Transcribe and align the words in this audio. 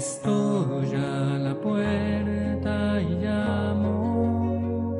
Estoy 0.00 0.94
a 0.94 1.38
la 1.38 1.54
puerta 1.60 3.02
y 3.02 3.16
llamo, 3.22 4.96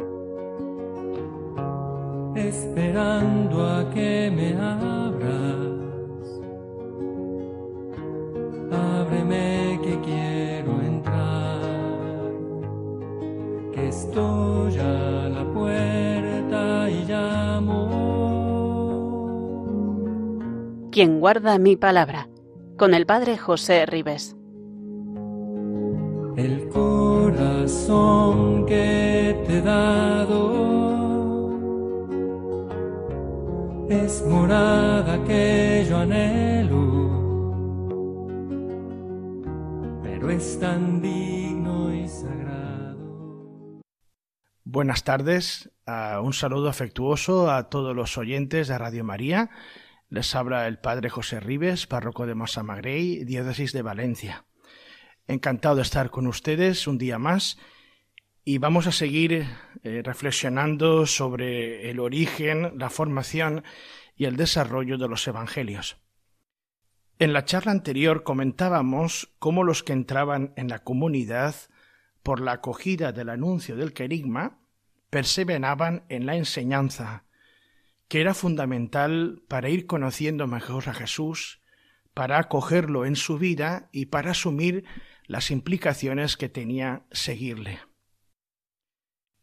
esperando 2.37 3.67
a 3.67 3.89
que 3.95 4.31
me 4.31 4.53
abras. 4.61 5.57
Ábreme 8.71 9.81
que 9.83 9.99
quiero 10.03 10.83
entrar, 10.83 11.63
que 13.73 13.89
estoy 13.89 14.79
a 14.81 15.31
la 15.31 15.45
puerta 15.55 16.91
y 16.91 17.05
llamo. 17.07 17.89
Quien 20.93 21.21
guarda 21.21 21.59
mi 21.59 21.77
palabra, 21.77 22.29
con 22.77 22.93
el 22.93 23.07
Padre 23.07 23.39
José 23.39 23.87
Ribes. 23.87 24.37
Corazón 27.71 28.67
que 28.67 29.45
te 29.47 29.59
he 29.59 29.63
dado 29.63 30.71
es 33.89 34.25
morada 34.27 35.23
que 35.25 35.87
yo 35.89 35.99
anhelo, 35.99 36.81
pero 40.03 40.31
es 40.31 40.59
tan 40.59 41.01
digno 41.01 41.95
y 41.95 42.09
sagrado. 42.09 43.81
Buenas 44.65 45.05
tardes, 45.05 45.71
uh, 45.87 46.21
un 46.23 46.33
saludo 46.33 46.69
afectuoso 46.69 47.51
a 47.51 47.69
todos 47.69 47.95
los 47.95 48.19
oyentes 48.19 48.69
de 48.69 48.79
Radio 48.79 49.05
María. 49.05 49.51
Les 50.09 50.35
habla 50.35 50.67
el 50.67 50.81
Padre 50.81 51.09
José 51.09 51.39
Ribes, 51.39 51.87
párroco 51.87 52.27
de 52.27 52.35
Massamagrey, 52.35 53.25
diócesis 53.25 53.73
de 53.73 53.83
Valencia. 53.83 54.45
Encantado 55.31 55.77
de 55.77 55.83
estar 55.83 56.11
con 56.11 56.27
ustedes 56.27 56.89
un 56.89 56.99
día 56.99 57.17
más 57.17 57.57
y 58.45 58.59
vamos 58.59 58.89
a 58.89 58.93
seguir 58.93 59.47
eh, 59.85 60.03
reflexionando 60.05 61.07
sobre 61.07 61.89
el 61.89 62.01
origen, 62.01 62.73
la 62.77 62.91
formación 62.91 63.63
y 64.17 64.25
el 64.25 64.35
desarrollo 64.35 64.99
de 64.99 65.07
los 65.07 65.29
evangelios. 65.29 65.99
En 67.21 67.33
la 67.33 67.45
charla 67.45 67.71
anterior 67.71 68.25
comentábamos 68.25 69.31
cómo 69.39 69.63
los 69.63 69.85
que 69.85 69.93
entraban 69.93 70.53
en 70.57 70.67
la 70.67 70.81
comunidad 70.81 71.55
por 72.25 72.41
la 72.41 72.55
acogida 72.55 73.13
del 73.13 73.29
anuncio 73.29 73.77
del 73.77 73.93
querigma 73.93 74.59
perseveraban 75.11 76.07
en 76.09 76.27
la 76.27 76.35
enseñanza, 76.35 77.23
que 78.09 78.21
era 78.21 78.35
fundamental 78.35 79.45
para 79.47 79.69
ir 79.69 79.87
conociendo 79.87 80.49
mejor 80.49 80.89
a 80.89 80.95
Jesús, 80.95 81.61
para 82.15 82.41
acogerlo 82.41 83.07
en 83.07 83.15
su 83.15 83.39
vida 83.39 83.89
y 83.93 84.07
para 84.07 84.33
asumir 84.33 84.85
las 85.31 85.53
implicaciones 85.53 86.37
que 86.37 86.49
tenía 86.49 87.07
seguirle. 87.13 87.79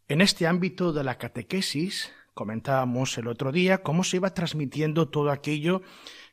En 0.10 0.20
este 0.20 0.46
ámbito 0.46 0.92
de 0.92 1.06
la 1.06 1.18
catequesis, 1.18 2.12
comentábamos 2.34 3.18
el 3.18 3.30
otro 3.30 3.54
día 3.54 3.84
cómo 3.84 4.04
se 4.04 4.18
iba 4.18 4.34
transmitiendo 4.34 5.08
todo 5.08 5.32
aquello 5.32 5.82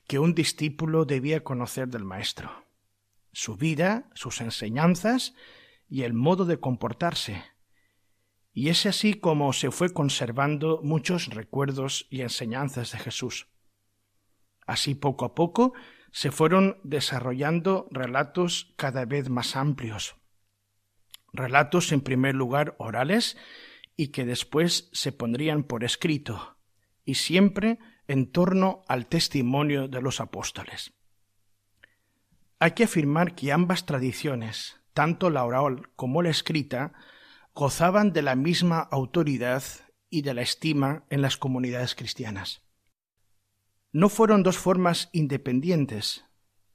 que 0.09 0.19
un 0.19 0.35
discípulo 0.35 1.05
debía 1.05 1.45
conocer 1.45 1.87
del 1.87 2.03
Maestro, 2.03 2.67
su 3.31 3.55
vida, 3.55 4.11
sus 4.15 4.41
enseñanzas 4.41 5.37
y 5.89 6.03
el 6.03 6.15
modo 6.15 6.47
de 6.47 6.59
comportarse. 6.59 7.45
Y 8.53 8.71
es 8.71 8.87
así 8.87 9.15
como 9.15 9.53
se 9.53 9.71
fue 9.71 9.93
conservando 9.95 10.81
muchos 10.83 11.29
recuerdos 11.29 12.09
y 12.11 12.23
enseñanzas 12.23 12.91
de 12.91 12.99
Jesús. 12.99 13.47
Así 14.67 14.97
poco 14.97 15.25
a 15.25 15.37
poco 15.37 15.75
se 16.15 16.31
fueron 16.31 16.79
desarrollando 16.85 17.89
relatos 17.91 18.73
cada 18.77 19.05
vez 19.05 19.31
más 19.31 19.57
amplios. 19.57 20.15
Relatos 21.33 21.91
en 21.91 22.03
primer 22.03 22.37
lugar 22.37 22.77
orales 22.79 23.37
y 23.97 24.09
que 24.09 24.25
después 24.25 24.91
se 24.93 25.11
pondrían 25.11 25.65
por 25.65 25.83
escrito, 25.83 26.57
y 27.05 27.17
siempre 27.17 27.81
en 28.07 28.31
torno 28.31 28.85
al 28.87 29.09
testimonio 29.09 29.89
de 29.89 30.01
los 30.01 30.21
apóstoles. 30.21 30.93
Hay 32.61 32.71
que 32.73 32.85
afirmar 32.85 33.35
que 33.35 33.51
ambas 33.51 33.85
tradiciones, 33.85 34.81
tanto 34.93 35.31
la 35.31 35.45
oral 35.45 35.91
como 35.97 36.23
la 36.23 36.31
escrita, 36.31 36.93
gozaban 37.57 38.13
de 38.13 38.23
la 38.23 38.37
misma 38.37 38.79
autoridad 38.79 39.65
y 40.11 40.23
de 40.23 40.35
la 40.35 40.43
estima 40.43 41.07
en 41.11 41.23
las 41.23 41.37
comunidades 41.37 41.97
cristianas 41.97 42.65
no 43.95 44.09
fueron 44.09 44.43
dos 44.43 44.59
formas 44.59 45.09
independientes, 45.13 46.25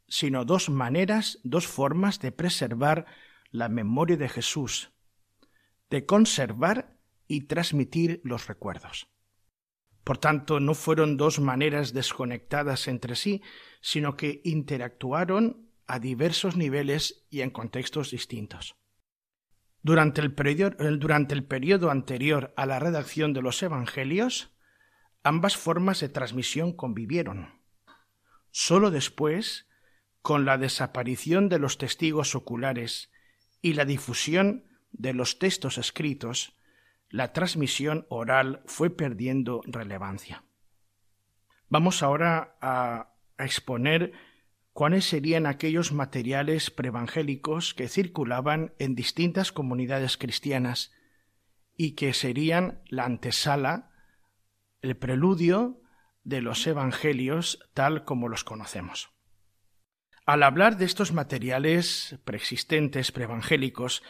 sino 0.08 0.46
dos 0.46 0.70
maneras, 0.70 1.40
dos 1.44 1.68
formas 1.68 2.22
de 2.22 2.32
preservar 2.32 3.08
la 3.52 3.68
memoria 3.68 4.16
de 4.16 4.30
Jesús, 4.30 4.94
de 5.90 6.06
conservar 6.06 6.98
y 7.28 7.42
transmitir 7.42 8.22
los 8.24 8.48
recuerdos. 8.48 9.10
Por 10.06 10.18
tanto, 10.18 10.62
no 10.62 10.74
fueron 10.74 11.18
dos 11.18 11.42
maneras 11.42 11.92
desconectadas 11.92 12.88
entre 12.88 13.18
sí, 13.18 13.42
sino 13.82 14.16
que 14.16 14.40
interactuaron 14.46 15.70
a 15.88 16.00
diversos 16.00 16.56
niveles 16.56 17.28
y 17.30 17.42
en 17.42 17.50
contextos 17.50 18.12
distintos. 18.12 18.78
Durante 19.82 20.22
el, 20.22 20.34
periodo, 20.34 21.92
anterior 21.92 22.54
a 22.56 22.66
la 22.66 22.80
redacción 22.80 23.34
de 23.34 23.42
los 23.42 23.62
Evangelios, 23.62 24.54
ambas 25.24 25.58
formas 25.58 26.00
de 26.00 26.10
transmisión 26.10 26.74
convivieron. 26.74 27.60
Sólo 28.52 28.92
después, 28.92 29.68
con 30.22 30.46
la 30.46 30.58
desaparición 30.58 31.50
de 31.50 31.60
los 31.60 31.78
testigos 31.78 32.36
oculares 32.36 33.12
y 33.62 33.74
la 33.74 33.86
difusión 33.86 34.66
de 34.92 35.14
los 35.14 35.40
textos 35.40 35.78
escritos, 35.78 36.58
la 37.10 37.34
transmisión 37.34 38.06
oral 38.10 38.62
fue 38.66 38.90
perdiendo 38.90 39.62
relevancia. 39.66 40.44
Vamos 41.68 42.02
ahora 42.02 42.58
a, 42.62 43.14
a 43.38 43.46
exponer 43.46 44.14
cuáles 44.74 45.06
serían 45.06 45.46
aquellos 45.46 45.92
materiales 45.92 46.72
preevangélicos 46.72 47.74
que 47.74 47.88
circulaban 47.88 48.74
en 48.80 48.96
distintas 48.96 49.52
comunidades 49.52 50.18
cristianas 50.18 50.92
y 51.76 51.92
que 51.92 52.14
serían 52.14 52.82
la 52.88 53.06
antesala 53.06 53.89
el 54.82 54.98
preludio 54.98 55.82
de 56.24 56.42
los 56.42 56.66
evangelios 56.68 57.60
tal 57.74 58.06
como 58.06 58.28
los 58.30 58.44
conocemos. 58.44 59.12
Al 60.26 60.44
hablar 60.44 60.78
de 60.78 60.86
estos 60.86 61.12
materiales 61.12 62.20
preexistentes 62.24 63.12
preevangélicos, 63.12 64.04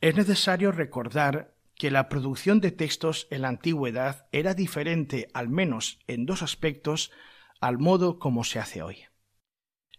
es 0.00 0.14
necesario 0.14 0.70
recordar 0.70 1.56
que 1.74 1.90
la 1.90 2.08
producción 2.08 2.60
de 2.60 2.70
textos 2.70 3.26
en 3.30 3.42
la 3.42 3.48
antigüedad 3.48 4.28
era 4.32 4.54
diferente, 4.54 5.28
al 5.34 5.48
menos 5.48 6.00
en 6.06 6.26
dos 6.26 6.42
aspectos, 6.42 7.10
al 7.60 7.78
modo 7.78 8.18
como 8.18 8.44
se 8.44 8.58
hace 8.58 8.82
hoy. 8.82 9.04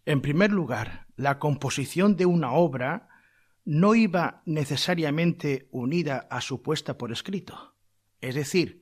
En 0.05 0.21
primer 0.21 0.51
lugar, 0.51 1.07
la 1.15 1.39
composición 1.39 2.15
de 2.15 2.25
una 2.25 2.53
obra 2.53 3.09
no 3.65 3.95
iba 3.95 4.41
necesariamente 4.45 5.67
unida 5.71 6.27
a 6.31 6.41
su 6.41 6.61
puesta 6.61 6.97
por 6.97 7.11
escrito. 7.11 7.75
Es 8.21 8.35
decir, 8.35 8.78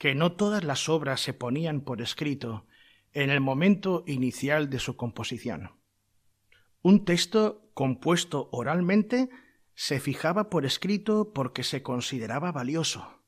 que 0.00 0.14
no 0.14 0.32
todas 0.32 0.64
las 0.64 0.88
obras 0.88 1.20
se 1.20 1.34
ponían 1.34 1.82
por 1.82 2.00
escrito 2.00 2.66
en 3.12 3.28
el 3.28 3.40
momento 3.42 4.02
inicial 4.06 4.70
de 4.70 4.78
su 4.78 4.96
composición. 4.96 5.72
Un 6.80 7.04
texto 7.04 7.70
compuesto 7.74 8.48
oralmente 8.50 9.28
se 9.74 10.00
fijaba 10.00 10.48
por 10.48 10.64
escrito 10.64 11.34
porque 11.34 11.64
se 11.64 11.82
consideraba 11.82 12.50
valioso 12.50 13.20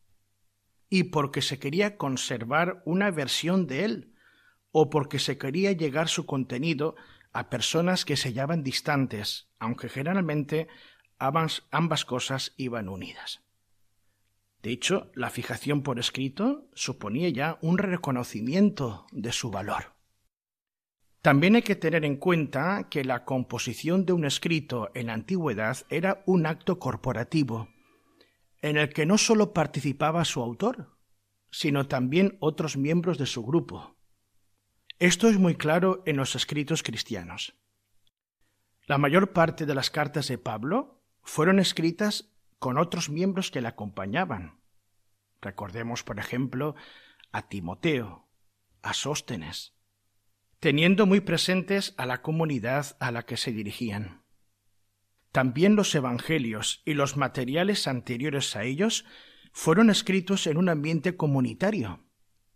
y 0.89 1.05
porque 1.05 1.43
se 1.43 1.59
quería 1.59 1.99
conservar 1.99 2.83
una 2.87 3.11
versión 3.11 3.67
de 3.67 3.85
él 3.85 4.15
o 4.71 4.89
porque 4.89 5.19
se 5.19 5.37
quería 5.37 5.73
llegar 5.73 6.09
su 6.09 6.25
contenido 6.25 6.97
a 7.35 7.51
personas 7.51 8.07
que 8.07 8.17
se 8.17 8.31
hallaban 8.31 8.63
distantes, 8.63 9.51
aunque 9.59 9.91
generalmente 9.91 10.69
ambas, 11.19 11.65
ambas 11.71 12.07
cosas 12.07 12.55
iban 12.57 12.89
unidas. 12.89 13.43
De 14.63 14.71
hecho, 14.71 15.11
la 15.15 15.29
fijación 15.29 15.83
por 15.83 15.99
escrito 15.99 16.69
suponía 16.73 17.29
ya 17.29 17.59
un 17.63 17.79
reconocimiento 17.79 19.07
de 19.11 19.33
su 19.33 19.51
valor. 19.51 19.95
También 21.21 21.57
hay 21.57 21.63
que 21.63 21.77
tener 21.77 22.05
en 22.05 22.17
cuenta 22.17 22.89
que 22.89 23.05
la 23.05 23.25
composición 23.25 24.07
de 24.07 24.13
un 24.13 24.25
escrito 24.25 24.91
en 24.95 25.07
la 25.07 25.15
antigüedad 25.15 25.79
era 25.89 26.23
un 26.27 26.47
acto 26.47 26.79
corporativo, 26.79 27.69
en 28.61 28.77
el 28.77 28.93
que 28.93 29.07
no 29.07 29.19
sólo 29.19 29.53
participaba 29.53 30.25
su 30.25 30.41
autor, 30.41 30.97
sino 31.51 31.87
también 31.87 32.37
otros 32.41 32.77
miembros 32.77 33.19
de 33.19 33.27
su 33.27 33.45
grupo. 33.45 33.97
Esto 34.99 35.29
es 35.29 35.39
muy 35.39 35.57
claro 35.57 36.03
en 36.07 36.17
los 36.17 36.35
escritos 36.37 36.83
cristianos. 36.83 37.55
La 38.87 38.99
mayor 38.99 39.33
parte 39.33 39.67
de 39.67 39.75
las 39.75 39.91
cartas 39.91 40.29
de 40.29 40.39
Pablo 40.39 41.05
fueron 41.23 41.59
escritas 41.59 42.32
con 42.63 42.79
otros 42.79 43.11
miembros 43.11 43.51
que 43.51 43.61
le 43.61 43.67
acompañaban. 43.67 44.61
Recordemos, 45.41 46.05
por 46.05 46.21
ejemplo, 46.21 46.77
a 47.33 47.49
Timoteo, 47.49 48.29
a 48.83 48.95
Sóstenes, 48.95 49.75
teniendo 50.61 51.05
muy 51.05 51.19
presentes 51.19 51.93
a 51.97 52.07
la 52.07 52.23
comunidad 52.23 52.97
a 53.01 53.11
la 53.11 53.25
que 53.25 53.37
se 53.37 53.51
dirigían. 53.51 54.23
También 55.33 55.75
los 55.75 55.93
evangelios 55.97 56.83
y 56.85 56.95
los 56.95 57.17
materiales 57.17 57.89
anteriores 57.89 58.55
a 58.55 58.63
ellos 58.63 59.07
fueron 59.53 59.91
escritos 59.91 60.47
en 60.47 60.57
un 60.57 60.69
ambiente 60.69 61.17
comunitario 61.17 62.05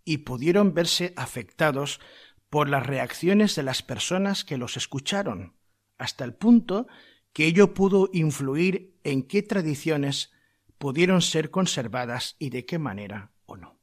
y 0.04 0.18
pudieron 0.18 0.72
verse 0.72 1.14
afectados 1.16 1.98
por 2.48 2.68
las 2.68 2.86
reacciones 2.86 3.56
de 3.56 3.64
las 3.64 3.82
personas 3.82 4.44
que 4.44 4.56
los 4.56 4.76
escucharon, 4.76 5.56
hasta 5.98 6.24
el 6.24 6.32
punto 6.32 6.86
que 7.36 7.44
ello 7.44 7.74
pudo 7.74 8.08
influir 8.14 8.98
en 9.04 9.22
qué 9.22 9.42
tradiciones 9.42 10.32
pudieron 10.78 11.20
ser 11.20 11.50
conservadas 11.50 12.34
y 12.38 12.48
de 12.48 12.64
qué 12.64 12.78
manera 12.78 13.30
o 13.44 13.58
no. 13.58 13.78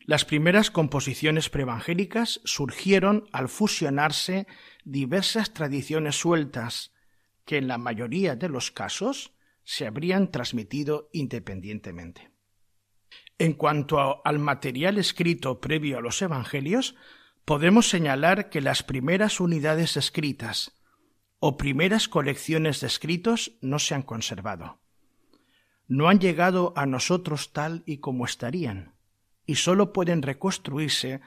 Las 0.00 0.24
primeras 0.24 0.72
composiciones 0.72 1.48
preevangélicas 1.48 2.40
surgieron 2.42 3.28
al 3.30 3.48
fusionarse 3.48 4.48
diversas 4.84 5.54
tradiciones 5.54 6.18
sueltas 6.18 6.92
que 7.44 7.56
en 7.56 7.68
la 7.68 7.78
mayoría 7.78 8.34
de 8.34 8.48
los 8.48 8.72
casos 8.72 9.36
se 9.62 9.86
habrían 9.86 10.32
transmitido 10.32 11.10
independientemente. 11.12 12.32
En 13.38 13.52
cuanto 13.52 14.26
al 14.26 14.40
material 14.40 14.98
escrito 14.98 15.60
previo 15.60 15.98
a 15.98 16.00
los 16.00 16.20
Evangelios, 16.20 16.96
podemos 17.44 17.88
señalar 17.88 18.50
que 18.50 18.60
las 18.60 18.82
primeras 18.82 19.38
unidades 19.38 19.96
escritas 19.96 20.77
o 21.40 21.56
primeras 21.56 22.08
colecciones 22.08 22.80
de 22.80 22.86
escritos 22.88 23.52
no 23.60 23.78
se 23.78 23.94
han 23.94 24.02
conservado. 24.02 24.80
No 25.86 26.08
han 26.08 26.20
llegado 26.20 26.72
a 26.76 26.86
nosotros 26.86 27.52
tal 27.52 27.82
y 27.86 27.98
como 27.98 28.24
estarían 28.24 28.94
y 29.46 29.54
sólo 29.54 29.94
pueden 29.94 30.20
reconstruirse 30.20 31.22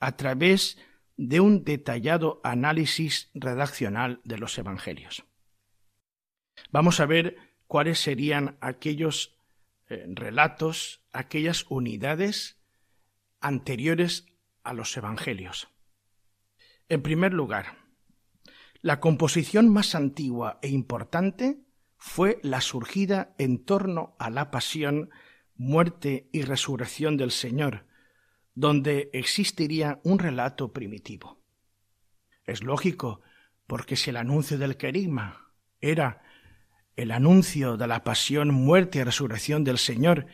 a 0.00 0.16
través 0.16 0.78
de 1.18 1.40
un 1.40 1.62
detallado 1.62 2.40
análisis 2.42 3.30
redaccional 3.34 4.20
de 4.24 4.38
los 4.38 4.56
Evangelios. 4.56 5.24
Vamos 6.70 7.00
a 7.00 7.06
ver 7.06 7.36
cuáles 7.66 7.98
serían 7.98 8.56
aquellos 8.60 9.36
eh, 9.88 10.06
relatos, 10.08 11.02
aquellas 11.12 11.66
unidades 11.68 12.58
anteriores 13.40 14.26
a 14.62 14.72
los 14.72 14.96
Evangelios. 14.96 15.68
En 16.88 17.02
primer 17.02 17.34
lugar, 17.34 17.85
la 18.82 19.00
composición 19.00 19.68
más 19.68 19.94
antigua 19.94 20.58
e 20.62 20.68
importante 20.68 21.58
fue 21.96 22.38
la 22.42 22.60
surgida 22.60 23.34
en 23.38 23.64
torno 23.64 24.16
a 24.18 24.30
la 24.30 24.50
pasión 24.50 25.10
muerte 25.56 26.28
y 26.32 26.42
resurrección 26.42 27.16
del 27.16 27.30
Señor, 27.30 27.86
donde 28.54 29.10
existiría 29.12 30.00
un 30.04 30.18
relato 30.18 30.72
primitivo. 30.72 31.42
Es 32.44 32.62
lógico, 32.62 33.22
porque 33.66 33.96
si 33.96 34.10
el 34.10 34.16
anuncio 34.16 34.58
del 34.58 34.76
querigma 34.76 35.52
era 35.80 36.22
el 36.94 37.10
anuncio 37.10 37.76
de 37.76 37.86
la 37.86 38.04
pasión, 38.04 38.52
muerte 38.52 38.98
y 38.98 39.02
resurrección 39.02 39.64
del 39.64 39.78
Señor, 39.78 40.26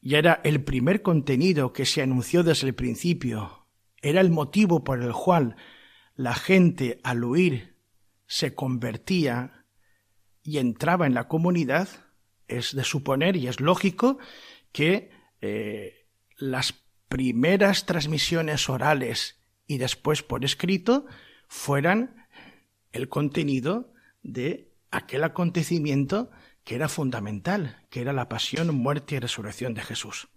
y 0.00 0.16
era 0.16 0.40
el 0.44 0.64
primer 0.64 1.02
contenido 1.02 1.72
que 1.72 1.86
se 1.86 2.02
anunció 2.02 2.42
desde 2.42 2.66
el 2.66 2.74
principio, 2.74 3.66
era 4.02 4.20
el 4.20 4.30
motivo 4.30 4.82
por 4.82 5.00
el 5.00 5.12
cual 5.12 5.56
la 6.16 6.34
gente 6.34 7.00
al 7.04 7.24
huir 7.24 7.71
se 8.32 8.54
convertía 8.54 9.66
y 10.42 10.56
entraba 10.56 11.06
en 11.06 11.12
la 11.12 11.28
comunidad, 11.28 11.86
es 12.48 12.74
de 12.74 12.82
suponer 12.82 13.36
y 13.36 13.46
es 13.46 13.60
lógico 13.60 14.16
que 14.72 15.10
eh, 15.42 16.08
las 16.38 16.82
primeras 17.10 17.84
transmisiones 17.84 18.70
orales 18.70 19.38
y 19.66 19.76
después 19.76 20.22
por 20.22 20.46
escrito 20.46 21.04
fueran 21.46 22.26
el 22.92 23.10
contenido 23.10 23.92
de 24.22 24.72
aquel 24.90 25.24
acontecimiento 25.24 26.30
que 26.64 26.76
era 26.76 26.88
fundamental, 26.88 27.84
que 27.90 28.00
era 28.00 28.14
la 28.14 28.30
pasión, 28.30 28.74
muerte 28.74 29.16
y 29.16 29.18
resurrección 29.18 29.74
de 29.74 29.82
Jesús. 29.82 30.30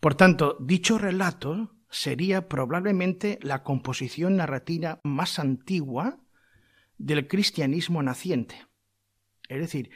Por 0.00 0.16
tanto, 0.16 0.56
dicho 0.58 0.98
relato 0.98 1.76
sería 1.88 2.48
probablemente 2.48 3.38
la 3.42 3.62
composición 3.62 4.38
narrativa 4.38 4.98
más 5.04 5.38
antigua 5.38 6.18
del 6.98 7.28
cristianismo 7.28 8.02
naciente. 8.02 8.66
Es 9.48 9.60
decir, 9.60 9.90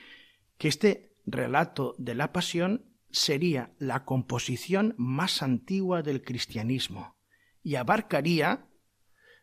que 0.58 0.68
este 0.68 1.16
relato 1.24 1.94
de 1.98 2.14
la 2.14 2.32
pasión 2.32 2.96
sería 3.10 3.74
la 3.78 4.04
composición 4.04 4.94
más 4.98 5.42
antigua 5.42 6.02
del 6.02 6.22
cristianismo 6.22 7.16
y 7.62 7.76
abarcaría 7.76 8.68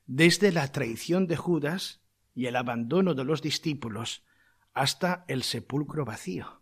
desde 0.06 0.52
la 0.52 0.72
traición 0.72 1.28
de 1.28 1.38
Judas 1.38 2.02
y 2.36 2.46
el 2.48 2.56
abandono 2.56 3.14
de 3.14 3.24
los 3.24 3.42
discípulos 3.42 4.26
hasta 4.74 5.26
el 5.28 5.44
sepulcro 5.44 6.06
vacío. 6.06 6.62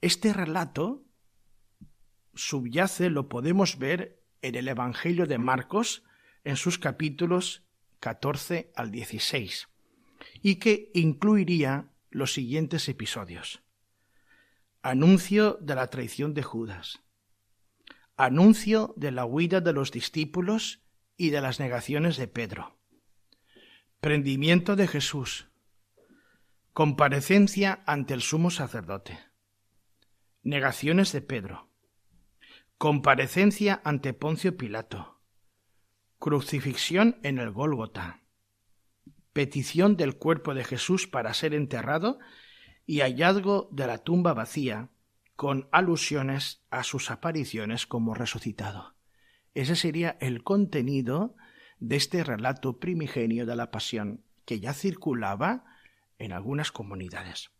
Este 0.00 0.32
relato 0.32 1.04
subyace, 2.34 3.10
lo 3.10 3.28
podemos 3.28 3.78
ver 3.78 4.22
en 4.42 4.54
el 4.54 4.68
Evangelio 4.68 5.26
de 5.26 5.38
Marcos, 5.38 6.04
en 6.44 6.56
sus 6.56 6.78
capítulos 6.78 7.65
14 8.00 8.72
al 8.74 8.90
16, 8.90 9.68
y 10.42 10.56
que 10.56 10.90
incluiría 10.94 11.90
los 12.10 12.32
siguientes 12.32 12.88
episodios. 12.88 13.62
Anuncio 14.82 15.58
de 15.60 15.74
la 15.74 15.88
traición 15.88 16.32
de 16.34 16.42
Judas. 16.42 17.00
Anuncio 18.16 18.94
de 18.96 19.10
la 19.10 19.24
huida 19.24 19.60
de 19.60 19.72
los 19.72 19.90
discípulos 19.90 20.82
y 21.16 21.30
de 21.30 21.40
las 21.40 21.60
negaciones 21.60 22.16
de 22.16 22.28
Pedro. 22.28 22.78
Prendimiento 24.00 24.76
de 24.76 24.86
Jesús. 24.86 25.48
Comparecencia 26.72 27.82
ante 27.86 28.14
el 28.14 28.22
sumo 28.22 28.50
sacerdote. 28.50 29.18
Negaciones 30.42 31.12
de 31.12 31.22
Pedro. 31.22 31.70
Comparecencia 32.78 33.80
ante 33.82 34.12
Poncio 34.12 34.56
Pilato. 34.56 35.15
Crucifixión 36.18 37.18
en 37.22 37.38
el 37.38 37.50
Gólgota. 37.50 38.22
Petición 39.32 39.96
del 39.96 40.16
cuerpo 40.16 40.54
de 40.54 40.64
Jesús 40.64 41.06
para 41.06 41.34
ser 41.34 41.54
enterrado 41.54 42.18
y 42.86 43.00
hallazgo 43.00 43.68
de 43.70 43.86
la 43.86 43.98
tumba 43.98 44.32
vacía, 44.32 44.88
con 45.36 45.68
alusiones 45.72 46.64
a 46.70 46.82
sus 46.82 47.10
apariciones 47.10 47.86
como 47.86 48.14
resucitado. 48.14 48.94
Ese 49.54 49.76
sería 49.76 50.16
el 50.20 50.42
contenido 50.42 51.36
de 51.78 51.96
este 51.96 52.24
relato 52.24 52.80
primigenio 52.80 53.44
de 53.44 53.56
la 53.56 53.70
pasión 53.70 54.24
que 54.46 54.58
ya 54.58 54.72
circulaba 54.72 55.64
en 56.18 56.32
algunas 56.32 56.72
comunidades. 56.72 57.50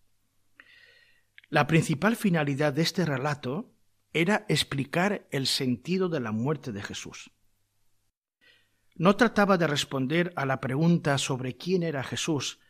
La 1.50 1.66
principal 1.66 2.16
finalidad 2.16 2.72
de 2.72 2.82
este 2.82 3.04
relato 3.04 3.70
era 4.14 4.46
explicar 4.48 5.28
el 5.30 5.46
sentido 5.46 6.08
de 6.08 6.20
la 6.20 6.32
muerte 6.32 6.72
de 6.72 6.82
Jesús. 6.82 7.30
No 8.96 9.16
trataba 9.16 9.58
de 9.58 9.66
responder 9.66 10.32
a 10.36 10.46
la 10.46 10.60
pregunta 10.60 11.18
sobre 11.18 11.56
quién 11.56 11.82
era 11.82 12.02
Jesús, 12.02 12.60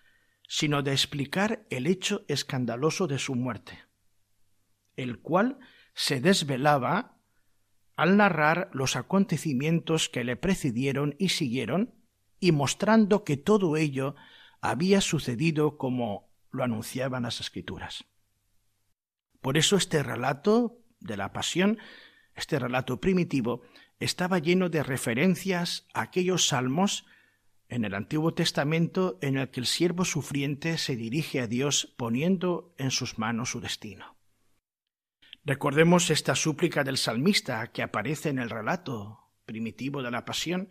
sino 0.49 0.83
de 0.83 0.93
explicar 0.93 1.67
el 1.71 1.87
hecho 1.87 2.25
escandaloso 2.29 3.07
de 3.07 3.19
su 3.19 3.35
muerte, 3.35 3.79
el 4.97 5.21
cual 5.21 5.59
se 5.95 6.21
desvelaba 6.21 7.17
al 7.97 8.17
narrar 8.17 8.71
los 8.73 8.97
acontecimientos 8.97 10.09
que 10.09 10.25
le 10.25 10.37
precedieron 10.37 11.15
y 11.19 11.31
siguieron, 11.31 11.95
y 12.39 12.53
mostrando 12.53 13.25
que 13.25 13.37
todo 13.37 13.77
ello 13.77 14.15
había 14.61 15.01
sucedido 15.01 15.79
como 15.79 16.29
lo 16.51 16.65
anunciaban 16.65 17.23
las 17.23 17.41
escrituras. 17.41 18.05
Por 19.41 19.57
eso 19.57 19.77
este 19.77 20.03
relato 20.03 20.81
de 21.01 21.17
la 21.17 21.33
pasión, 21.33 21.79
este 22.35 22.59
relato 22.59 23.01
primitivo, 23.01 23.63
estaba 23.99 24.39
lleno 24.39 24.69
de 24.69 24.83
referencias 24.83 25.87
a 25.95 26.03
aquellos 26.03 26.49
salmos 26.49 27.07
en 27.69 27.85
el 27.85 27.95
Antiguo 27.95 28.35
Testamento 28.35 29.19
en 29.23 29.39
el 29.39 29.51
que 29.51 29.61
el 29.61 29.67
siervo 29.67 30.05
sufriente 30.05 30.79
se 30.79 30.97
dirige 30.97 31.41
a 31.41 31.47
Dios 31.47 31.95
poniendo 31.97 32.75
en 32.79 32.91
sus 32.91 33.19
manos 33.19 33.51
su 33.51 33.61
destino. 33.61 34.17
Recordemos 35.45 36.11
esta 36.11 36.35
súplica 36.35 36.85
del 36.85 36.97
salmista 36.97 37.67
que 37.69 37.83
aparece 37.83 38.29
en 38.29 38.39
el 38.39 38.51
relato 38.51 39.31
primitivo 39.45 40.03
de 40.03 40.11
la 40.11 40.25
pasión, 40.25 40.69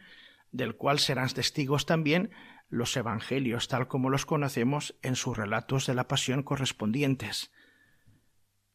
del 0.51 0.75
cual 0.75 0.99
serán 0.99 1.29
testigos 1.29 1.85
también 1.85 2.31
los 2.69 2.95
evangelios 2.97 3.67
tal 3.67 3.87
como 3.87 4.09
los 4.09 4.25
conocemos 4.25 4.95
en 5.01 5.15
sus 5.15 5.37
relatos 5.37 5.85
de 5.85 5.95
la 5.95 6.07
pasión 6.07 6.43
correspondientes. 6.43 7.51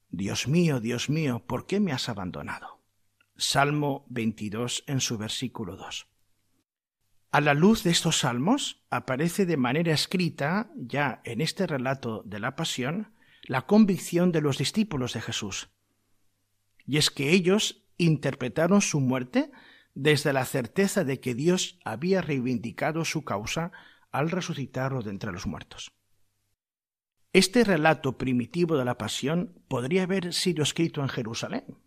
Dios 0.09 0.49
mío, 0.49 0.80
Dios 0.80 1.09
mío, 1.09 1.45
¿por 1.47 1.66
qué 1.66 1.80
me 1.80 1.92
has 1.92 2.09
abandonado? 2.09 2.79
Salmo 3.40 4.04
22 4.11 4.85
en 4.87 5.00
su 5.00 5.16
versículo 5.16 5.75
2. 5.76 6.06
A 7.32 7.40
la 7.40 7.54
luz 7.54 7.82
de 7.85 7.90
estos 7.90 8.18
salmos 8.18 8.85
aparece 8.90 9.47
de 9.47 9.56
manera 9.56 9.94
escrita, 9.94 10.70
ya 10.76 11.23
en 11.25 11.40
este 11.40 11.66
relato 11.66 12.23
de 12.26 12.38
la 12.38 12.54
pasión, 12.54 13.14
la 13.44 13.62
convicción 13.62 14.30
de 14.30 14.42
los 14.42 14.59
discípulos 14.59 15.14
de 15.14 15.23
Jesús. 15.23 15.70
Y 16.85 16.99
es 16.99 17.11
que 17.11 17.30
ellos 17.30 17.88
interpretaron 17.97 18.82
su 18.82 19.00
muerte 19.00 19.50
desde 19.94 20.35
la 20.35 20.44
certeza 20.44 21.04
de 21.04 21.18
que 21.20 21.35
Dios 21.35 21.78
había 21.82 22.20
reivindicado 22.20 23.06
su 23.06 23.25
causa 23.25 23.73
al 24.12 24.30
resucitarlo 24.30 25.00
de 25.00 25.12
entre 25.12 25.32
los 25.32 25.47
muertos. 25.47 25.92
Este 27.32 27.64
relato 27.64 28.18
primitivo 28.18 28.76
de 28.76 28.85
la 28.85 28.99
pasión 28.99 29.62
podría 29.66 30.02
haber 30.02 30.35
sido 30.35 30.62
escrito 30.62 31.00
en 31.00 31.09
Jerusalén, 31.09 31.78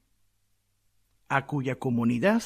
a 1.36 1.48
cuya 1.48 1.80
comunidad 1.80 2.44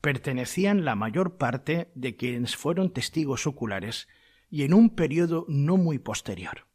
pertenecían 0.00 0.84
la 0.84 0.94
mayor 0.94 1.36
parte 1.36 1.90
de 1.94 2.16
quienes 2.16 2.56
fueron 2.56 2.92
testigos 2.92 3.46
oculares 3.46 4.08
y 4.50 4.62
en 4.62 4.74
un 4.74 4.94
periodo 4.94 5.46
no 5.48 5.76
muy 5.76 5.98
posterior. 5.98 6.66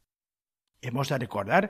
Hemos 0.81 1.09
de 1.09 1.17
recordar 1.19 1.69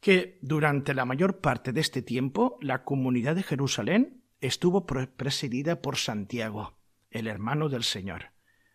que 0.00 0.38
durante 0.42 0.94
la 0.94 1.04
mayor 1.04 1.40
parte 1.40 1.72
de 1.72 1.80
este 1.80 2.02
tiempo 2.02 2.58
la 2.60 2.84
comunidad 2.84 3.34
de 3.34 3.42
Jerusalén 3.42 4.22
estuvo 4.40 4.86
presidida 4.86 5.82
por 5.82 5.96
Santiago, 5.96 6.78
el 7.10 7.26
hermano 7.26 7.68
del 7.68 7.84
Señor, 7.84 8.32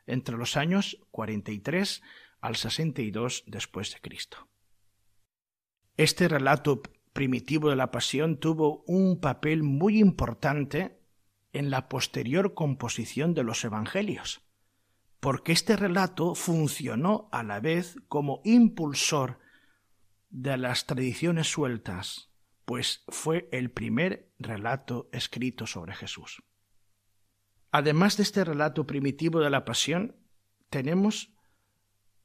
entre 0.08 0.38
los 0.38 0.58
años 0.58 1.00
43 1.12 2.02
al 2.42 2.56
62 2.56 3.44
después 3.48 3.94
de 3.94 4.02
Cristo. 4.02 4.48
Este 5.98 6.28
relato 6.28 6.82
primitivo 7.16 7.70
de 7.70 7.78
la 7.78 7.92
pasión 7.92 8.42
tuvo 8.42 8.84
un 8.88 9.22
papel 9.22 9.64
muy 9.64 10.00
importante 10.00 11.00
en 11.54 11.70
la 11.70 11.88
posterior 11.88 12.54
composición 12.54 13.34
de 13.34 13.44
los 13.44 13.64
evangelios, 13.64 14.42
porque 15.22 15.54
este 15.54 15.78
relato 15.78 16.36
funcionó 16.36 17.30
a 17.32 17.42
la 17.42 17.62
vez 17.62 17.96
como 18.10 18.42
impulsor 18.44 19.40
de 20.30 20.58
las 20.58 20.88
tradiciones 20.88 21.48
sueltas, 21.48 22.34
pues 22.66 23.06
fue 23.08 23.48
el 23.54 23.72
primer 23.72 24.34
relato 24.38 25.10
escrito 25.14 25.68
sobre 25.68 25.94
Jesús. 25.96 26.44
Además 27.72 28.18
de 28.18 28.24
este 28.24 28.44
relato 28.44 28.86
primitivo 28.86 29.40
de 29.40 29.50
la 29.50 29.64
pasión, 29.64 30.18
tenemos 30.70 31.34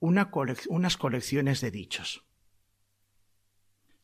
unas 0.00 0.96
colecciones 0.96 1.60
de 1.60 1.70
dichos 1.70 2.26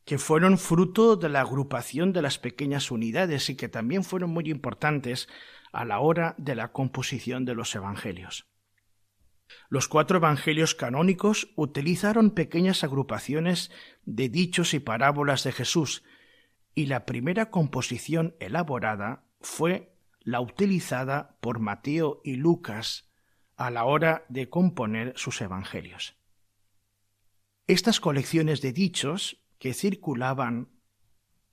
que 0.07 0.17
fueron 0.17 0.57
fruto 0.57 1.17
de 1.17 1.27
la 1.27 1.41
agrupación 1.41 2.13
de 2.13 2.21
las 2.21 2.39
pequeñas 2.39 2.91
unidades 2.91 3.49
y 3.49 3.57
que 3.57 3.67
también 3.67 4.05
fueron 4.05 4.29
muy 4.29 4.49
importantes 4.49 5.27
a 5.73 5.83
la 5.83 5.99
hora 5.99 6.33
de 6.37 6.55
la 6.55 6.71
composición 6.71 7.43
de 7.43 7.53
los 7.53 7.75
evangelios. 7.75 8.47
Los 9.67 9.89
cuatro 9.89 10.19
evangelios 10.19 10.75
canónicos 10.75 11.51
utilizaron 11.57 12.31
pequeñas 12.31 12.85
agrupaciones 12.85 13.69
de 14.05 14.29
dichos 14.29 14.73
y 14.73 14.79
parábolas 14.79 15.43
de 15.43 15.51
Jesús, 15.51 16.05
y 16.73 16.85
la 16.85 17.05
primera 17.05 17.49
composición 17.49 18.37
elaborada 18.39 19.25
fue 19.41 19.93
la 20.21 20.39
utilizada 20.39 21.37
por 21.41 21.59
Mateo 21.59 22.21
y 22.23 22.35
Lucas 22.35 23.11
a 23.57 23.71
la 23.71 23.83
hora 23.83 24.23
de 24.29 24.47
componer 24.47 25.11
sus 25.17 25.41
evangelios. 25.41 26.15
Estas 27.67 27.99
colecciones 27.99 28.61
de 28.61 28.71
dichos 28.71 29.43
que 29.59 29.73
circulaban 29.73 30.69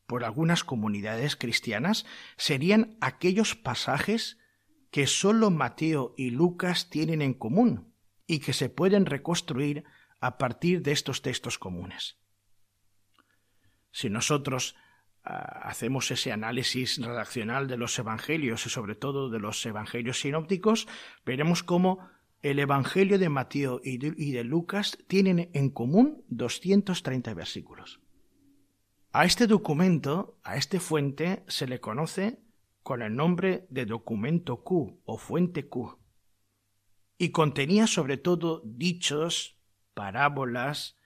por 0.06 0.24
algunas 0.24 0.64
comunidades 0.64 1.36
cristianas 1.36 2.04
serían 2.36 2.96
aquellos 3.00 3.54
pasajes 3.54 4.38
que 4.90 5.06
sólo 5.06 5.50
Mateo 5.50 6.14
y 6.16 6.30
Lucas 6.30 6.90
tienen 6.90 7.22
en 7.22 7.34
común 7.34 7.94
y 8.26 8.38
que 8.38 8.52
se 8.52 8.68
pueden 8.68 9.06
reconstruir 9.06 9.84
a 10.20 10.38
partir 10.38 10.82
de 10.82 10.92
estos 10.92 11.20
textos 11.22 11.58
comunes. 11.58 12.16
Si 13.90 14.08
nosotros 14.08 14.76
ah, 15.24 15.62
hacemos 15.64 16.10
ese 16.10 16.32
análisis 16.32 16.98
redaccional 16.98 17.66
de 17.66 17.76
los 17.76 17.98
evangelios 17.98 18.66
y 18.66 18.70
sobre 18.70 18.94
todo 18.94 19.30
de 19.30 19.40
los 19.40 19.64
evangelios 19.66 20.20
sinópticos, 20.20 20.86
veremos 21.24 21.62
cómo 21.62 22.08
el 22.44 22.58
Evangelio 22.58 23.18
de 23.18 23.30
Mateo 23.30 23.80
y 23.82 23.96
de, 23.96 24.44
Lucas 24.44 24.98
tienen 25.06 25.48
en 25.54 25.70
común 25.70 26.24
230 26.28 27.32
versículos. 27.32 28.00
A 29.12 29.24
este 29.24 29.46
documento, 29.46 30.38
a 30.44 30.58
este 30.58 30.78
fuente, 30.78 31.42
se 31.48 31.66
le 31.66 31.80
conoce 31.80 32.42
con 32.82 33.00
el 33.00 33.16
nombre 33.16 33.66
de 33.70 33.86
documento 33.86 34.62
Q 34.62 35.00
o 35.06 35.16
fuente 35.16 35.70
Q, 35.70 35.98
y 37.16 37.30
contenía 37.30 37.86
sobre 37.86 38.18
todo 38.18 38.60
dichos, 38.62 39.58
parábolas, 39.94 40.98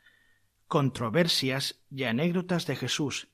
controversias 0.66 1.84
y 1.88 2.02
anécdotas 2.02 2.66
de 2.66 2.74
Jesús, 2.74 3.28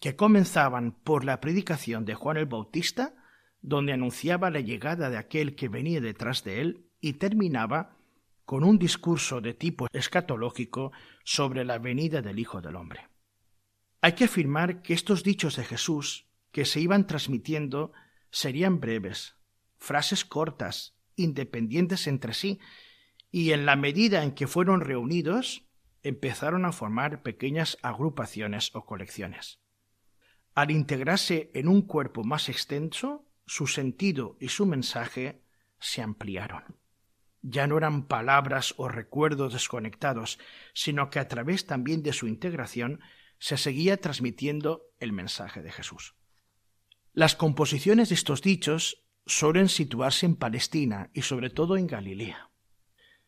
que 0.00 0.16
comenzaban 0.16 0.92
por 0.92 1.26
la 1.26 1.42
predicación 1.42 2.06
de 2.06 2.14
Juan 2.14 2.38
el 2.38 2.46
Bautista, 2.46 3.14
donde 3.60 3.92
anunciaba 3.92 4.50
la 4.50 4.60
llegada 4.60 5.10
de 5.10 5.18
aquel 5.18 5.54
que 5.54 5.68
venía 5.68 6.00
detrás 6.00 6.42
de 6.42 6.62
él, 6.62 6.88
y 7.02 7.14
terminaba 7.14 7.98
con 8.46 8.64
un 8.64 8.78
discurso 8.78 9.40
de 9.40 9.54
tipo 9.54 9.88
escatológico 9.92 10.92
sobre 11.24 11.64
la 11.64 11.78
venida 11.78 12.22
del 12.22 12.38
Hijo 12.38 12.62
del 12.62 12.76
Hombre. 12.76 13.08
Hay 14.00 14.12
que 14.12 14.24
afirmar 14.24 14.82
que 14.82 14.94
estos 14.94 15.22
dichos 15.22 15.56
de 15.56 15.64
Jesús 15.64 16.28
que 16.52 16.64
se 16.64 16.80
iban 16.80 17.06
transmitiendo 17.06 17.92
serían 18.30 18.80
breves, 18.80 19.36
frases 19.78 20.24
cortas, 20.24 20.96
independientes 21.16 22.06
entre 22.06 22.34
sí, 22.34 22.60
y 23.30 23.50
en 23.50 23.66
la 23.66 23.76
medida 23.76 24.22
en 24.22 24.32
que 24.32 24.46
fueron 24.46 24.80
reunidos, 24.80 25.64
empezaron 26.02 26.64
a 26.64 26.72
formar 26.72 27.22
pequeñas 27.22 27.78
agrupaciones 27.82 28.74
o 28.74 28.84
colecciones. 28.84 29.60
Al 30.54 30.70
integrarse 30.70 31.50
en 31.54 31.68
un 31.68 31.82
cuerpo 31.82 32.22
más 32.22 32.48
extenso, 32.48 33.26
su 33.46 33.66
sentido 33.66 34.36
y 34.40 34.48
su 34.48 34.66
mensaje 34.66 35.42
se 35.78 36.02
ampliaron 36.02 36.81
ya 37.42 37.66
no 37.66 37.76
eran 37.76 38.06
palabras 38.06 38.74
o 38.76 38.88
recuerdos 38.88 39.52
desconectados, 39.52 40.38
sino 40.74 41.10
que 41.10 41.18
a 41.18 41.28
través 41.28 41.66
también 41.66 42.02
de 42.02 42.12
su 42.12 42.28
integración 42.28 43.00
se 43.38 43.56
seguía 43.56 43.96
transmitiendo 43.96 44.82
el 45.00 45.12
mensaje 45.12 45.62
de 45.62 45.72
Jesús. 45.72 46.14
Las 47.12 47.34
composiciones 47.34 48.08
de 48.08 48.14
estos 48.14 48.40
dichos 48.40 49.04
suelen 49.26 49.68
situarse 49.68 50.26
en 50.26 50.36
Palestina 50.36 51.10
y 51.12 51.22
sobre 51.22 51.50
todo 51.50 51.76
en 51.76 51.86
Galilea. 51.86 52.50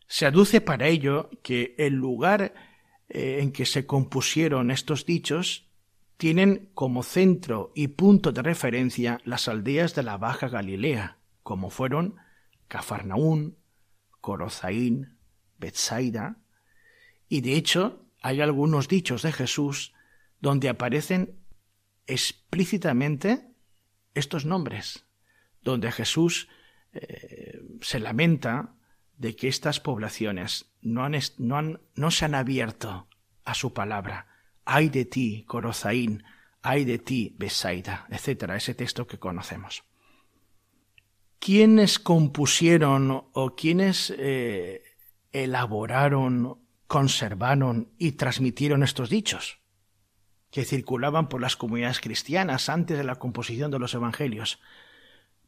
Se 0.07 0.27
aduce 0.27 0.61
para 0.61 0.87
ello 0.87 1.31
que 1.43 1.75
el 1.79 1.95
lugar 1.95 2.55
eh, 3.09 3.39
en 3.41 3.53
que 3.53 3.67
se 3.67 3.87
compusieron 3.87 4.71
estos 4.71 5.05
dichos 5.05 5.69
tienen 6.17 6.71
como 6.75 7.03
centro 7.03 7.73
y 7.75 7.89
punto 7.89 8.33
de 8.33 8.43
referencia 8.43 9.21
las 9.25 9.49
aldeas 9.49 9.95
de 9.95 10.05
la 10.05 10.17
Baja 10.17 10.49
Galilea, 10.49 11.19
como 11.43 11.71
fueron 11.71 12.17
Cafarnaún, 12.69 13.59
Corozaín, 14.25 15.19
Betsaida, 15.59 16.39
y 17.29 17.43
de 17.43 17.57
hecho 17.57 18.07
hay 18.23 18.41
algunos 18.41 18.89
dichos 18.89 19.21
de 19.21 19.33
Jesús 19.33 19.93
donde 20.41 20.71
aparecen 20.71 21.45
explícitamente 22.07 23.51
estos 24.15 24.47
nombres, 24.47 25.05
donde 25.61 25.93
Jesús 25.93 26.49
eh, 26.95 27.61
se 27.83 28.01
lamenta 28.01 28.77
de 29.19 29.37
que 29.37 29.47
estas 29.47 29.79
poblaciones 29.79 30.73
no, 30.81 31.07
no, 31.95 32.11
se 32.11 32.25
han 32.25 32.35
abierto 32.35 33.07
a 33.45 33.53
su 33.53 33.75
palabra. 33.75 34.27
Ay 34.65 34.89
de 34.89 35.05
ti, 35.05 35.45
Corozaín, 35.47 36.25
ay 36.63 36.87
de 36.87 36.99
ti, 36.99 37.37
Besaida, 37.39 38.07
etcétera, 38.09 38.57
ese 38.57 38.75
texto 38.75 39.07
que 39.07 39.19
conocemos. 39.19 39.85
¿Quiénes 41.45 41.99
compusieron 41.99 43.29
o 43.35 43.55
quiénes 43.55 44.09
eh, 44.17 44.83
elaboraron, 45.31 46.57
conservaron 46.87 47.93
y 47.99 48.13
transmitieron 48.13 48.83
estos 48.83 49.11
dichos 49.11 49.59
que 50.51 50.65
circulaban 50.65 51.29
por 51.29 51.43
las 51.43 51.57
comunidades 51.57 52.01
cristianas 52.01 52.71
antes 52.71 52.97
de 52.97 53.05
la 53.05 53.17
composición 53.17 53.71
de 53.71 53.79
los 53.79 53.93
evangelios? 53.93 54.59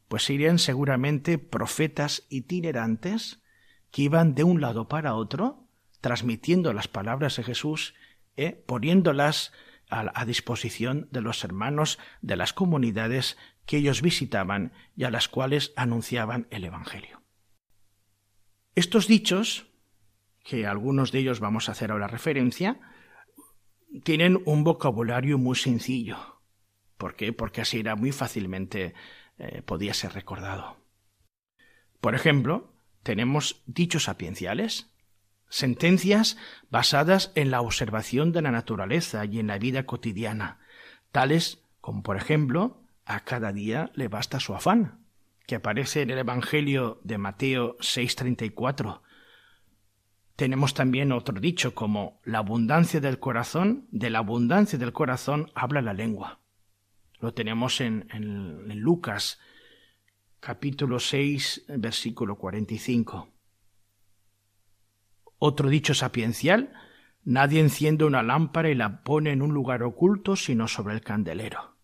Pues 0.07 0.21
serían 0.21 0.59
seguramente 0.59 1.39
profetas 1.39 2.27
itinerantes 2.29 3.41
que 3.89 4.03
iban 4.03 4.35
de 4.35 4.43
un 4.43 4.61
lado 4.61 4.87
para 4.87 5.15
otro, 5.15 5.67
transmitiendo 5.99 6.73
las 6.73 6.87
palabras 6.87 7.37
de 7.37 7.43
Jesús, 7.43 7.95
eh, 8.35 8.63
poniéndolas 8.67 9.51
a, 9.89 10.25
disposición 10.25 11.07
de 11.11 11.21
los 11.21 11.43
hermanos 11.43 11.97
de 12.21 12.35
las 12.35 12.53
comunidades 12.53 13.37
que 13.67 13.77
ellos 13.77 14.01
visitaban 14.01 14.71
y 14.95 15.03
a 15.03 15.11
las 15.11 15.27
cuales 15.27 15.73
anunciaban 15.75 16.47
el 16.49 16.63
Evangelio. 16.63 17.21
Estos 18.73 19.07
dichos, 19.07 19.67
que 20.43 20.65
algunos 20.65 21.11
de 21.11 21.19
ellos 21.19 21.39
vamos 21.39 21.67
a 21.67 21.73
hacer 21.73 21.91
ahora 21.91 22.07
referencia, 22.07 22.79
tienen 24.03 24.41
un 24.45 24.63
vocabulario 24.63 25.37
muy 25.37 25.55
sencillo. 25.55 26.39
¿Por 26.97 27.15
qué? 27.15 27.33
Porque 27.33 27.61
así 27.61 27.79
era 27.79 27.95
muy 27.95 28.11
fácilmente 28.11 28.93
eh, 29.37 29.61
podía 29.61 29.93
ser 29.93 30.13
recordado. 30.13 30.77
Por 31.99 32.15
ejemplo, 32.15 32.73
tenemos 33.03 33.63
dichos 33.65 34.05
sapienciales, 34.05 34.89
sentencias 35.49 36.37
basadas 36.69 37.31
en 37.35 37.51
la 37.51 37.61
observación 37.61 38.31
de 38.31 38.41
la 38.41 38.51
naturaleza 38.51 39.25
y 39.25 39.39
en 39.39 39.47
la 39.47 39.57
vida 39.57 39.85
cotidiana, 39.85 40.59
tales 41.11 41.63
como 41.81 42.03
por 42.03 42.17
ejemplo 42.17 42.86
a 43.07 43.21
cada 43.21 43.53
día 43.53 43.89
le 43.95 44.09
basta 44.09 44.39
su 44.39 44.53
afán, 44.53 45.05
que 45.47 45.55
aparece 45.55 46.01
en 46.01 46.11
el 46.11 46.19
Evangelio 46.19 46.99
de 47.03 47.17
Mateo 47.17 47.77
6:34. 47.79 49.01
Tenemos 50.35 50.73
también 50.73 51.11
otro 51.11 51.39
dicho 51.39 51.73
como 51.73 52.19
la 52.23 52.39
abundancia 52.39 52.99
del 52.99 53.19
corazón, 53.19 53.87
de 53.91 54.09
la 54.09 54.19
abundancia 54.19 54.77
del 54.77 54.93
corazón 54.93 55.49
habla 55.55 55.81
la 55.81 55.93
lengua. 55.93 56.41
Lo 57.19 57.33
tenemos 57.33 57.81
en, 57.81 58.07
en 58.11 58.79
Lucas 58.79 59.39
capítulo 60.39 60.99
6, 60.99 61.65
versículo 61.77 62.37
45. 62.37 63.29
Otro 65.39 65.69
dicho 65.69 65.93
sapiencial, 65.93 66.73
nadie 67.23 67.61
enciende 67.61 68.05
una 68.05 68.21
lámpara 68.21 68.69
y 68.69 68.75
la 68.75 69.03
pone 69.03 69.31
en 69.31 69.41
un 69.41 69.53
lugar 69.53 69.81
oculto 69.81 70.35
sino 70.35 70.67
sobre 70.67 70.93
el 70.93 71.01
candelero. 71.01 71.76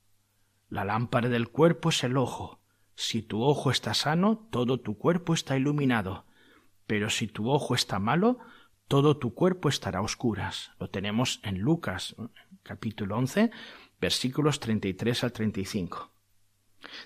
La 0.73 0.83
lámpara 0.83 1.29
del 1.29 1.49
cuerpo 1.49 1.89
es 1.89 2.03
el 2.03 2.17
ojo. 2.17 2.59
Si 2.95 3.21
tu 3.21 3.43
ojo 3.43 3.69
está 3.69 3.93
sano, 3.93 4.47
todo 4.49 4.79
tu 4.79 4.97
cuerpo 4.97 5.35
está 5.35 5.55
iluminado. 5.55 6.25
Pero 6.87 7.11
si 7.11 7.27
tu 7.27 7.51
ojo 7.51 7.75
está 7.75 7.99
malo, 7.99 8.39
todo 8.87 9.17
tu 9.17 9.35
cuerpo 9.35 9.69
estará 9.69 9.99
a 9.99 10.01
oscuras. 10.01 10.71
Lo 10.79 10.89
tenemos 10.89 11.41
en 11.43 11.59
Lucas, 11.59 12.15
capítulo 12.63 13.17
11, 13.17 13.51
versículos 14.01 14.59
33 14.59 15.23
al 15.23 15.31
35. 15.31 16.09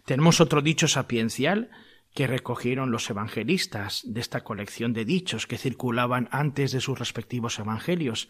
Tenemos 0.05 0.39
otro 0.39 0.61
dicho 0.61 0.87
sapiencial 0.87 1.69
que 2.13 2.25
recogieron 2.25 2.89
los 2.89 3.09
evangelistas 3.09 4.01
de 4.05 4.21
esta 4.21 4.45
colección 4.45 4.93
de 4.93 5.03
dichos 5.03 5.45
que 5.45 5.57
circulaban 5.57 6.29
antes 6.31 6.71
de 6.71 6.79
sus 6.79 6.97
respectivos 6.97 7.59
evangelios. 7.59 8.29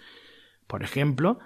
Por 0.66 0.82
ejemplo, 0.82 1.38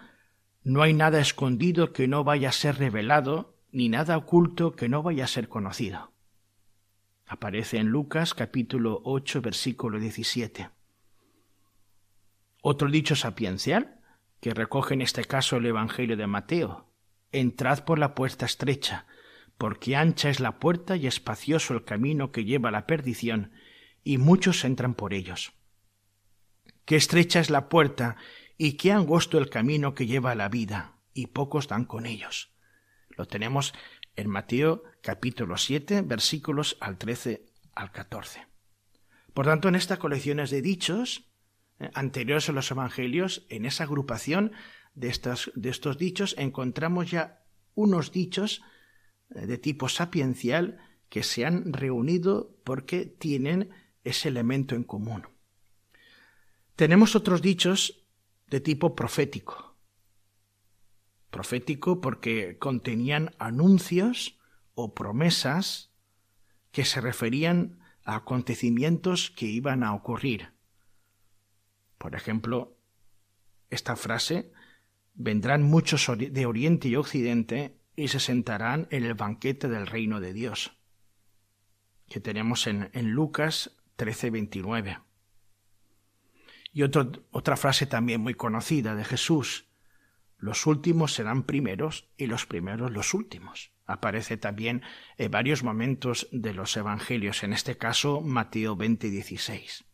no 0.63 0.81
hay 0.81 0.93
nada 0.93 1.19
escondido 1.19 1.91
que 1.91 2.07
no 2.07 2.24
vaya 2.24 2.48
a 2.48 2.53
ser 2.53 2.77
revelado, 2.77 3.57
ni 3.71 3.89
nada 3.89 4.17
oculto 4.17 4.73
que 4.75 4.89
no 4.89 5.01
vaya 5.03 5.25
a 5.25 5.27
ser 5.27 5.47
conocido. 5.47 6.11
Aparece 7.25 7.77
en 7.77 7.87
Lucas 7.87 8.33
capítulo 8.33 9.01
8 9.05 9.41
versículo 9.41 9.99
17. 9.99 10.69
Otro 12.61 12.89
dicho 12.89 13.15
sapiencial, 13.15 14.01
que 14.41 14.53
recoge 14.53 14.93
en 14.93 15.01
este 15.01 15.23
caso 15.23 15.57
el 15.57 15.65
Evangelio 15.65 16.17
de 16.17 16.27
Mateo. 16.27 16.87
Entrad 17.31 17.85
por 17.85 17.97
la 17.97 18.13
puerta 18.13 18.45
estrecha, 18.45 19.05
porque 19.57 19.95
ancha 19.95 20.29
es 20.29 20.39
la 20.39 20.59
puerta 20.59 20.95
y 20.95 21.07
espacioso 21.07 21.73
el 21.73 21.85
camino 21.85 22.31
que 22.31 22.43
lleva 22.43 22.69
a 22.69 22.73
la 22.73 22.85
perdición, 22.87 23.51
y 24.03 24.17
muchos 24.17 24.65
entran 24.65 24.95
por 24.95 25.13
ellos. 25.13 25.53
Qué 26.85 26.97
estrecha 26.97 27.39
es 27.39 27.49
la 27.49 27.69
puerta 27.69 28.17
y 28.57 28.73
qué 28.73 28.91
angosto 28.91 29.37
el 29.37 29.49
camino 29.49 29.95
que 29.95 30.07
lleva 30.07 30.31
a 30.31 30.35
la 30.35 30.49
vida, 30.49 30.97
y 31.13 31.27
pocos 31.27 31.67
dan 31.67 31.85
con 31.85 32.05
ellos. 32.05 32.50
Lo 33.21 33.27
tenemos 33.27 33.75
en 34.15 34.31
Mateo 34.31 34.83
capítulo 35.03 35.55
7, 35.55 36.01
versículos 36.01 36.75
al 36.79 36.97
13 36.97 37.45
al 37.75 37.91
14. 37.91 38.47
Por 39.35 39.45
tanto, 39.45 39.67
en 39.67 39.75
estas 39.75 39.99
colecciones 39.99 40.49
de 40.49 40.63
dichos 40.63 41.29
eh, 41.77 41.91
anteriores 41.93 42.49
a 42.49 42.51
los 42.51 42.71
evangelios, 42.71 43.45
en 43.49 43.65
esa 43.65 43.83
agrupación 43.83 44.53
de 44.95 45.09
estos, 45.09 45.51
de 45.53 45.69
estos 45.69 45.99
dichos, 45.99 46.33
encontramos 46.39 47.11
ya 47.11 47.43
unos 47.75 48.11
dichos 48.11 48.63
eh, 49.29 49.45
de 49.45 49.59
tipo 49.59 49.87
sapiencial 49.87 50.79
que 51.07 51.21
se 51.21 51.45
han 51.45 51.73
reunido 51.73 52.57
porque 52.63 53.05
tienen 53.05 53.69
ese 54.03 54.29
elemento 54.29 54.73
en 54.73 54.83
común. 54.83 55.27
Tenemos 56.75 57.15
otros 57.15 57.43
dichos 57.43 58.03
de 58.47 58.61
tipo 58.61 58.95
profético. 58.95 59.70
Profético 61.31 62.01
porque 62.01 62.57
contenían 62.59 63.33
anuncios 63.39 64.38
o 64.75 64.93
promesas 64.93 65.91
que 66.71 66.86
se 66.86 67.01
referían 67.01 67.79
a 68.03 68.17
acontecimientos 68.17 69.32
que 69.32 69.45
iban 69.45 69.84
a 69.84 69.93
ocurrir. 69.93 70.51
Por 71.97 72.15
ejemplo, 72.15 72.77
esta 73.69 73.95
frase, 73.95 74.51
vendrán 75.13 75.63
muchos 75.63 76.10
de 76.17 76.45
Oriente 76.45 76.88
y 76.89 76.95
Occidente 76.95 77.77
y 77.95 78.10
se 78.10 78.19
sentarán 78.19 78.88
en 78.91 79.03
el 79.06 79.13
banquete 79.13 79.69
del 79.69 79.88
reino 79.88 80.19
de 80.19 80.34
Dios, 80.34 80.77
que 82.08 82.19
tenemos 82.19 82.67
en, 82.67 82.89
en 82.93 83.12
Lucas 83.12 83.77
13:29. 83.97 85.01
Y 86.73 86.84
otra 86.84 87.58
frase 87.58 87.86
también 87.86 88.21
muy 88.21 88.34
conocida 88.34 88.95
de 88.95 89.03
Jesús, 89.03 89.67
los 90.41 90.65
últimos 90.65 91.13
serán 91.13 91.43
primeros 91.43 92.10
y 92.17 92.25
los 92.25 92.47
primeros 92.47 92.91
los 92.91 93.13
últimos. 93.13 93.71
Aparece 93.86 94.38
también 94.38 94.82
en 95.17 95.30
varios 95.30 95.63
momentos 95.63 96.27
de 96.32 96.54
los 96.54 96.75
Evangelios, 96.75 97.43
en 97.43 97.54
este 97.54 97.77
caso 97.77 98.21
Mateo 98.21 98.75
20:16. 98.75 99.86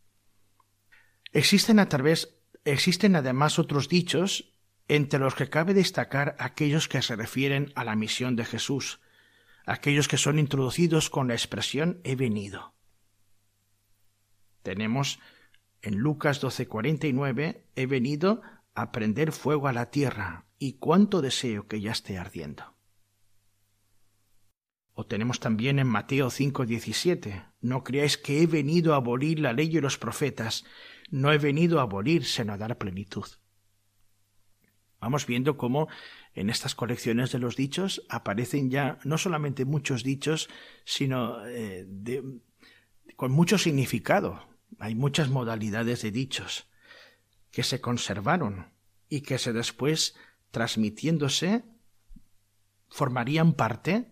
Existen 1.33 1.79
a 1.79 1.89
través 1.89 2.33
existen 2.63 3.15
además 3.17 3.59
otros 3.59 3.89
dichos 3.89 4.53
entre 4.87 5.19
los 5.19 5.35
que 5.35 5.49
cabe 5.49 5.73
destacar 5.73 6.37
aquellos 6.39 6.87
que 6.87 7.01
se 7.01 7.17
refieren 7.17 7.73
a 7.75 7.83
la 7.83 7.97
misión 7.97 8.37
de 8.37 8.45
Jesús, 8.45 9.01
aquellos 9.65 10.07
que 10.07 10.17
son 10.17 10.39
introducidos 10.39 11.09
con 11.09 11.27
la 11.27 11.33
expresión 11.33 11.99
he 12.05 12.15
venido. 12.15 12.73
Tenemos 14.63 15.19
en 15.81 15.95
Lucas 15.95 16.41
12:49 16.41 17.65
he 17.75 17.85
venido 17.85 18.41
a 18.77 18.91
prender 18.91 19.31
fuego 19.31 19.67
a 19.67 19.73
la 19.73 19.89
tierra 19.89 20.45
y 20.59 20.73
cuánto 20.73 21.23
deseo 21.23 21.67
que 21.67 21.81
ya 21.81 21.91
esté 21.91 22.19
ardiendo. 22.19 22.75
O 24.93 25.07
tenemos 25.07 25.39
también 25.39 25.79
en 25.79 25.87
Mateo 25.87 26.29
5:17 26.29 27.53
no 27.59 27.83
creáis 27.83 28.19
que 28.19 28.43
he 28.43 28.45
venido 28.45 28.93
a 28.93 28.97
abolir 28.97 29.39
la 29.39 29.51
ley 29.51 29.75
y 29.75 29.81
los 29.81 29.97
profetas, 29.97 30.63
no 31.09 31.33
he 31.33 31.39
venido 31.39 31.79
a 31.79 31.83
abolir 31.83 32.23
sino 32.25 32.53
a 32.53 32.57
dar 32.57 32.77
plenitud. 32.77 33.25
Vamos 34.99 35.25
viendo 35.25 35.57
cómo 35.57 35.87
en 36.35 36.51
estas 36.51 36.75
colecciones 36.75 37.31
de 37.31 37.39
los 37.39 37.55
dichos 37.55 38.05
aparecen 38.09 38.69
ya 38.69 38.99
no 39.03 39.17
solamente 39.17 39.65
muchos 39.65 40.03
dichos, 40.03 40.49
sino 40.85 41.43
eh, 41.47 41.87
con 43.15 43.31
mucho 43.31 43.57
significado. 43.57 44.47
Hay 44.77 44.93
muchas 44.93 45.29
modalidades 45.29 46.03
de 46.03 46.11
dichos 46.11 46.67
que 47.57 47.63
se 47.63 47.81
conservaron 47.81 48.71
y 49.09 49.21
que 49.21 49.39
se 49.39 49.51
después, 49.51 50.15
transmitiéndose, 50.51 51.63
formarían 52.87 53.53
parte 53.53 54.11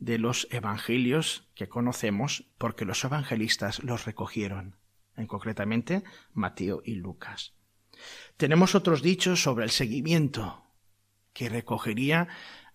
de 0.00 0.18
los 0.18 0.48
evangelios 0.50 1.48
que 1.54 1.68
conocemos 1.68 2.50
porque 2.58 2.84
los 2.84 3.04
evangelistas 3.04 3.80
los 3.84 4.06
recogieron, 4.06 4.74
en 5.16 5.28
concretamente 5.28 6.02
Mateo 6.32 6.82
y 6.84 6.96
Lucas. 6.96 7.54
Tenemos 8.36 8.74
otros 8.74 9.02
dichos 9.02 9.40
sobre 9.40 9.62
el 9.66 9.70
seguimiento, 9.70 10.66
que 11.32 11.48
recogería 11.48 12.26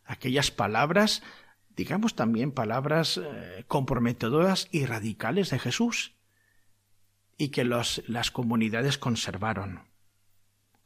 aquellas 0.05 0.49
palabras, 0.49 1.23
digamos 1.75 2.15
también 2.15 2.53
palabras 2.53 3.17
eh, 3.21 3.65
comprometedoras 3.67 4.69
y 4.71 4.85
radicales 4.85 5.49
de 5.49 5.59
Jesús, 5.59 6.15
y 7.37 7.49
que 7.49 7.65
las 7.65 8.31
comunidades 8.31 8.97
conservaron. 8.97 9.88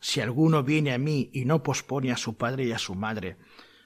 Si 0.04 0.20
alguno 0.20 0.64
viene 0.64 0.94
a 0.94 0.98
mí 0.98 1.30
y 1.32 1.46
no 1.46 1.64
pospone 1.64 2.12
a 2.12 2.18
su 2.18 2.36
padre 2.36 2.66
y 2.66 2.74
a 2.74 2.78
su 2.78 2.94
madre, 2.94 3.38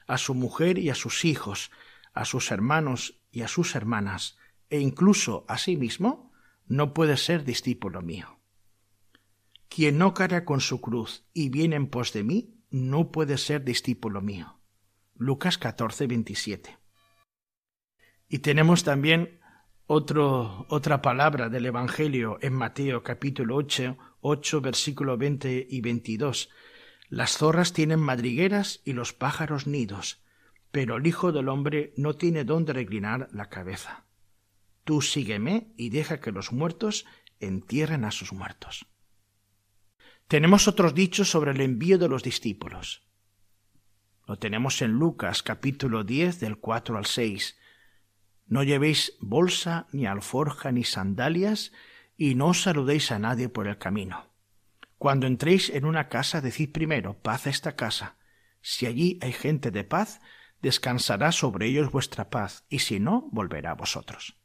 a 0.07 0.17
su 0.17 0.33
mujer 0.33 0.79
y 0.79 0.89
a 0.89 0.95
sus 0.95 1.23
hijos, 1.25 1.69
a 2.11 2.25
sus 2.25 2.49
hermanos 2.49 3.21
y 3.29 3.43
a 3.43 3.47
sus 3.47 3.75
hermanas, 3.75 4.35
e 4.71 4.79
incluso 4.79 5.45
a 5.47 5.59
sí 5.59 5.77
mismo, 5.77 6.31
no 6.65 6.95
puede 6.95 7.17
ser 7.17 7.43
discípulo 7.43 8.01
mío. 8.01 8.39
Quien 9.69 9.99
no 9.99 10.15
carga 10.15 10.43
con 10.43 10.59
su 10.59 10.81
cruz 10.81 11.23
y 11.35 11.49
viene 11.49 11.75
en 11.75 11.87
pos 11.87 12.13
de 12.13 12.23
mí, 12.23 12.63
no 12.71 13.11
puede 13.11 13.37
ser 13.37 13.63
discípulo 13.63 14.19
mío. 14.19 14.59
Lucas 15.13 15.59
14, 15.59 16.07
27. 16.07 16.79
Y 18.27 18.39
tenemos 18.39 18.83
también 18.83 19.39
otro, 19.85 20.65
otra 20.69 21.03
palabra 21.03 21.49
del 21.49 21.67
Evangelio 21.67 22.39
en 22.41 22.53
Mateo 22.53 23.03
capítulo 23.03 23.55
8, 23.55 23.95
8, 24.21 24.61
versículo 24.61 25.17
20 25.17 25.67
y 25.69 25.81
22. 25.81 26.49
Las 27.09 27.37
zorras 27.37 27.73
tienen 27.73 27.99
madrigueras 27.99 28.81
y 28.83 28.93
los 28.93 29.13
pájaros 29.13 29.67
nidos, 29.67 30.21
pero 30.71 30.97
el 30.97 31.07
Hijo 31.07 31.31
del 31.31 31.49
Hombre 31.49 31.93
no 31.95 32.15
tiene 32.15 32.43
dónde 32.43 32.73
reclinar 32.73 33.29
la 33.31 33.49
cabeza. 33.49 34.05
Tú 34.83 35.01
sígueme 35.01 35.73
y 35.77 35.89
deja 35.89 36.19
que 36.19 36.31
los 36.31 36.51
muertos 36.51 37.05
entierren 37.39 38.05
a 38.05 38.11
sus 38.11 38.33
muertos. 38.33 38.87
Tenemos 40.27 40.67
otros 40.67 40.93
dichos 40.93 41.29
sobre 41.29 41.51
el 41.51 41.61
envío 41.61 41.97
de 41.97 42.09
los 42.09 42.23
discípulos. 42.23 43.07
Lo 44.27 44.37
tenemos 44.37 44.81
en 44.81 44.91
Lucas 44.91 45.41
capítulo 45.41 46.03
10 46.03 46.41
del 46.41 46.57
4 46.57 46.97
al 46.97 47.05
6. 47.05 47.57
No 48.45 48.63
llevéis 48.63 49.13
bolsa, 49.21 49.87
ni 49.93 50.05
alforja, 50.05 50.73
ni 50.73 50.83
sandalias, 50.83 51.71
y 52.17 52.35
no 52.35 52.53
saludéis 52.53 53.11
a 53.11 53.19
nadie 53.19 53.47
por 53.47 53.67
el 53.67 53.77
camino. 53.77 54.25
Cuando 54.97 55.27
entréis 55.27 55.69
en 55.69 55.85
una 55.85 56.09
casa, 56.09 56.41
decid 56.41 56.71
primero, 56.71 57.13
paz 57.19 57.45
a 57.45 57.51
esta 57.51 57.75
casa. 57.75 58.17
Si 58.61 58.87
allí 58.87 59.19
hay 59.21 59.31
gente 59.31 59.69
de 59.69 59.83
paz, 59.83 60.19
descansará 60.61 61.31
sobre 61.31 61.67
ellos 61.67 61.91
vuestra 61.91 62.29
paz, 62.29 62.65
y 62.67 62.79
si 62.79 62.99
no, 62.99 63.29
volverá 63.31 63.71
a 63.71 63.75
vosotros. 63.75 64.35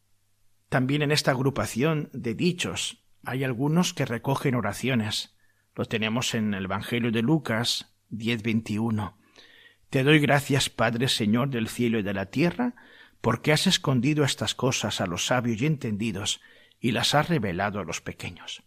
También 0.68 1.02
en 1.02 1.10
esta 1.10 1.30
agrupación 1.30 2.10
de 2.12 2.34
dichos 2.34 2.98
Hay 3.24 3.44
algunos 3.44 3.94
que 3.94 4.04
recogen 4.04 4.56
oraciones. 4.56 5.36
Lo 5.76 5.84
tenemos 5.84 6.34
en 6.34 6.54
el 6.54 6.64
Evangelio 6.64 7.12
de 7.12 7.22
Lucas 7.22 7.94
10:21. 8.10 9.16
Te 9.90 10.02
doy 10.02 10.18
gracias, 10.18 10.70
Padre 10.70 11.06
Señor 11.06 11.50
del 11.50 11.68
cielo 11.68 12.00
y 12.00 12.02
de 12.02 12.14
la 12.14 12.26
tierra, 12.26 12.74
porque 13.20 13.52
has 13.52 13.68
escondido 13.68 14.24
estas 14.24 14.56
cosas 14.56 15.00
a 15.00 15.06
los 15.06 15.26
sabios 15.26 15.62
y 15.62 15.66
entendidos 15.66 16.40
y 16.82 16.90
las 16.90 17.14
has 17.14 17.28
revelado 17.28 17.80
a 17.80 17.84
los 17.84 18.02
pequeños. 18.02 18.64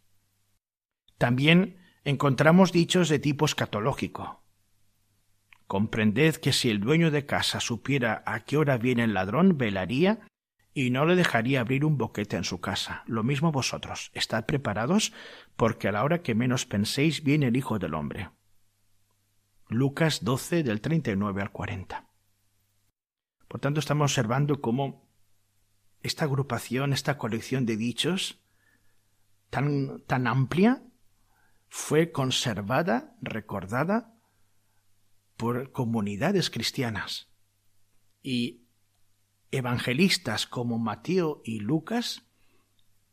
También 1.19 1.77
encontramos 2.05 2.71
dichos 2.71 3.09
de 3.09 3.19
tipo 3.19 3.45
escatológico. 3.45 4.41
Comprended 5.67 6.37
que 6.37 6.53
si 6.53 6.69
el 6.69 6.79
dueño 6.79 7.11
de 7.11 7.25
casa 7.25 7.59
supiera 7.59 8.23
a 8.25 8.39
qué 8.39 8.57
hora 8.57 8.77
viene 8.77 9.03
el 9.03 9.13
ladrón, 9.13 9.57
velaría 9.57 10.19
y 10.73 10.91
no 10.91 11.05
le 11.05 11.15
dejaría 11.15 11.59
abrir 11.59 11.83
un 11.83 11.97
boquete 11.97 12.37
en 12.37 12.45
su 12.45 12.61
casa. 12.61 13.03
Lo 13.05 13.23
mismo 13.23 13.51
vosotros, 13.51 14.11
estad 14.13 14.45
preparados, 14.45 15.11
porque 15.57 15.89
a 15.89 15.91
la 15.91 16.03
hora 16.03 16.21
que 16.21 16.35
menos 16.35 16.65
penséis 16.65 17.21
viene 17.21 17.47
el 17.47 17.57
Hijo 17.57 17.79
del 17.79 17.95
Hombre. 17.95 18.29
Lucas 19.67 20.23
12 20.23 20.63
del 20.63 20.79
39 20.79 21.41
al 21.41 21.51
40. 21.51 22.07
Por 23.49 23.59
tanto, 23.59 23.79
estamos 23.79 24.11
observando 24.11 24.61
cómo 24.61 25.04
esta 26.05 26.25
agrupación, 26.25 26.93
esta 26.93 27.17
colección 27.17 27.65
de 27.65 27.77
dichos 27.77 28.39
tan, 29.49 30.01
tan 30.05 30.27
amplia, 30.27 30.83
fue 31.67 32.11
conservada, 32.11 33.15
recordada 33.21 34.13
por 35.35 35.71
comunidades 35.71 36.51
cristianas. 36.51 37.29
Y 38.21 38.67
evangelistas 39.49 40.45
como 40.45 40.77
Mateo 40.77 41.41
y 41.43 41.59
Lucas 41.59 42.27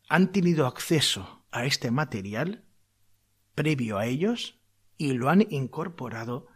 han 0.09 0.31
tenido 0.31 0.67
acceso 0.67 1.47
a 1.51 1.65
este 1.65 1.91
material 1.91 2.65
previo 3.55 3.97
a 3.97 4.07
ellos 4.07 4.61
y 4.99 5.15
lo 5.15 5.31
han 5.31 5.47
incorporado 5.51 6.47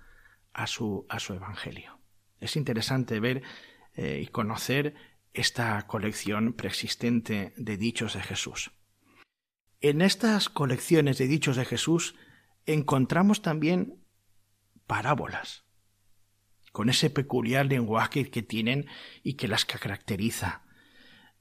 a 0.52 0.66
su, 0.66 1.06
a 1.08 1.18
su 1.18 1.32
evangelio. 1.32 1.98
Es 2.40 2.56
interesante 2.56 3.20
ver 3.20 3.42
eh, 3.94 4.20
y 4.22 4.26
conocer 4.26 4.94
esta 5.36 5.86
colección 5.86 6.54
preexistente 6.54 7.52
de 7.56 7.76
dichos 7.76 8.14
de 8.14 8.22
Jesús. 8.22 8.72
En 9.80 10.00
estas 10.00 10.48
colecciones 10.48 11.18
de 11.18 11.26
dichos 11.26 11.56
de 11.56 11.66
Jesús 11.66 12.14
encontramos 12.64 13.42
también 13.42 14.02
parábolas 14.86 15.64
con 16.72 16.88
ese 16.88 17.10
peculiar 17.10 17.66
lenguaje 17.66 18.30
que 18.30 18.42
tienen 18.42 18.86
y 19.22 19.34
que 19.34 19.48
las 19.48 19.64
caracteriza. 19.64 20.62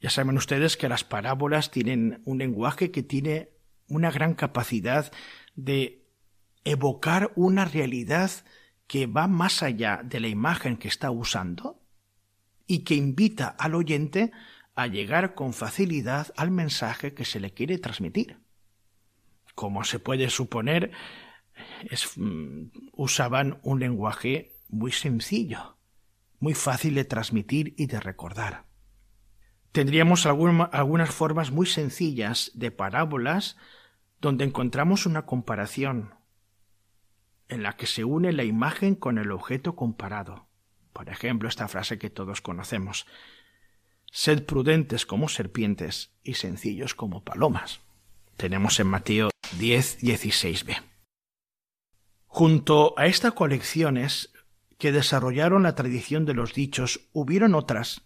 Ya 0.01 0.09
saben 0.09 0.37
ustedes 0.37 0.77
que 0.77 0.89
las 0.89 1.03
parábolas 1.03 1.71
tienen 1.71 2.21
un 2.25 2.37
lenguaje 2.37 2.91
que 2.91 3.03
tiene 3.03 3.49
una 3.87 4.11
gran 4.11 4.33
capacidad 4.33 5.11
de 5.55 6.05
evocar 6.65 7.31
una 7.35 7.65
realidad 7.65 8.31
que 8.87 9.07
va 9.07 9.27
más 9.27 9.63
allá 9.63 10.01
de 10.03 10.19
la 10.19 10.27
imagen 10.27 10.77
que 10.77 10.87
está 10.87 11.11
usando 11.11 11.84
y 12.67 12.79
que 12.79 12.95
invita 12.95 13.47
al 13.47 13.75
oyente 13.75 14.31
a 14.75 14.87
llegar 14.87 15.35
con 15.35 15.53
facilidad 15.53 16.33
al 16.35 16.51
mensaje 16.51 17.13
que 17.13 17.25
se 17.25 17.39
le 17.39 17.51
quiere 17.51 17.77
transmitir. 17.77 18.39
Como 19.53 19.83
se 19.83 19.99
puede 19.99 20.29
suponer, 20.29 20.91
mm, 22.17 22.63
usaban 22.93 23.59
un 23.63 23.79
lenguaje 23.79 24.51
muy 24.67 24.91
sencillo, 24.91 25.77
muy 26.39 26.53
fácil 26.53 26.95
de 26.95 27.05
transmitir 27.05 27.73
y 27.77 27.87
de 27.87 27.99
recordar. 27.99 28.65
Tendríamos 29.71 30.25
algunas 30.25 31.13
formas 31.13 31.51
muy 31.51 31.65
sencillas 31.65 32.51
de 32.53 32.71
parábolas 32.71 33.57
donde 34.21 34.45
encontramos 34.45 35.05
una 35.05 35.25
comparación 35.25 36.15
en 37.47 37.63
la 37.63 37.73
que 37.73 37.85
se 37.85 38.03
une 38.03 38.31
la 38.31 38.43
imagen 38.43 38.95
con 38.95 39.17
el 39.17 39.31
objeto 39.31 39.75
comparado. 39.75 40.47
Por 40.95 41.09
ejemplo, 41.09 41.49
esta 41.49 41.67
frase 41.67 41.99
que 41.99 42.09
todos 42.09 42.39
conocemos. 42.39 43.05
Sed 44.13 44.45
prudentes 44.45 45.05
como 45.05 45.27
serpientes 45.27 46.11
y 46.23 46.35
sencillos 46.35 46.95
como 46.95 47.21
palomas. 47.21 47.81
Tenemos 48.37 48.79
en 48.79 48.87
Mateo 48.87 49.29
10, 49.59 50.01
16b. 50.01 50.81
Junto 52.27 52.97
a 52.97 53.07
estas 53.07 53.33
colecciones 53.33 54.31
que 54.77 54.93
desarrollaron 54.93 55.63
la 55.63 55.75
tradición 55.75 56.23
de 56.23 56.33
los 56.33 56.53
dichos, 56.53 57.01
hubieron 57.11 57.55
otras 57.55 58.01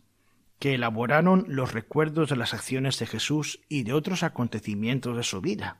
que 0.57 0.73
elaboraron 0.73 1.45
los 1.47 1.73
recuerdos 1.73 2.29
de 2.29 2.37
las 2.37 2.55
acciones 2.55 2.97
de 2.97 3.05
Jesús 3.05 3.59
y 3.69 3.83
de 3.83 3.93
otros 3.93 4.23
acontecimientos 4.23 5.15
de 5.15 5.23
su 5.23 5.41
vida, 5.41 5.77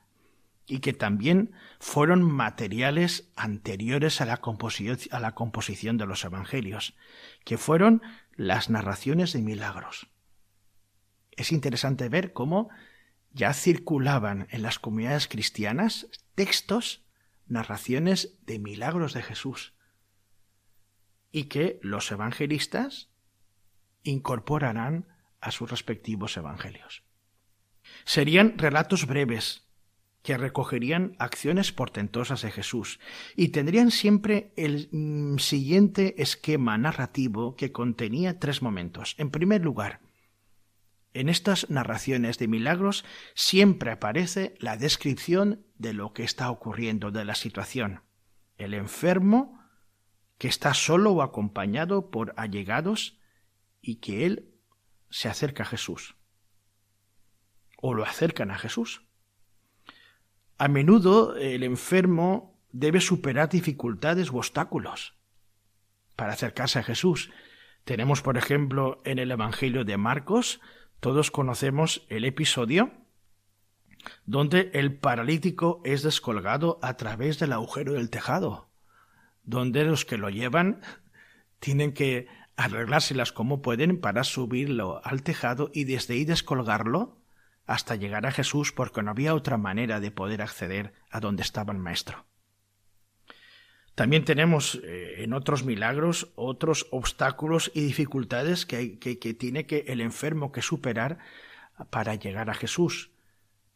y 0.70 0.78
que 0.78 0.92
también 0.92 1.52
fueron 1.80 2.22
materiales 2.22 3.28
anteriores 3.34 4.20
a 4.20 4.24
la, 4.24 4.40
a 5.10 5.20
la 5.20 5.34
composición 5.34 5.98
de 5.98 6.06
los 6.06 6.24
Evangelios, 6.24 6.94
que 7.44 7.58
fueron 7.58 8.02
las 8.36 8.70
narraciones 8.70 9.32
de 9.32 9.42
milagros. 9.42 10.06
Es 11.32 11.50
interesante 11.50 12.08
ver 12.08 12.32
cómo 12.32 12.70
ya 13.32 13.52
circulaban 13.52 14.46
en 14.50 14.62
las 14.62 14.78
comunidades 14.78 15.26
cristianas 15.26 16.06
textos, 16.36 17.04
narraciones 17.48 18.38
de 18.46 18.60
milagros 18.60 19.12
de 19.12 19.22
Jesús, 19.22 19.74
y 21.32 21.44
que 21.44 21.80
los 21.82 22.12
evangelistas 22.12 23.10
incorporarán 24.04 25.08
a 25.40 25.50
sus 25.50 25.68
respectivos 25.68 26.36
evangelios. 26.36 27.02
Serían 28.04 28.56
relatos 28.56 29.08
breves 29.08 29.66
que 30.22 30.36
recogerían 30.36 31.16
acciones 31.18 31.72
portentosas 31.72 32.42
de 32.42 32.50
Jesús 32.50 33.00
y 33.36 33.48
tendrían 33.48 33.90
siempre 33.90 34.52
el 34.56 34.88
mm, 34.92 35.38
siguiente 35.38 36.20
esquema 36.22 36.76
narrativo 36.76 37.56
que 37.56 37.72
contenía 37.72 38.38
tres 38.38 38.62
momentos. 38.62 39.14
En 39.18 39.30
primer 39.30 39.62
lugar, 39.62 40.00
en 41.12 41.28
estas 41.28 41.70
narraciones 41.70 42.38
de 42.38 42.48
milagros 42.48 43.04
siempre 43.34 43.90
aparece 43.90 44.54
la 44.58 44.76
descripción 44.76 45.66
de 45.76 45.92
lo 45.92 46.12
que 46.12 46.22
está 46.22 46.50
ocurriendo, 46.50 47.10
de 47.10 47.24
la 47.24 47.34
situación. 47.34 48.02
El 48.56 48.74
enfermo 48.74 49.58
que 50.38 50.48
está 50.48 50.74
solo 50.74 51.12
o 51.12 51.22
acompañado 51.22 52.10
por 52.10 52.34
allegados 52.36 53.18
y 53.80 53.96
que 53.96 54.26
él 54.26 54.54
se 55.08 55.28
acerca 55.28 55.64
a 55.64 55.66
Jesús 55.66 56.16
o 57.80 57.94
lo 57.94 58.04
acercan 58.04 58.50
a 58.50 58.58
Jesús. 58.58 59.02
A 60.60 60.68
menudo 60.68 61.36
el 61.36 61.62
enfermo 61.62 62.60
debe 62.70 63.00
superar 63.00 63.48
dificultades 63.48 64.30
u 64.30 64.36
obstáculos 64.36 65.14
para 66.16 66.34
acercarse 66.34 66.78
a 66.78 66.82
Jesús. 66.82 67.30
Tenemos, 67.86 68.20
por 68.20 68.36
ejemplo, 68.36 69.00
en 69.06 69.18
el 69.18 69.30
Evangelio 69.30 69.86
de 69.86 69.96
Marcos, 69.96 70.60
todos 71.00 71.30
conocemos 71.30 72.04
el 72.10 72.26
episodio 72.26 72.92
donde 74.26 74.70
el 74.74 74.98
paralítico 74.98 75.80
es 75.86 76.02
descolgado 76.02 76.78
a 76.82 76.98
través 76.98 77.38
del 77.38 77.54
agujero 77.54 77.94
del 77.94 78.10
tejado 78.10 78.68
donde 79.44 79.84
los 79.84 80.04
que 80.04 80.18
lo 80.18 80.28
llevan 80.28 80.82
tienen 81.58 81.94
que 81.94 82.28
arreglárselas 82.56 83.32
como 83.32 83.62
pueden 83.62 83.98
para 83.98 84.24
subirlo 84.24 85.00
al 85.04 85.22
tejado 85.22 85.70
y 85.72 85.84
desde 85.84 86.12
ahí 86.12 86.26
descolgarlo 86.26 87.19
hasta 87.70 87.94
llegar 87.94 88.26
a 88.26 88.32
Jesús 88.32 88.72
porque 88.72 89.00
no 89.00 89.12
había 89.12 89.32
otra 89.32 89.56
manera 89.56 90.00
de 90.00 90.10
poder 90.10 90.42
acceder 90.42 90.92
a 91.08 91.20
donde 91.20 91.42
estaba 91.42 91.72
el 91.72 91.78
Maestro. 91.78 92.26
También 93.94 94.24
tenemos 94.24 94.80
eh, 94.82 95.22
en 95.22 95.32
otros 95.32 95.64
milagros 95.64 96.32
otros 96.34 96.88
obstáculos 96.90 97.70
y 97.72 97.82
dificultades 97.82 98.66
que, 98.66 98.98
que, 98.98 99.34
tiene 99.34 99.66
que 99.66 99.84
el 99.86 100.00
enfermo 100.00 100.50
que 100.50 100.62
superar 100.62 101.18
para 101.90 102.16
llegar 102.16 102.50
a 102.50 102.54
Jesús. 102.54 103.12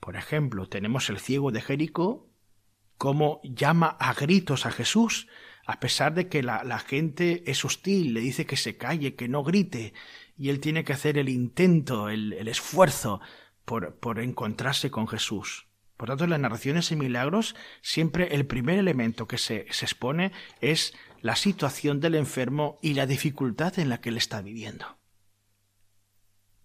Por 0.00 0.16
ejemplo, 0.16 0.68
tenemos 0.68 1.08
el 1.08 1.20
ciego 1.20 1.52
de 1.52 1.60
Jericó, 1.60 2.28
como 2.98 3.40
llama 3.44 3.96
a 4.00 4.12
gritos 4.14 4.66
a 4.66 4.72
Jesús, 4.72 5.28
a 5.66 5.78
pesar 5.78 6.14
de 6.14 6.28
que 6.28 6.42
la, 6.42 6.78
gente 6.80 7.44
es 7.46 7.64
hostil, 7.64 8.12
le 8.12 8.20
dice 8.20 8.44
que 8.44 8.56
se 8.56 8.76
calle, 8.76 9.14
que 9.14 9.28
no 9.28 9.44
grite, 9.44 9.94
y 10.36 10.48
él 10.48 10.58
tiene 10.58 10.82
que 10.82 10.92
hacer 10.92 11.16
el 11.16 11.28
intento, 11.28 12.08
el, 12.08 12.48
esfuerzo 12.48 13.20
por, 13.64 14.18
encontrarse 14.20 14.90
con 14.90 15.08
Jesús. 15.08 15.66
Por 15.96 16.08
tanto, 16.08 16.24
en 16.24 16.30
las 16.30 16.40
narraciones 16.40 16.90
y 16.90 16.96
milagros, 16.96 17.54
siempre 17.80 18.34
el 18.34 18.46
primer 18.46 18.78
elemento 18.78 19.28
que 19.28 19.38
se, 19.38 19.66
se 19.70 19.84
expone 19.84 20.32
es 20.60 20.94
la 21.20 21.36
situación 21.36 22.00
del 22.00 22.16
enfermo 22.16 22.78
y 22.82 22.94
la 22.94 23.06
dificultad 23.06 23.78
en 23.78 23.88
la 23.88 24.00
que 24.00 24.10
él 24.10 24.16
está 24.16 24.42
viviendo. 24.42 24.98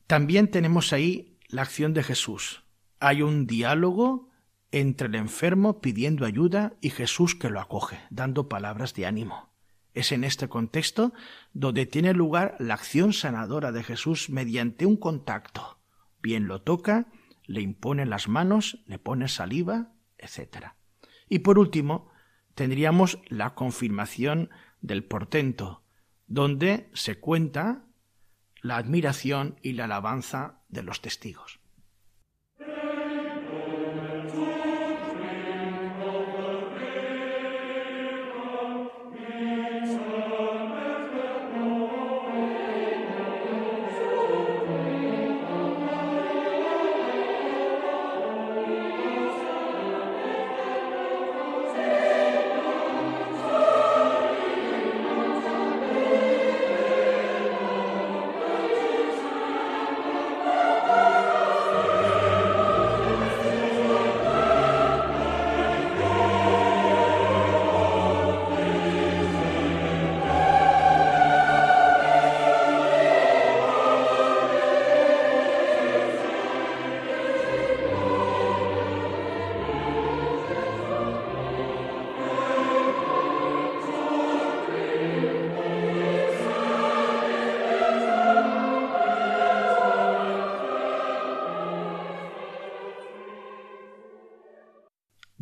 También 0.07 0.49
tenemos 0.49 0.91
ahí 0.91 1.37
la 1.47 1.61
acción 1.61 1.93
de 1.93 2.03
Jesús. 2.03 2.63
Hay 2.99 3.21
un 3.21 3.45
diálogo 3.45 4.29
entre 4.71 5.07
el 5.07 5.15
enfermo 5.15 5.81
pidiendo 5.81 6.25
ayuda 6.25 6.73
y 6.81 6.89
Jesús 6.89 7.35
que 7.35 7.49
lo 7.49 7.59
acoge, 7.59 7.99
dando 8.09 8.49
palabras 8.49 8.93
de 8.93 9.05
ánimo. 9.05 9.49
Es 9.93 10.11
en 10.11 10.23
este 10.23 10.47
contexto 10.47 11.13
donde 11.53 11.85
tiene 11.85 12.13
lugar 12.13 12.55
la 12.59 12.75
acción 12.75 13.13
sanadora 13.13 13.71
de 13.71 13.83
Jesús 13.83 14.29
mediante 14.29 14.85
un 14.85 14.97
contacto. 14.97 15.78
Bien 16.21 16.47
lo 16.47 16.61
toca, 16.61 17.07
le 17.45 17.61
impone 17.61 18.05
las 18.05 18.27
manos, 18.27 18.83
le 18.85 18.99
pone 18.99 19.27
saliva, 19.27 19.93
etc. 20.17 20.73
Y 21.27 21.39
por 21.39 21.57
último, 21.57 22.09
tendríamos 22.55 23.19
la 23.27 23.55
confirmación 23.55 24.49
del 24.81 25.03
portento, 25.03 25.83
donde 26.27 26.89
se 26.93 27.19
cuenta 27.19 27.85
la 28.61 28.77
admiración 28.77 29.59
y 29.61 29.73
la 29.73 29.85
alabanza 29.85 30.61
de 30.69 30.83
los 30.83 31.01
testigos. 31.01 31.58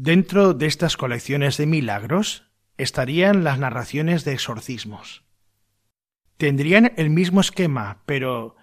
Dentro 0.07 0.53
de 0.53 0.67
estas 0.67 0.95
colecciones 0.95 1.57
de 1.57 1.65
milagros 1.65 2.49
estarían 2.77 3.43
las 3.43 3.59
narraciones 3.59 4.23
de 4.23 4.31
exorcismos. 4.31 5.25
Tendrían 6.37 6.93
el 6.95 7.09
mismo 7.09 7.41
esquema, 7.41 8.03
pero 8.05 8.55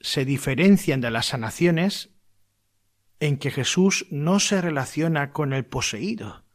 se 0.00 0.24
diferencian 0.24 1.02
de 1.02 1.10
las 1.10 1.26
sanaciones 1.26 2.14
en 3.20 3.36
que 3.36 3.50
Jesús 3.50 4.06
no 4.10 4.40
se 4.40 4.62
relaciona 4.62 5.32
con 5.32 5.52
el 5.52 5.66
poseído, 5.66 6.46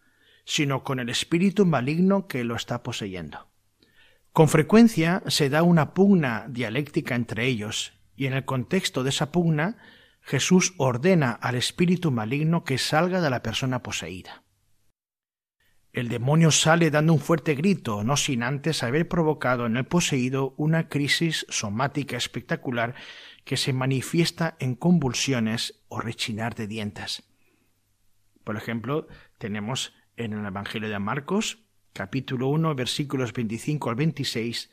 sino 0.43 0.84
con 0.84 1.00
el 1.00 1.10
espíritu 1.10 1.67
maligno 1.67 2.28
que 2.28 2.43
lo 2.43 2.56
está 2.56 2.82
poseyendo. 2.82 3.52
Con 4.34 4.50
frecuencia 4.50 5.22
se 5.28 5.52
da 5.52 5.62
una 5.62 5.93
pugna 5.93 6.48
dialéctica 6.50 7.13
entre 7.13 7.45
ellos, 7.45 7.93
y 8.15 8.26
en 8.26 8.34
el 8.34 8.43
contexto 8.43 9.04
de 9.04 9.12
esa 9.12 9.32
pugna 9.32 9.78
Jesús 10.30 10.76
ordena 10.78 11.32
al 11.32 11.56
espíritu 11.56 12.12
maligno 12.12 12.63
que 12.63 12.78
salga 12.78 13.20
de 13.20 13.32
la 13.32 13.42
persona 13.42 13.82
poseída. 13.82 14.44
El 15.92 16.08
demonio 16.08 16.52
sale 16.52 16.92
dando 16.92 17.13
un 17.13 17.20
fuerte 17.20 17.56
grito, 17.56 18.04
no 18.04 18.15
sin 18.15 18.44
antes 18.44 18.84
haber 18.84 19.08
provocado 19.08 19.65
en 19.65 19.76
el 19.76 19.88
poseído 19.88 20.54
una 20.56 20.88
crisis 20.88 21.48
somática 21.50 22.15
espectacular 22.15 22.94
que 23.44 23.58
se 23.58 23.74
manifiesta 23.74 24.56
en 24.60 24.76
convulsiones 24.76 25.84
o 25.88 26.00
rechinar 26.00 26.54
de 26.54 26.68
dientes. 26.68 27.24
Por 28.44 28.56
ejemplo, 28.56 29.08
tenemos 29.39 29.96
en 30.15 30.34
el 30.34 30.46
Evangelio 30.46 30.89
de 30.89 31.00
Marcos, 31.00 31.65
capítulo 31.94 32.50
1, 32.50 32.76
versículos 32.76 33.34
25 33.34 33.89
al 33.89 33.96
26, 33.96 34.70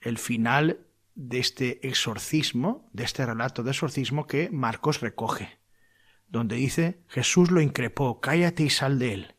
el 0.00 0.16
final 0.16 0.85
de 1.16 1.38
este 1.38 1.88
exorcismo, 1.88 2.88
de 2.92 3.04
este 3.04 3.26
relato 3.26 3.62
de 3.62 3.72
exorcismo 3.72 4.26
que 4.26 4.50
Marcos 4.50 5.00
recoge, 5.00 5.58
donde 6.28 6.56
dice 6.56 7.02
Jesús 7.08 7.50
lo 7.50 7.60
increpó, 7.60 8.20
cállate 8.20 8.62
y 8.62 8.70
sal 8.70 8.98
de 8.98 9.14
él. 9.14 9.34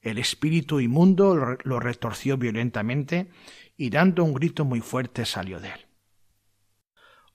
El 0.00 0.18
espíritu 0.18 0.80
inmundo 0.80 1.58
lo 1.62 1.80
retorció 1.80 2.38
violentamente 2.38 3.30
y 3.76 3.90
dando 3.90 4.22
un 4.24 4.32
grito 4.32 4.64
muy 4.64 4.80
fuerte 4.80 5.26
salió 5.26 5.60
de 5.60 5.68
él. 5.68 5.86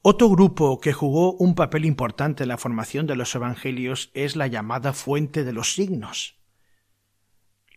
Otro 0.01 0.29
grupo 0.29 0.79
que 0.79 0.93
jugó 0.93 1.33
un 1.33 1.53
papel 1.53 1.85
importante 1.85 2.43
en 2.43 2.49
la 2.49 2.57
formación 2.57 3.05
de 3.05 3.15
los 3.15 3.35
evangelios 3.35 4.11
es 4.13 4.35
la 4.35 4.47
llamada 4.47 4.93
fuente 4.93 5.43
de 5.43 5.53
los 5.53 5.75
signos. 5.75 6.42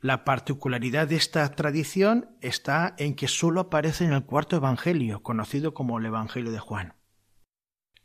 La 0.01 0.25
particularidad 0.25 1.09
de 1.09 1.17
esta 1.17 1.51
tradición 1.53 2.37
está 2.41 2.95
en 2.99 3.15
que 3.15 3.29
sólo 3.29 3.61
aparece 3.61 4.05
en 4.05 4.13
el 4.13 4.25
cuarto 4.25 4.57
Evangelio, 4.57 5.23
conocido 5.23 5.75
como 5.75 5.99
el 5.99 6.07
Evangelio 6.07 6.53
de 6.53 6.59
Juan. 6.59 6.95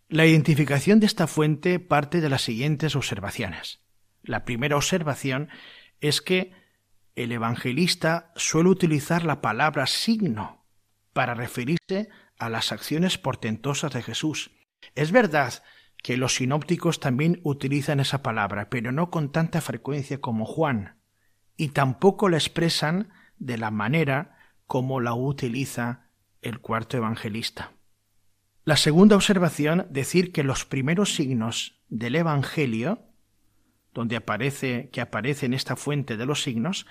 La 0.08 0.26
identificación 0.26 1.00
de 1.00 1.06
esta 1.06 1.28
fuente 1.28 1.80
parte 1.80 2.22
de 2.22 2.30
las 2.30 2.42
siguientes 2.42 2.96
observaciones. 2.96 3.82
La 4.24 4.46
primera 4.46 4.76
observación 4.76 5.50
es 6.00 6.22
que 6.22 6.54
el 7.16 7.32
evangelista 7.32 8.32
suele 8.36 8.70
utilizar 8.70 9.24
la 9.24 9.42
palabra 9.42 9.86
signo 9.86 10.66
para 11.14 11.34
referirse 11.34 12.10
a 12.38 12.50
las 12.50 12.72
acciones 12.72 13.18
portentosas 13.18 13.94
de 13.94 14.02
Jesús. 14.02 14.52
Es 14.96 15.12
verdad 15.12 15.64
que 16.02 16.18
los 16.18 16.36
sinópticos 16.36 17.00
también 17.00 17.40
utilizan 17.44 18.00
esa 18.00 18.24
palabra, 18.24 18.70
pero 18.70 18.92
no 18.92 19.12
con 19.12 19.32
tanta 19.32 19.62
frecuencia 19.62 20.20
como 20.20 20.46
Juan, 20.46 21.01
y 21.62 21.68
tampoco 21.68 22.28
la 22.28 22.38
expresan 22.38 23.10
de 23.38 23.56
la 23.56 23.70
manera 23.70 24.36
como 24.66 25.00
la 25.00 25.14
utiliza 25.14 26.10
el 26.42 26.58
cuarto 26.60 26.98
evangelista. 26.98 27.74
La 28.64 28.78
segunda 28.78 29.16
observación, 29.16 29.86
decir 29.92 30.32
que 30.32 30.44
los 30.44 30.66
primeros 30.66 31.14
signos 31.14 31.80
del 31.88 32.16
Evangelio, 32.16 33.06
donde 33.94 34.16
aparece 34.16 34.90
que 34.92 35.02
aparece 35.02 35.46
en 35.46 35.54
esta 35.54 35.76
fuente 35.76 36.18
de 36.18 36.26
los 36.26 36.42
signos, 36.42 36.88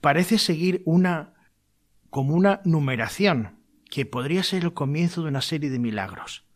parece 0.00 0.38
seguir 0.38 0.82
una 0.84 1.34
como 2.08 2.36
una 2.36 2.60
numeración 2.64 3.58
que 3.90 4.06
podría 4.06 4.44
ser 4.44 4.62
el 4.62 4.72
comienzo 4.72 5.22
de 5.22 5.30
una 5.30 5.40
serie 5.40 5.68
de 5.68 5.80
milagros. 5.80 6.46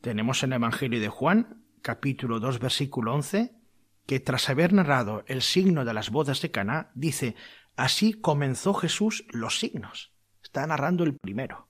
Tenemos 0.00 0.42
en 0.42 0.54
el 0.54 0.56
Evangelio 0.56 0.98
de 0.98 1.08
Juan, 1.08 1.62
capítulo 1.82 2.40
2, 2.40 2.58
versículo 2.58 3.14
11, 3.14 3.61
que 4.06 4.20
tras 4.20 4.48
haber 4.48 4.72
narrado 4.72 5.24
el 5.26 5.42
signo 5.42 5.84
de 5.84 5.94
las 5.94 6.10
bodas 6.10 6.40
de 6.42 6.50
Caná, 6.50 6.90
dice, 6.94 7.36
así 7.76 8.14
comenzó 8.14 8.74
Jesús 8.74 9.24
los 9.30 9.58
signos. 9.58 10.12
Está 10.42 10.66
narrando 10.66 11.04
el 11.04 11.16
primero. 11.16 11.68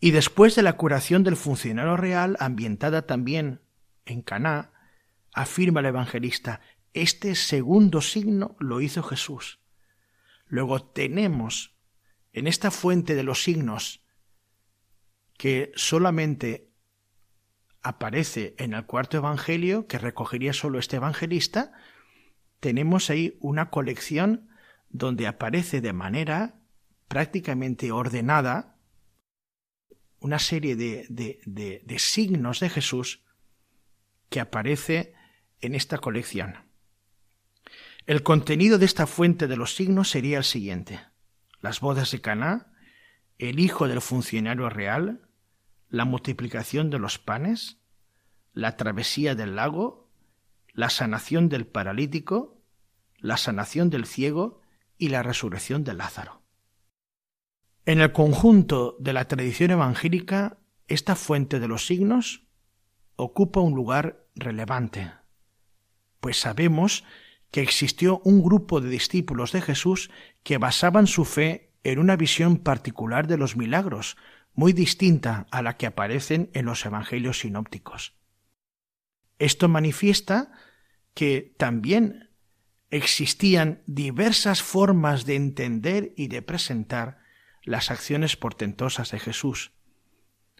Y 0.00 0.10
después 0.10 0.54
de 0.54 0.62
la 0.62 0.74
curación 0.76 1.22
del 1.22 1.36
funcionario 1.36 1.96
real, 1.96 2.36
ambientada 2.40 3.06
también 3.06 3.62
en 4.04 4.22
Caná, 4.22 4.72
afirma 5.32 5.80
el 5.80 5.86
evangelista, 5.86 6.60
este 6.92 7.34
segundo 7.34 8.00
signo 8.00 8.56
lo 8.58 8.80
hizo 8.80 9.02
Jesús. 9.02 9.60
Luego 10.46 10.84
tenemos 10.84 11.76
en 12.32 12.46
esta 12.46 12.70
fuente 12.70 13.14
de 13.14 13.22
los 13.22 13.42
signos 13.42 14.04
que 15.36 15.72
solamente 15.74 16.70
aparece 17.84 18.56
en 18.58 18.72
el 18.72 18.86
cuarto 18.86 19.18
Evangelio, 19.18 19.86
que 19.86 19.98
recogería 19.98 20.52
solo 20.52 20.78
este 20.80 20.96
evangelista, 20.96 21.72
tenemos 22.58 23.10
ahí 23.10 23.36
una 23.40 23.70
colección 23.70 24.48
donde 24.88 25.26
aparece 25.26 25.80
de 25.80 25.92
manera 25.92 26.54
prácticamente 27.08 27.92
ordenada 27.92 28.78
una 30.18 30.38
serie 30.38 30.74
de, 30.74 31.06
de, 31.10 31.98
signos 31.98 32.60
de 32.60 32.70
Jesús 32.70 33.22
que 34.30 34.40
aparece 34.40 35.12
en 35.60 35.74
esta 35.74 35.98
colección. 35.98 36.56
El 38.06 38.22
contenido 38.22 38.78
de 38.78 38.86
esta 38.86 39.06
fuente 39.06 39.46
de 39.46 39.58
los 39.58 39.74
signos 39.74 40.08
sería 40.08 40.38
el 40.38 40.44
siguiente: 40.44 41.00
las 41.60 41.80
bodas 41.80 42.10
de 42.12 42.22
Caná, 42.22 42.72
el 43.36 43.60
hijo 43.60 43.88
del 43.88 44.00
funcionario 44.00 44.70
real, 44.70 45.23
la 45.88 46.04
multiplicación 46.04 46.90
de 46.90 46.98
los 46.98 47.18
panes, 47.18 47.78
la 48.52 48.76
travesía 48.76 49.34
del 49.34 49.56
lago, 49.56 50.10
la 50.72 50.90
sanación 50.90 51.48
del 51.48 51.66
paralítico, 51.66 52.60
la 53.18 53.36
sanación 53.36 53.90
del 53.90 54.06
ciego 54.06 54.60
y 54.98 55.08
la 55.08 55.22
resurrección 55.22 55.84
de 55.84 55.94
Lázaro. 55.94 56.42
En 57.86 58.00
el 58.00 58.12
conjunto 58.12 58.96
de 58.98 59.12
la 59.12 59.26
tradición 59.26 59.70
evangélica, 59.70 60.58
esta 60.88 61.16
fuente 61.16 61.60
de 61.60 61.68
los 61.68 61.86
signos 61.86 62.46
ocupa 63.16 63.60
un 63.60 63.74
lugar 63.74 64.26
relevante, 64.34 65.12
pues 66.20 66.40
sabemos 66.40 67.04
que 67.50 67.60
existió 67.60 68.20
un 68.24 68.42
grupo 68.42 68.80
de 68.80 68.88
discípulos 68.88 69.52
de 69.52 69.60
Jesús 69.62 70.10
que 70.42 70.58
basaban 70.58 71.06
su 71.06 71.24
fe 71.24 71.72
en 71.84 71.98
una 71.98 72.16
visión 72.16 72.56
particular 72.56 73.26
de 73.26 73.36
los 73.36 73.56
milagros, 73.56 74.16
muy 74.54 74.72
distinta 74.72 75.46
a 75.50 75.62
la 75.62 75.76
que 75.76 75.86
aparecen 75.86 76.50
en 76.54 76.64
los 76.64 76.84
evangelios 76.86 77.40
sinópticos. 77.40 78.14
Esto 79.38 79.68
manifiesta 79.68 80.52
que 81.12 81.54
también 81.58 82.30
existían 82.90 83.82
diversas 83.86 84.62
formas 84.62 85.26
de 85.26 85.36
entender 85.36 86.12
y 86.16 86.28
de 86.28 86.42
presentar 86.42 87.18
las 87.64 87.90
acciones 87.90 88.36
portentosas 88.36 89.10
de 89.10 89.18
Jesús. 89.18 89.72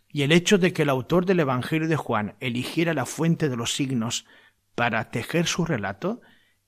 Y 0.09 0.23
el 0.23 0.33
hecho 0.33 0.59
de 0.59 0.73
que 0.73 0.83
el 0.83 0.91
autor 0.91 1.27
del 1.27 1.41
Evangelio 1.41 1.89
de 1.89 1.97
Juan 1.97 2.37
eligiera 2.41 2.95
la 2.95 3.07
fuente 3.07 3.49
de 3.49 3.57
los 3.57 3.75
signos 3.75 4.27
para 4.75 5.11
tejer 5.11 5.47
su 5.47 5.65
relato 5.65 6.21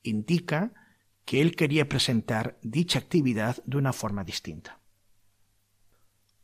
indica 0.03 0.73
que 1.25 1.41
él 1.43 1.57
quería 1.57 1.89
presentar 1.89 2.59
dicha 2.63 2.99
actividad 2.99 3.63
de 3.65 3.77
una 3.77 3.93
forma 3.93 4.25
distinta. 4.25 4.81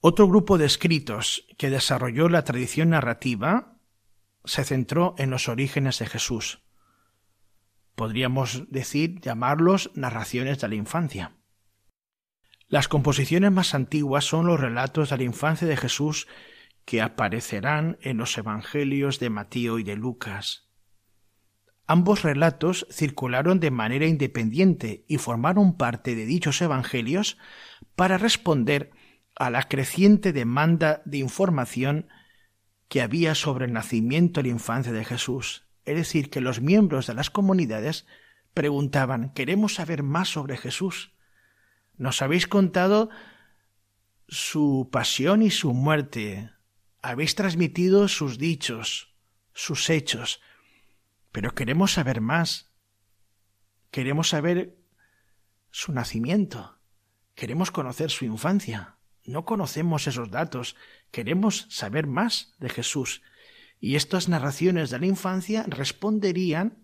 Otro 0.04 0.26
grupo 0.26 0.58
de 0.58 0.66
escritos 0.66 1.46
que 1.56 1.70
desarrolló 1.70 2.28
la 2.28 2.42
tradición 2.42 2.90
narrativa 2.90 3.78
se 4.44 4.64
centró 4.64 5.14
en 5.16 5.30
los 5.30 5.48
orígenes 5.48 6.00
de 6.00 6.06
Jesús. 6.06 6.60
Podríamos 7.94 8.64
decir 8.68 9.20
llamarlos 9.20 9.92
narraciones 9.94 10.58
de 10.58 10.66
la 10.66 10.74
infancia. 10.74 11.36
Las 12.66 12.88
composiciones 12.88 13.52
más 13.52 13.76
antiguas 13.76 14.24
son 14.24 14.46
los 14.46 14.58
relatos 14.58 15.10
de 15.10 15.18
la 15.18 15.22
infancia 15.22 15.68
de 15.68 15.76
Jesús 15.76 16.26
que 16.84 17.00
aparecerán 17.00 17.96
en 18.00 18.16
los 18.16 18.36
Evangelios 18.36 19.20
de 19.20 19.30
Mateo 19.30 19.78
y 19.78 19.84
de 19.84 19.94
Lucas. 19.94 20.68
Ambos 21.86 22.22
relatos 22.22 22.88
circularon 22.90 23.60
de 23.60 23.70
manera 23.70 24.06
independiente 24.06 25.04
y 25.06 25.18
formaron 25.18 25.76
parte 25.76 26.16
de 26.16 26.26
dichos 26.26 26.60
Evangelios 26.60 27.38
para 27.94 28.18
responder 28.18 28.90
a 29.34 29.50
la 29.50 29.64
creciente 29.64 30.32
demanda 30.32 31.02
de 31.04 31.18
información 31.18 32.08
que 32.88 33.00
había 33.00 33.34
sobre 33.34 33.66
el 33.66 33.72
nacimiento 33.72 34.40
y 34.40 34.44
la 34.44 34.48
infancia 34.50 34.92
de 34.92 35.04
Jesús. 35.04 35.66
Es 35.84 35.96
decir, 35.96 36.30
que 36.30 36.40
los 36.40 36.60
miembros 36.60 37.06
de 37.06 37.14
las 37.14 37.30
comunidades 37.30 38.06
preguntaban 38.54 39.32
queremos 39.32 39.74
saber 39.74 40.02
más 40.02 40.28
sobre 40.28 40.56
Jesús. 40.56 41.12
Nos 41.96 42.22
habéis 42.22 42.46
contado 42.46 43.10
su 44.28 44.88
pasión 44.92 45.42
y 45.42 45.50
su 45.50 45.72
muerte. 45.72 46.50
Habéis 47.00 47.34
transmitido 47.34 48.08
sus 48.08 48.38
dichos, 48.38 49.14
sus 49.52 49.90
hechos. 49.90 50.40
Pero 51.32 51.54
queremos 51.54 51.92
saber 51.92 52.20
más. 52.20 52.72
Queremos 53.90 54.28
saber 54.28 54.78
su 55.70 55.92
nacimiento. 55.92 56.78
Queremos 57.34 57.70
conocer 57.70 58.10
su 58.10 58.24
infancia. 58.24 58.91
No 59.24 59.44
conocemos 59.44 60.06
esos 60.06 60.30
datos, 60.30 60.76
queremos 61.10 61.66
saber 61.70 62.06
más 62.06 62.54
de 62.58 62.68
Jesús. 62.68 63.22
Y 63.80 63.96
estas 63.96 64.28
narraciones 64.28 64.90
de 64.90 64.98
la 64.98 65.06
infancia 65.06 65.64
responderían 65.68 66.82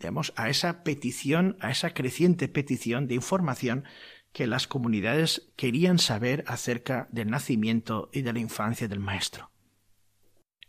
digamos, 0.00 0.32
a 0.36 0.48
esa 0.48 0.82
petición, 0.82 1.56
a 1.60 1.70
esa 1.70 1.92
creciente 1.92 2.48
petición 2.48 3.06
de 3.06 3.14
información 3.14 3.84
que 4.32 4.46
las 4.46 4.66
comunidades 4.66 5.52
querían 5.56 5.98
saber 5.98 6.42
acerca 6.46 7.08
del 7.12 7.30
nacimiento 7.30 8.08
y 8.12 8.22
de 8.22 8.32
la 8.32 8.38
infancia 8.38 8.88
del 8.88 9.00
Maestro. 9.00 9.50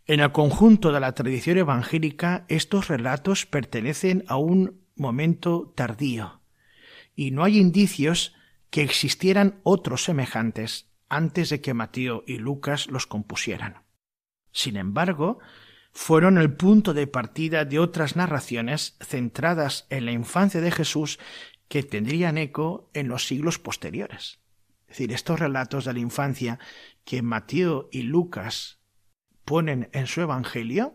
En 0.05 0.19
el 0.19 0.31
conjunto 0.31 0.91
de 0.91 0.99
la 0.99 1.13
tradición 1.13 1.57
evangélica, 1.57 2.45
estos 2.49 2.89
relatos 2.89 3.45
pertenecen 3.45 4.25
a 4.27 4.35
un 4.35 4.81
momento 4.95 5.71
tardío, 5.75 6.41
y 7.15 7.31
no 7.31 7.43
hay 7.43 7.57
indicios 7.59 8.35
que 8.71 8.81
existieran 8.81 9.59
otros 9.63 10.05
semejantes 10.05 10.89
antes 11.09 11.49
de 11.49 11.61
que 11.61 11.73
Mateo 11.73 12.23
y 12.25 12.37
Lucas 12.37 12.87
los 12.87 13.05
compusieran. 13.05 13.83
Sin 14.51 14.77
embargo, 14.77 15.39
fueron 15.91 16.37
el 16.37 16.53
punto 16.53 16.93
de 16.93 17.05
partida 17.05 17.65
de 17.65 17.79
otras 17.79 18.15
narraciones 18.15 18.97
centradas 19.01 19.85
en 19.89 20.05
la 20.05 20.13
infancia 20.13 20.61
de 20.61 20.71
Jesús 20.71 21.19
que 21.67 21.83
tendrían 21.83 22.37
eco 22.37 22.89
en 22.93 23.09
los 23.09 23.27
siglos 23.27 23.59
posteriores. 23.59 24.39
Es 24.87 24.97
decir, 24.97 25.11
estos 25.11 25.39
relatos 25.39 25.85
de 25.85 25.93
la 25.93 25.99
infancia 25.99 26.57
que 27.03 27.21
Mateo 27.21 27.89
y 27.91 28.03
Lucas 28.03 28.79
ponen 29.43 29.89
en 29.91 30.07
su 30.07 30.21
Evangelio 30.21 30.93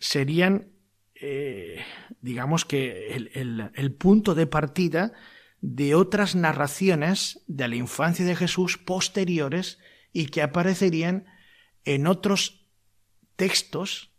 serían, 0.00 0.72
eh, 1.14 1.84
digamos 2.20 2.64
que, 2.64 3.14
el 3.14 3.94
punto 3.94 4.34
de 4.34 4.46
partida 4.48 5.12
de 5.60 5.94
otras 5.94 6.36
narraciones 6.36 7.42
de 7.46 7.68
la 7.68 7.76
infancia 7.76 8.24
de 8.24 8.36
Jesús 8.36 8.78
posteriores 8.78 9.78
y 10.12 10.26
que 10.26 10.42
aparecerían 10.42 11.26
en 11.84 12.06
otros 12.06 12.66
textos 13.36 14.12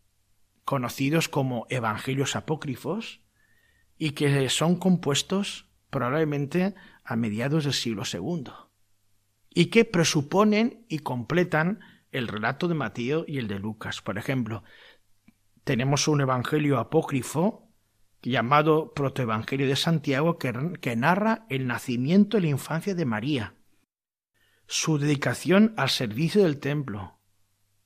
conocidos 0.66 1.30
como 1.30 1.66
evangelios 1.70 2.36
apócrifos 2.36 3.22
y 3.98 4.12
que 4.12 4.50
son 4.50 4.76
compuestos 4.76 5.68
probablemente 5.90 6.76
a 7.04 7.16
mediados 7.16 7.64
del 7.64 7.74
siglo 7.74 8.04
II 8.12 8.52
y 9.50 9.68
que 9.68 9.86
presuponen 9.86 10.86
y 10.88 11.00
completan 11.00 11.80
el 12.12 12.28
relato 12.28 12.68
de 12.68 12.76
Mateo 12.76 13.26
y 13.28 13.38
el 13.38 13.48
de 13.48 13.60
Lucas. 13.60 14.02
Por 14.02 14.18
ejemplo, 14.18 14.64
tenemos 15.64 16.08
un 16.08 16.22
evangelio 16.22 16.80
apócrifo 16.80 17.69
llamado 18.22 18.94
Protoevangelio 18.94 19.68
de 19.68 19.76
Santiago, 19.76 20.38
que, 20.38 20.96
narra 20.96 21.46
el 21.50 21.68
nacimiento 21.68 22.38
y 22.38 22.42
la 22.42 22.48
infancia 22.48 22.96
de 22.96 23.06
María, 23.06 23.56
su 24.68 24.98
dedicación 24.98 25.74
al 25.78 25.90
servicio 25.90 26.44
del 26.44 26.60
templo, 26.60 27.20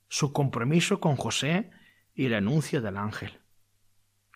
su 0.08 0.34
compromiso 0.34 1.00
con 1.00 1.16
José 1.16 1.72
y 2.14 2.26
el 2.26 2.34
anuncio 2.34 2.82
del 2.82 2.98
ángel. 2.98 3.40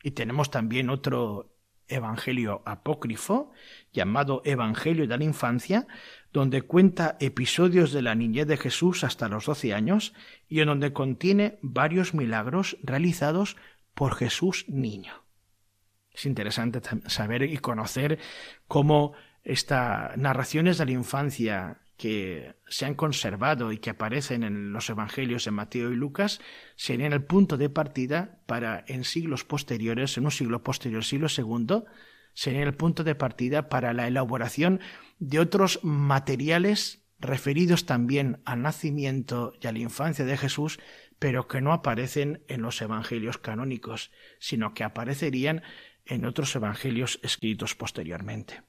Y 0.03 0.11
tenemos 0.11 0.51
también 0.51 0.89
otro 0.89 1.53
evangelio 1.87 2.61
apócrifo 2.65 3.51
llamado 3.91 4.41
Evangelio 4.45 5.07
de 5.07 5.17
la 5.17 5.23
Infancia, 5.23 5.87
donde 6.31 6.61
cuenta 6.61 7.17
episodios 7.19 7.91
de 7.91 8.01
la 8.01 8.15
niñez 8.15 8.47
de 8.47 8.57
Jesús 8.57 9.03
hasta 9.03 9.29
los 9.29 9.45
doce 9.45 9.73
años 9.73 10.13
y 10.47 10.59
en 10.59 10.67
donde 10.67 10.93
contiene 10.93 11.59
varios 11.61 12.13
milagros 12.13 12.77
realizados 12.83 13.57
por 13.93 14.15
Jesús 14.15 14.65
niño. 14.67 15.26
Es 16.17 16.25
interesante 16.25 16.81
saber 17.05 17.43
y 17.43 17.57
conocer 17.57 18.17
cómo 18.67 19.13
estas 19.43 20.17
narraciones 20.17 20.79
de 20.79 20.85
la 20.85 20.91
infancia 20.91 21.77
que 21.95 22.55
se 22.67 22.85
han 22.85 22.95
conservado 22.95 23.71
y 23.71 23.77
que 23.77 23.91
aparecen 23.91 24.43
en 24.43 24.73
los 24.73 24.89
evangelios 24.89 25.45
de 25.45 25.51
Mateo 25.51 25.91
y 25.91 25.95
Lucas 25.95 26.41
serían 26.75 27.13
el 27.13 27.23
punto 27.23 27.55
de 27.57 27.69
partida 27.69 28.39
para 28.47 28.83
en 28.87 29.03
siglos 29.03 29.43
posteriores, 29.43 30.17
en 30.17 30.25
un 30.25 30.31
siglo 30.31 30.63
posterior, 30.63 31.03
siglo 31.03 31.29
segundo, 31.29 31.85
serían 32.33 32.63
el 32.63 32.73
punto 32.73 33.03
de 33.03 33.13
partida 33.13 33.69
para 33.69 33.93
la 33.93 34.07
elaboración 34.07 34.79
de 35.19 35.39
otros 35.39 35.79
materiales 35.83 37.03
referidos 37.19 37.85
también 37.85 38.41
al 38.45 38.61
nacimiento 38.63 39.53
y 39.61 39.67
a 39.67 39.71
la 39.71 39.79
infancia 39.79 40.25
de 40.25 40.37
Jesús, 40.37 40.79
pero 41.19 41.47
que 41.47 41.61
no 41.61 41.73
aparecen 41.73 42.43
en 42.47 42.61
los 42.61 42.81
evangelios 42.81 43.37
canónicos, 43.37 44.11
sino 44.39 44.73
que 44.73 44.83
aparecerían 44.83 45.63
en 46.07 46.25
otros 46.25 46.55
evangelios 46.55 47.19
escritos 47.23 47.75
posteriormente, 47.75 48.63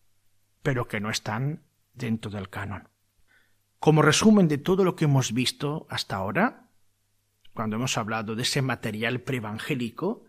pero 0.62 0.88
que 0.88 1.00
no 1.00 1.10
están 1.10 1.62
dentro 1.94 2.30
del 2.30 2.48
canon. 2.48 2.88
Como 3.78 4.02
resumen 4.02 4.48
de 4.48 4.58
todo 4.58 4.84
lo 4.84 4.96
que 4.96 5.04
hemos 5.04 5.32
visto 5.32 5.86
hasta 5.88 6.16
ahora, 6.16 6.68
cuando 7.54 7.76
hemos 7.76 7.96
hablado 7.98 8.34
de 8.36 8.42
ese 8.42 8.62
material 8.62 9.20
preevangélico 9.20 10.24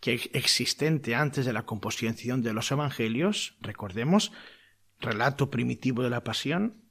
que 0.00 0.30
existente 0.32 1.14
antes 1.14 1.44
de 1.44 1.52
la 1.52 1.64
composición 1.64 2.42
de 2.42 2.52
los 2.52 2.70
evangelios, 2.70 3.56
recordemos, 3.60 4.32
relato 5.00 5.50
primitivo 5.50 6.02
de 6.02 6.10
la 6.10 6.24
pasión, 6.24 6.82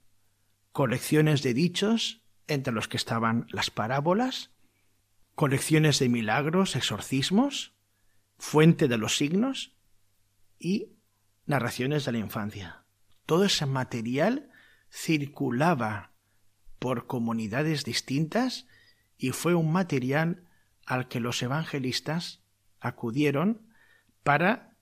colecciones 0.72 1.44
de 1.44 1.54
dichos, 1.54 2.24
entre 2.48 2.74
los 2.74 2.88
que 2.88 2.98
estaban 2.98 3.48
las 3.50 3.70
parábolas, 3.70 4.52
colecciones 5.36 6.00
de 6.00 6.10
milagros, 6.10 6.76
exorcismos, 6.76 7.75
fuente 8.38 8.88
de 8.88 8.98
los 8.98 9.18
signos 9.18 9.76
y 10.60 10.94
narraciones 11.46 12.06
de 12.06 12.12
la 12.12 12.18
infancia. 12.20 12.86
Todo 13.26 13.46
ese 13.46 13.66
material 13.66 14.50
circulaba 14.92 16.12
por 16.80 17.08
comunidades 17.08 17.84
distintas 17.84 18.68
y 19.18 19.32
fue 19.32 19.56
un 19.56 19.72
material 19.72 20.48
al 20.86 21.08
que 21.08 21.20
los 21.20 21.42
evangelistas 21.42 22.44
acudieron 22.80 23.68
para 24.24 24.78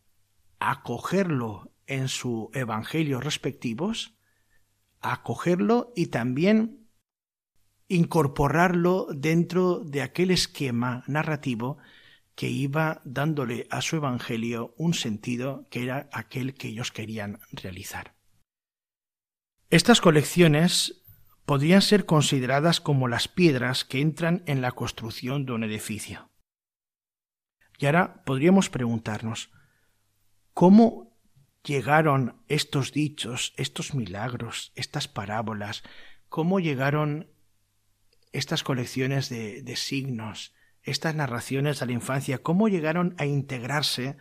acogerlo 0.59 1.71
en 1.87 2.07
su 2.07 2.49
evangelio 2.53 3.19
respectivos, 3.19 4.15
acogerlo 5.01 5.91
y 5.95 6.07
también 6.07 6.87
incorporarlo 7.87 9.07
dentro 9.13 9.79
de 9.83 10.01
aquel 10.01 10.31
esquema 10.31 11.03
narrativo 11.07 11.77
que 12.35 12.49
iba 12.49 13.01
dándole 13.05 13.67
a 13.69 13.81
su 13.81 13.95
Evangelio 13.95 14.73
un 14.77 14.93
sentido 14.93 15.67
que 15.69 15.83
era 15.83 16.09
aquel 16.11 16.55
que 16.55 16.69
ellos 16.69 16.91
querían 16.91 17.39
realizar. 17.51 18.15
Estas 19.69 20.01
colecciones 20.01 21.03
podrían 21.45 21.81
ser 21.81 22.05
consideradas 22.05 22.79
como 22.79 23.07
las 23.07 23.27
piedras 23.27 23.85
que 23.85 24.01
entran 24.01 24.43
en 24.45 24.61
la 24.61 24.71
construcción 24.71 25.45
de 25.45 25.53
un 25.53 25.63
edificio. 25.63 26.29
Y 27.79 27.85
ahora 27.85 28.23
podríamos 28.23 28.69
preguntarnos, 28.69 29.51
¿cómo 30.53 31.19
llegaron 31.63 32.43
estos 32.47 32.93
dichos, 32.93 33.53
estos 33.57 33.93
milagros, 33.93 34.71
estas 34.75 35.07
parábolas? 35.07 35.83
¿Cómo 36.29 36.59
llegaron 36.59 37.33
estas 38.31 38.63
colecciones 38.63 39.29
de, 39.29 39.61
de 39.63 39.75
signos, 39.75 40.53
estas 40.83 41.15
narraciones 41.15 41.79
de 41.79 41.85
la 41.85 41.91
infancia? 41.93 42.39
¿Cómo 42.39 42.67
llegaron 42.67 43.15
a 43.17 43.25
integrarse 43.25 44.17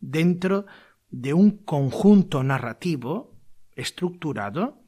dentro 0.00 0.66
de 1.10 1.34
un 1.34 1.58
conjunto 1.58 2.42
narrativo 2.42 3.36
estructurado 3.74 4.82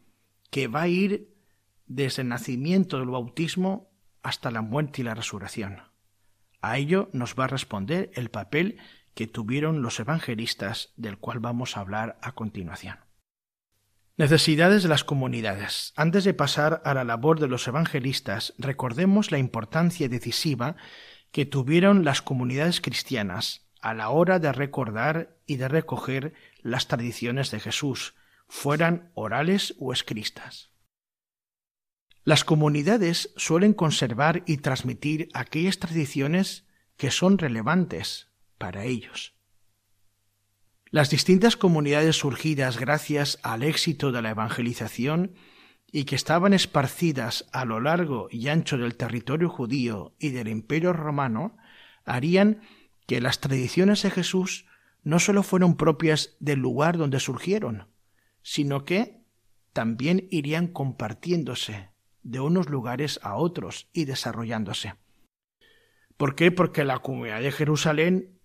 que 0.51 0.69
va 0.69 0.83
a 0.83 0.89
ir 0.89 1.33
desde 1.87 2.23
el 2.23 2.29
nacimiento 2.29 2.99
del 2.99 3.09
bautismo 3.09 3.91
hasta 4.23 4.51
la 4.51 4.63
muerte 4.63 5.03
y 5.03 5.05
la 5.05 5.15
resurrección. 5.15 5.83
A 6.61 6.79
ello 6.79 7.09
nos 7.13 7.35
va 7.35 7.45
a 7.45 7.49
responder 7.49 8.11
el 8.15 8.31
papel 8.31 8.79
que 9.15 9.27
tuvieron 9.27 9.83
los 9.83 9.99
evangelistas, 10.01 10.93
del 10.97 11.19
cual 11.19 11.41
vamos 11.41 11.77
a 11.77 11.81
hablar 11.81 12.19
a 12.23 12.33
continuación. 12.33 12.99
Necesidades 14.17 14.83
de 14.83 14.89
las 14.89 15.05
comunidades. 15.05 15.93
Antes 15.97 16.25
de 16.25 16.35
pasar 16.35 16.83
a 16.85 16.95
la 16.95 17.03
labor 17.03 17.41
de 17.41 17.49
los 17.49 17.67
evangelistas, 17.67 18.55
recordemos 18.59 19.33
la 19.33 19.39
importancia 19.39 20.09
decisiva 20.09 20.77
que 21.33 21.47
tuvieron 21.47 22.05
las 22.05 22.23
comunidades 22.23 22.81
cristianas 22.81 23.67
a 23.81 23.95
la 23.95 24.11
hora 24.11 24.39
de 24.39 24.53
recordar 24.53 25.37
y 25.47 25.57
de 25.57 25.67
recoger 25.67 26.35
las 26.61 26.87
tradiciones 26.87 27.51
de 27.51 27.59
Jesús, 27.59 28.15
fueran 28.47 29.11
orales 29.15 29.75
o 29.81 29.93
escritas. 29.93 30.71
Las 32.23 32.45
comunidades 32.45 33.33
suelen 33.37 33.73
conservar 33.73 34.45
y 34.47 34.59
transmitir 34.59 35.29
aquellas 35.35 35.81
tradiciones 35.81 36.69
que 36.97 37.11
son 37.11 37.39
relevantes 37.39 38.29
para 38.59 38.85
ellos. 38.85 39.35
Las 40.91 41.11
distintas 41.11 41.57
comunidades 41.57 42.17
surgidas 42.17 42.79
gracias 42.79 43.41
al 43.43 43.63
éxito 43.63 44.13
de 44.13 44.23
la 44.23 44.31
evangelización 44.31 45.35
y 45.93 46.05
que 46.05 46.17
estaban 46.17 46.55
esparcidas 46.55 47.47
a 47.53 47.67
lo 47.67 47.79
largo 47.79 48.29
y 48.31 48.49
ancho 48.49 48.79
del 48.79 48.97
territorio 48.97 49.51
judío 49.51 50.15
y 50.19 50.31
del 50.31 50.49
imperio 50.49 50.95
romano 50.95 51.57
harían 52.05 52.63
que 53.07 53.21
las 53.21 53.41
tradiciones 53.41 54.03
de 54.03 54.11
Jesús 54.11 54.65
no 55.05 55.19
sólo 55.19 55.43
fueron 55.43 55.77
propias 55.77 56.35
del 56.41 56.61
lugar 56.61 56.97
donde 56.97 57.21
surgieron, 57.21 57.89
sino 58.43 58.85
que 58.85 59.21
también 59.75 60.27
irían 60.31 60.67
compartiéndose 60.67 61.91
de 62.23 62.41
unos 62.41 62.71
lugares 62.71 63.21
a 63.23 63.35
otros 63.35 63.89
y 63.93 64.07
desarrollándose. 64.07 64.95
¿Por 66.17 66.35
qué? 66.37 66.51
Porque 66.53 66.85
la 66.85 67.01
comunidad 67.01 67.43
de 67.43 67.53
Jerusalén 67.53 68.39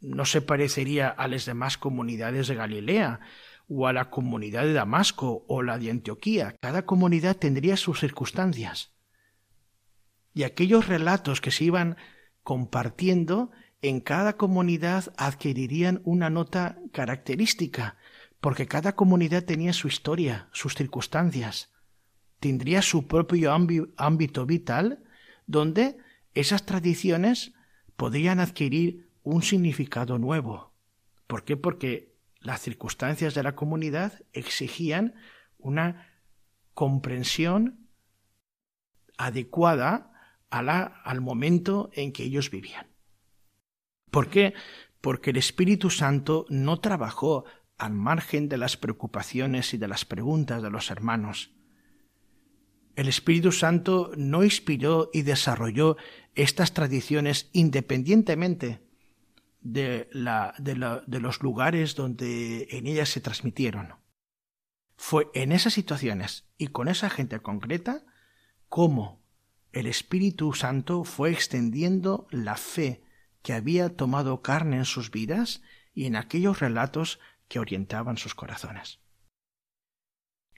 no 0.00 0.24
se 0.24 0.40
parecería 0.40 1.08
a 1.08 1.28
las 1.28 1.44
demás 1.44 1.78
comunidades 1.78 2.48
de 2.48 2.54
Galilea 2.54 3.20
o 3.68 3.86
a 3.86 3.92
la 3.92 4.10
comunidad 4.10 4.62
de 4.62 4.72
Damasco 4.72 5.44
o 5.46 5.62
la 5.62 5.78
de 5.78 5.90
Antioquía. 5.90 6.56
Cada 6.60 6.86
comunidad 6.86 7.36
tendría 7.36 7.76
sus 7.76 8.00
circunstancias. 8.00 8.92
Y 10.34 10.44
aquellos 10.44 10.88
relatos 10.88 11.40
que 11.40 11.50
se 11.50 11.64
iban 11.64 11.96
compartiendo 12.42 13.50
en 13.82 14.00
cada 14.00 14.36
comunidad 14.36 15.12
adquirirían 15.16 16.00
una 16.04 16.30
nota 16.30 16.78
característica, 16.92 17.96
porque 18.40 18.66
cada 18.66 18.94
comunidad 18.94 19.44
tenía 19.44 19.72
su 19.72 19.88
historia, 19.88 20.48
sus 20.52 20.74
circunstancias 20.74 21.70
tendría 22.40 22.82
su 22.82 23.06
propio 23.06 23.52
ámbito 23.96 24.46
vital 24.46 25.02
donde 25.46 25.96
esas 26.34 26.66
tradiciones 26.66 27.52
podrían 27.96 28.38
adquirir 28.40 29.10
un 29.22 29.42
significado 29.42 30.18
nuevo. 30.18 30.72
¿Por 31.26 31.44
qué? 31.44 31.56
Porque 31.56 32.07
las 32.40 32.60
circunstancias 32.60 33.34
de 33.34 33.42
la 33.42 33.54
comunidad 33.54 34.20
exigían 34.32 35.14
una 35.58 36.08
comprensión 36.74 37.88
adecuada 39.16 40.12
a 40.50 40.62
la, 40.62 40.82
al 41.04 41.20
momento 41.20 41.90
en 41.92 42.12
que 42.12 42.22
ellos 42.22 42.50
vivían. 42.50 42.86
¿Por 44.10 44.28
qué? 44.28 44.54
Porque 45.00 45.30
el 45.30 45.36
Espíritu 45.36 45.90
Santo 45.90 46.46
no 46.48 46.80
trabajó 46.80 47.44
al 47.76 47.92
margen 47.92 48.48
de 48.48 48.58
las 48.58 48.76
preocupaciones 48.76 49.74
y 49.74 49.78
de 49.78 49.88
las 49.88 50.04
preguntas 50.04 50.62
de 50.62 50.70
los 50.70 50.90
hermanos, 50.90 51.52
el 52.96 53.08
Espíritu 53.08 53.52
Santo 53.52 54.10
no 54.16 54.42
inspiró 54.42 55.10
y 55.12 55.22
desarrolló 55.22 55.96
estas 56.34 56.74
tradiciones 56.74 57.48
independientemente 57.52 58.87
de, 59.60 60.08
la, 60.12 60.54
de, 60.58 61.20
los 61.20 61.42
lugares 61.42 61.94
donde 61.94 62.68
en 62.70 62.86
ellas 62.86 63.08
se 63.08 63.20
transmitieron. 63.20 63.94
Fue 64.96 65.28
en 65.34 65.52
esas 65.52 65.74
situaciones 65.74 66.48
y 66.58 66.68
con 66.68 66.88
esa 66.88 67.10
gente 67.10 67.40
concreta 67.40 68.04
cómo 68.68 69.22
el 69.72 69.86
Espíritu 69.86 70.52
Santo 70.54 71.04
fue 71.04 71.30
extendiendo 71.30 72.26
la 72.30 72.56
fe 72.56 73.02
que 73.42 73.52
había 73.52 73.96
tomado 73.96 74.42
carne 74.42 74.76
en 74.76 74.84
sus 74.84 75.10
vidas 75.10 75.62
y 75.94 76.06
en 76.06 76.16
aquellos 76.16 76.60
relatos 76.60 77.20
que 77.48 77.58
orientaban 77.58 78.16
sus 78.16 78.34
corazones. 78.34 79.00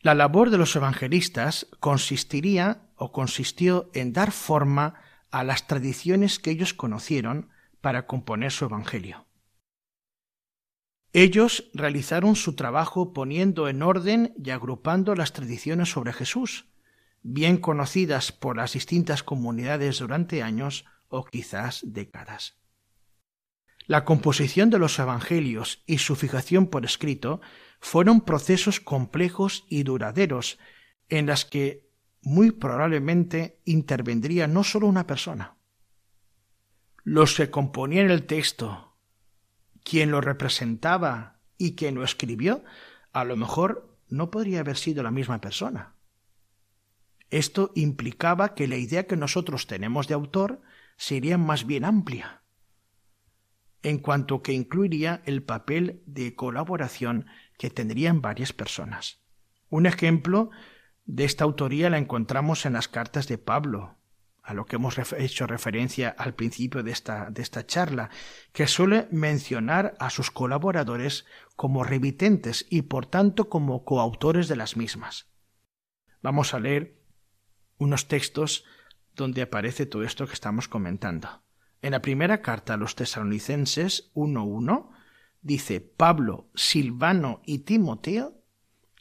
La 0.02 0.14
labor 0.14 0.48
de 0.48 0.56
los 0.56 0.74
evangelistas 0.76 1.66
consistiría 1.78 2.90
o 2.96 3.12
consistió 3.12 3.90
en 3.92 4.14
dar 4.14 4.32
forma 4.32 4.94
a 5.30 5.44
las 5.44 5.66
tradiciones 5.66 6.38
que 6.38 6.50
ellos 6.50 6.72
conocieron 6.72 7.49
para 7.80 8.06
componer 8.06 8.52
su 8.52 8.64
evangelio. 8.66 9.26
Ellos 11.12 11.70
realizaron 11.74 12.36
su 12.36 12.54
trabajo 12.54 13.12
poniendo 13.12 13.68
en 13.68 13.82
orden 13.82 14.32
y 14.42 14.50
agrupando 14.50 15.14
las 15.16 15.32
tradiciones 15.32 15.90
sobre 15.90 16.12
Jesús, 16.12 16.66
bien 17.22 17.56
conocidas 17.56 18.30
por 18.30 18.56
las 18.56 18.74
distintas 18.74 19.22
comunidades 19.22 19.98
durante 19.98 20.42
años 20.42 20.84
o 21.08 21.24
quizás 21.24 21.80
décadas. 21.84 22.60
La 23.86 24.04
composición 24.04 24.70
de 24.70 24.78
los 24.78 24.98
evangelios 25.00 25.82
y 25.84 25.98
su 25.98 26.14
fijación 26.14 26.68
por 26.68 26.84
escrito 26.84 27.40
fueron 27.80 28.20
procesos 28.20 28.78
complejos 28.78 29.64
y 29.68 29.82
duraderos 29.82 30.58
en 31.08 31.26
las 31.26 31.44
que 31.44 31.90
muy 32.22 32.52
probablemente 32.52 33.60
intervendría 33.64 34.46
no 34.46 34.62
solo 34.62 34.86
una 34.86 35.08
persona. 35.08 35.56
Los 37.12 37.34
que 37.34 37.50
componían 37.50 38.08
el 38.08 38.24
texto, 38.24 38.94
quien 39.82 40.12
lo 40.12 40.20
representaba 40.20 41.40
y 41.58 41.74
quien 41.74 41.96
lo 41.96 42.04
escribió, 42.04 42.62
a 43.12 43.24
lo 43.24 43.34
mejor 43.36 43.98
no 44.08 44.30
podría 44.30 44.60
haber 44.60 44.76
sido 44.76 45.02
la 45.02 45.10
misma 45.10 45.40
persona. 45.40 45.96
Esto 47.28 47.72
implicaba 47.74 48.54
que 48.54 48.68
la 48.68 48.76
idea 48.76 49.08
que 49.08 49.16
nosotros 49.16 49.66
tenemos 49.66 50.06
de 50.06 50.14
autor 50.14 50.62
sería 50.96 51.36
más 51.36 51.66
bien 51.66 51.84
amplia, 51.84 52.42
en 53.82 53.98
cuanto 53.98 54.40
que 54.40 54.52
incluiría 54.52 55.20
el 55.24 55.42
papel 55.42 56.04
de 56.06 56.36
colaboración 56.36 57.26
que 57.58 57.70
tendrían 57.70 58.22
varias 58.22 58.52
personas. 58.52 59.18
Un 59.68 59.86
ejemplo 59.86 60.50
de 61.06 61.24
esta 61.24 61.42
autoría 61.42 61.90
la 61.90 61.98
encontramos 61.98 62.66
en 62.66 62.74
las 62.74 62.86
cartas 62.86 63.26
de 63.26 63.36
Pablo, 63.36 63.99
a 64.42 64.54
lo 64.54 64.66
que 64.66 64.76
hemos 64.76 64.98
hecho 65.12 65.46
referencia 65.46 66.08
al 66.08 66.34
principio 66.34 66.82
de 66.82 66.90
esta, 66.90 67.30
de 67.30 67.42
esta 67.42 67.66
charla, 67.66 68.10
que 68.52 68.66
suele 68.66 69.08
mencionar 69.10 69.94
a 69.98 70.10
sus 70.10 70.30
colaboradores 70.30 71.26
como 71.56 71.84
remitentes 71.84 72.66
y 72.70 72.82
por 72.82 73.06
tanto 73.06 73.48
como 73.48 73.84
coautores 73.84 74.48
de 74.48 74.56
las 74.56 74.76
mismas. 74.76 75.28
Vamos 76.22 76.54
a 76.54 76.60
leer 76.60 77.00
unos 77.78 78.08
textos 78.08 78.64
donde 79.14 79.42
aparece 79.42 79.86
todo 79.86 80.02
esto 80.02 80.26
que 80.26 80.34
estamos 80.34 80.68
comentando. 80.68 81.42
En 81.82 81.92
la 81.92 82.02
primera 82.02 82.42
carta 82.42 82.74
a 82.74 82.76
los 82.76 82.94
tesalonicenses 82.94 84.12
1.1 84.14 84.90
dice 85.42 85.80
Pablo, 85.80 86.50
Silvano 86.54 87.40
y 87.46 87.60
Timoteo 87.60 88.42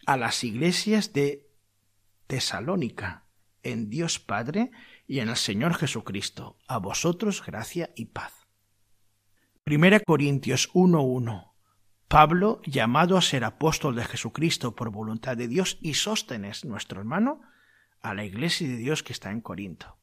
a 0.06 0.18
las 0.18 0.44
iglesias 0.44 1.14
de 1.14 1.50
Tesalónica, 2.28 3.26
en 3.64 3.90
Dios 3.90 4.20
Padre 4.20 4.72
y 5.10 5.22
en 5.22 5.30
el 5.30 5.38
Señor 5.38 5.74
Jesucristo, 5.74 6.60
a 6.68 6.78
vosotros 6.78 7.44
gracia 7.44 7.90
y 7.96 8.06
paz. 8.06 8.48
Primera 9.64 10.00
Corintios 10.00 10.72
1.1 10.74 11.52
Pablo, 12.08 12.62
llamado 12.64 13.18
a 13.18 13.24
ser 13.24 13.44
apóstol 13.44 13.96
de 13.96 14.06
Jesucristo 14.06 14.76
por 14.76 14.92
voluntad 14.92 15.36
de 15.36 15.48
Dios, 15.48 15.80
y 15.82 15.96
Sóstenes, 15.96 16.64
nuestro 16.64 17.00
hermano, 17.00 17.42
a 18.02 18.14
la 18.14 18.24
iglesia 18.24 18.68
de 18.68 18.78
Dios 18.78 19.02
que 19.02 19.14
está 19.14 19.32
en 19.32 19.42
Corinto. 19.42 19.98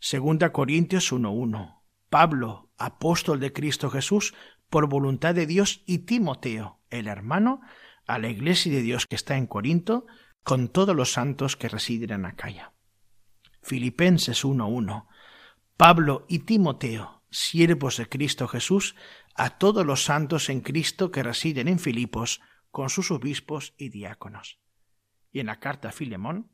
Segunda 0.00 0.52
Corintios 0.52 1.10
1.1 1.10 1.80
Pablo, 2.10 2.70
apóstol 2.76 3.40
de 3.40 3.54
Cristo 3.54 3.88
Jesús, 3.88 4.34
por 4.68 4.86
voluntad 4.86 5.34
de 5.34 5.46
Dios, 5.46 5.82
y 5.86 6.00
Timoteo, 6.00 6.82
el 6.90 7.06
hermano, 7.06 7.62
a 8.06 8.18
la 8.18 8.28
iglesia 8.28 8.70
de 8.70 8.82
Dios 8.82 9.06
que 9.06 9.16
está 9.16 9.38
en 9.38 9.46
Corinto, 9.46 10.06
con 10.44 10.68
todos 10.68 10.94
los 10.94 11.12
santos 11.12 11.56
que 11.56 11.70
residen 11.70 12.10
en 12.10 12.26
Acaya. 12.26 12.74
Filipenses 13.62 14.44
1.1. 14.44 15.06
Pablo 15.76 16.26
y 16.28 16.40
Timoteo, 16.40 17.22
siervos 17.30 17.98
de 17.98 18.08
Cristo 18.08 18.48
Jesús, 18.48 18.96
a 19.34 19.58
todos 19.58 19.86
los 19.86 20.04
santos 20.04 20.48
en 20.48 20.60
Cristo 20.60 21.10
que 21.10 21.22
residen 21.22 21.68
en 21.68 21.78
Filipos, 21.78 22.40
con 22.70 22.90
sus 22.90 23.10
obispos 23.10 23.74
y 23.78 23.88
diáconos. 23.88 24.58
Y 25.30 25.40
en 25.40 25.46
la 25.46 25.60
carta 25.60 25.88
a 25.88 25.92
Filemón, 25.92 26.50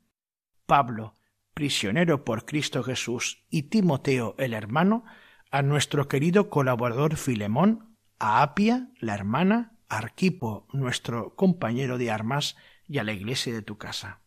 Pablo, 0.66 1.14
prisionero 1.54 2.24
por 2.24 2.44
Cristo 2.44 2.82
Jesús, 2.82 3.44
y 3.48 3.64
Timoteo 3.64 4.34
el 4.38 4.54
hermano, 4.54 5.04
a 5.50 5.62
nuestro 5.62 6.08
querido 6.08 6.50
colaborador 6.50 7.16
Filemón, 7.16 7.96
a 8.18 8.42
Apia, 8.42 8.90
la 8.98 9.14
hermana, 9.14 9.78
a 9.88 9.98
Arquipo, 9.98 10.66
nuestro 10.72 11.34
compañero 11.36 11.98
de 11.98 12.10
armas, 12.10 12.56
y 12.86 12.98
a 12.98 13.04
la 13.04 13.12
iglesia 13.12 13.52
de 13.52 13.62
tu 13.62 13.78
casa. 13.78 14.20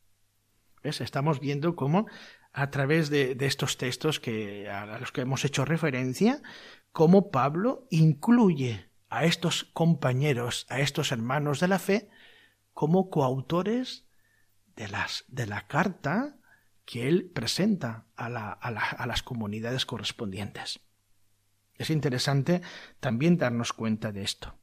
¿Ves? 0.83 1.01
Estamos 1.01 1.39
viendo 1.39 1.75
cómo 1.75 2.07
a 2.57 2.71
través 2.71 3.11
de, 3.11 3.37
estos 3.41 3.77
textos 3.77 4.19
que, 4.19 4.67
a 4.67 4.97
los 4.97 5.11
que 5.11 5.21
hemos 5.21 5.45
hecho 5.45 5.63
referencia, 5.63 6.41
cómo 6.91 7.29
Pablo 7.29 7.85
incluye 7.91 8.89
a 9.09 9.25
estos 9.25 9.65
compañeros, 9.65 10.65
a 10.67 10.79
estos 10.79 11.11
hermanos 11.11 11.59
de 11.59 11.67
la 11.67 11.77
fe, 11.77 12.09
como 12.73 13.11
coautores 13.11 14.07
de, 14.75 14.87
las, 14.87 15.23
de 15.27 15.45
la 15.45 15.67
carta 15.67 16.39
que 16.83 17.07
él 17.07 17.29
presenta 17.29 18.07
a, 18.15 18.25
a 18.25 19.05
las 19.05 19.21
comunidades 19.21 19.85
correspondientes. 19.85 20.79
Es 21.75 21.91
interesante 21.91 22.63
también 22.99 23.37
darnos 23.37 23.71
cuenta 23.71 24.11
de 24.11 24.23
esto. 24.23 24.57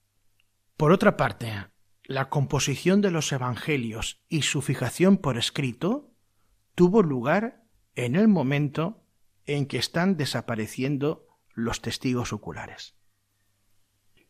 Por 0.76 0.90
otra 0.90 1.16
parte, 1.16 1.68
la 2.02 2.28
composición 2.28 3.02
de 3.02 3.12
los 3.12 3.30
Evangelios 3.30 4.20
y 4.28 4.42
su 4.42 4.62
fijación 4.62 5.16
por 5.16 5.38
escrito 5.38 6.10
tuvo 6.74 7.04
lugar 7.04 7.63
en 7.96 8.16
el 8.16 8.28
momento 8.28 9.02
en 9.46 9.66
que 9.66 9.78
están 9.78 10.16
desapareciendo 10.16 11.26
los 11.54 11.80
testigos 11.80 12.32
oculares. 12.32 12.94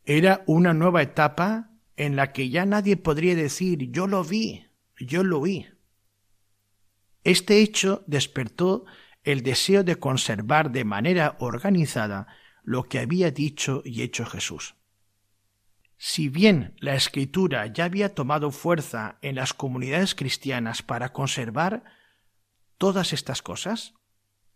Era 0.04 0.42
una 0.46 0.74
nueva 0.74 1.02
etapa 1.02 1.70
en 1.96 2.16
la 2.16 2.32
que 2.32 2.50
ya 2.50 2.66
nadie 2.66 2.96
podría 2.96 3.34
decir 3.34 3.90
yo 3.90 4.06
lo 4.06 4.24
vi, 4.24 4.66
yo 4.98 5.24
lo 5.24 5.40
vi. 5.40 5.66
Este 7.22 7.60
hecho 7.60 8.04
despertó 8.06 8.84
el 9.22 9.42
deseo 9.42 9.82
de 9.82 9.96
conservar 9.96 10.70
de 10.70 10.84
manera 10.84 11.36
organizada 11.38 12.26
lo 12.62 12.84
que 12.84 12.98
había 12.98 13.30
dicho 13.30 13.82
y 13.84 14.02
hecho 14.02 14.26
Jesús. 14.26 14.74
Si 15.96 16.28
bien 16.28 16.74
la 16.80 16.94
escritura 16.94 17.66
ya 17.68 17.84
había 17.84 18.14
tomado 18.14 18.50
fuerza 18.50 19.16
en 19.22 19.36
las 19.36 19.54
comunidades 19.54 20.14
cristianas 20.14 20.82
para 20.82 21.12
conservar 21.12 21.84
todas 22.78 23.12
estas 23.12 23.42
cosas, 23.42 23.94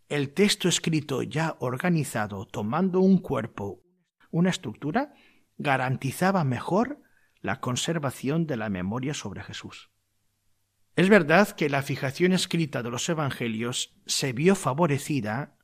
el 0.08 0.32
texto 0.32 0.68
escrito 0.68 1.22
ya 1.22 1.56
organizado, 1.60 2.46
tomando 2.46 3.00
un 3.00 3.18
cuerpo, 3.18 3.82
una 4.30 4.50
estructura, 4.50 5.12
garantizaba 5.58 6.44
mejor 6.44 7.02
la 7.40 7.60
conservación 7.60 8.46
de 8.46 8.56
la 8.56 8.68
memoria 8.68 9.14
sobre 9.14 9.42
Jesús. 9.42 9.90
Es 10.96 11.08
verdad 11.08 11.50
que 11.50 11.68
la 11.68 11.82
fijación 11.82 12.32
escrita 12.32 12.82
de 12.82 12.90
los 12.90 13.08
Evangelios 13.08 13.94
se 14.06 14.32
vio 14.32 14.54
favorecida 14.54 15.56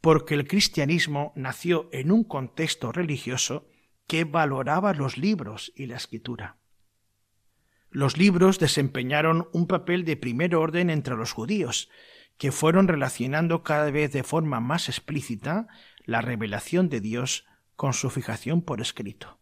porque 0.00 0.34
el 0.34 0.48
cristianismo 0.48 1.32
nació 1.36 1.88
en 1.92 2.10
un 2.10 2.24
contexto 2.24 2.90
religioso 2.90 3.68
que 4.06 4.24
valoraba 4.24 4.94
los 4.94 5.18
libros 5.18 5.72
y 5.76 5.86
la 5.86 5.96
escritura. 5.96 6.59
Los 7.90 8.16
libros 8.16 8.58
desempeñaron 8.58 9.48
un 9.52 9.66
papel 9.66 10.04
de 10.04 10.16
primer 10.16 10.54
orden 10.54 10.90
entre 10.90 11.16
los 11.16 11.32
judíos, 11.32 11.90
que 12.38 12.52
fueron 12.52 12.88
relacionando 12.88 13.62
cada 13.62 13.90
vez 13.90 14.12
de 14.12 14.22
forma 14.22 14.60
más 14.60 14.88
explícita 14.88 15.66
la 16.04 16.20
revelación 16.20 16.88
de 16.88 17.00
Dios 17.00 17.44
con 17.76 17.92
su 17.92 18.08
fijación 18.08 18.62
por 18.62 18.80
escrito. 18.80 19.40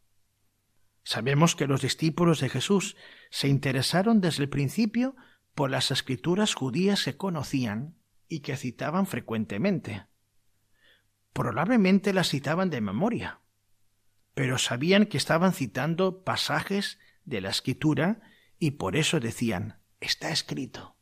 Sabemos 1.05 1.57
que 1.57 1.67
los 1.67 1.83
discípulos 1.83 2.41
de 2.41 2.49
Jesús 2.49 2.97
se 3.31 3.49
interesaron 3.49 4.21
desde 4.21 4.43
el 4.43 4.49
principio 4.49 5.15
por 5.55 5.71
las 5.71 5.91
escrituras 5.91 6.55
judías 6.55 7.05
que 7.05 7.17
conocían 7.17 7.97
y 8.29 8.41
que 8.41 8.57
citaban 8.57 9.07
frecuentemente. 9.07 10.07
Probablemente 11.33 12.13
las 12.13 12.29
citaban 12.29 12.71
de 12.71 12.81
memoria, 12.81 13.41
pero 14.35 14.59
sabían 14.59 15.07
que 15.07 15.19
estaban 15.19 15.53
citando 15.53 16.25
pasajes 16.25 16.99
de 17.25 17.41
la 17.41 17.51
escritura 17.51 18.21
y 18.59 18.73
por 18.73 18.97
eso 18.97 19.21
decían, 19.21 19.81
está 20.01 20.31
escrito. 20.31 20.97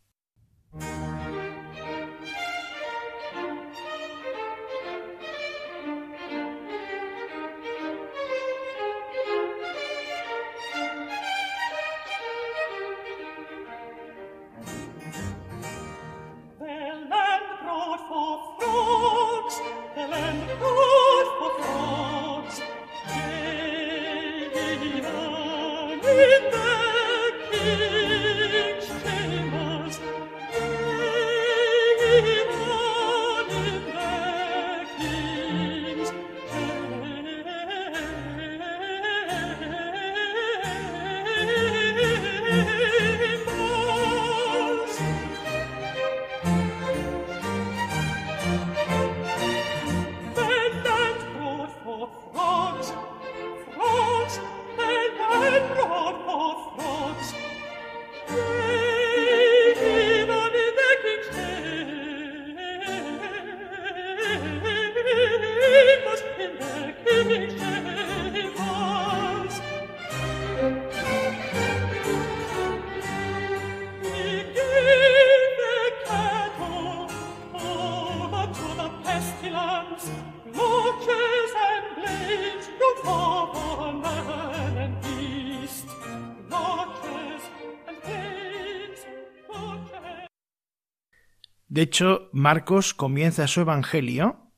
De 91.77 91.83
hecho, 91.83 92.31
Marcos 92.33 92.95
comienza 92.95 93.47
su 93.47 93.61
Evangelio 93.61 94.51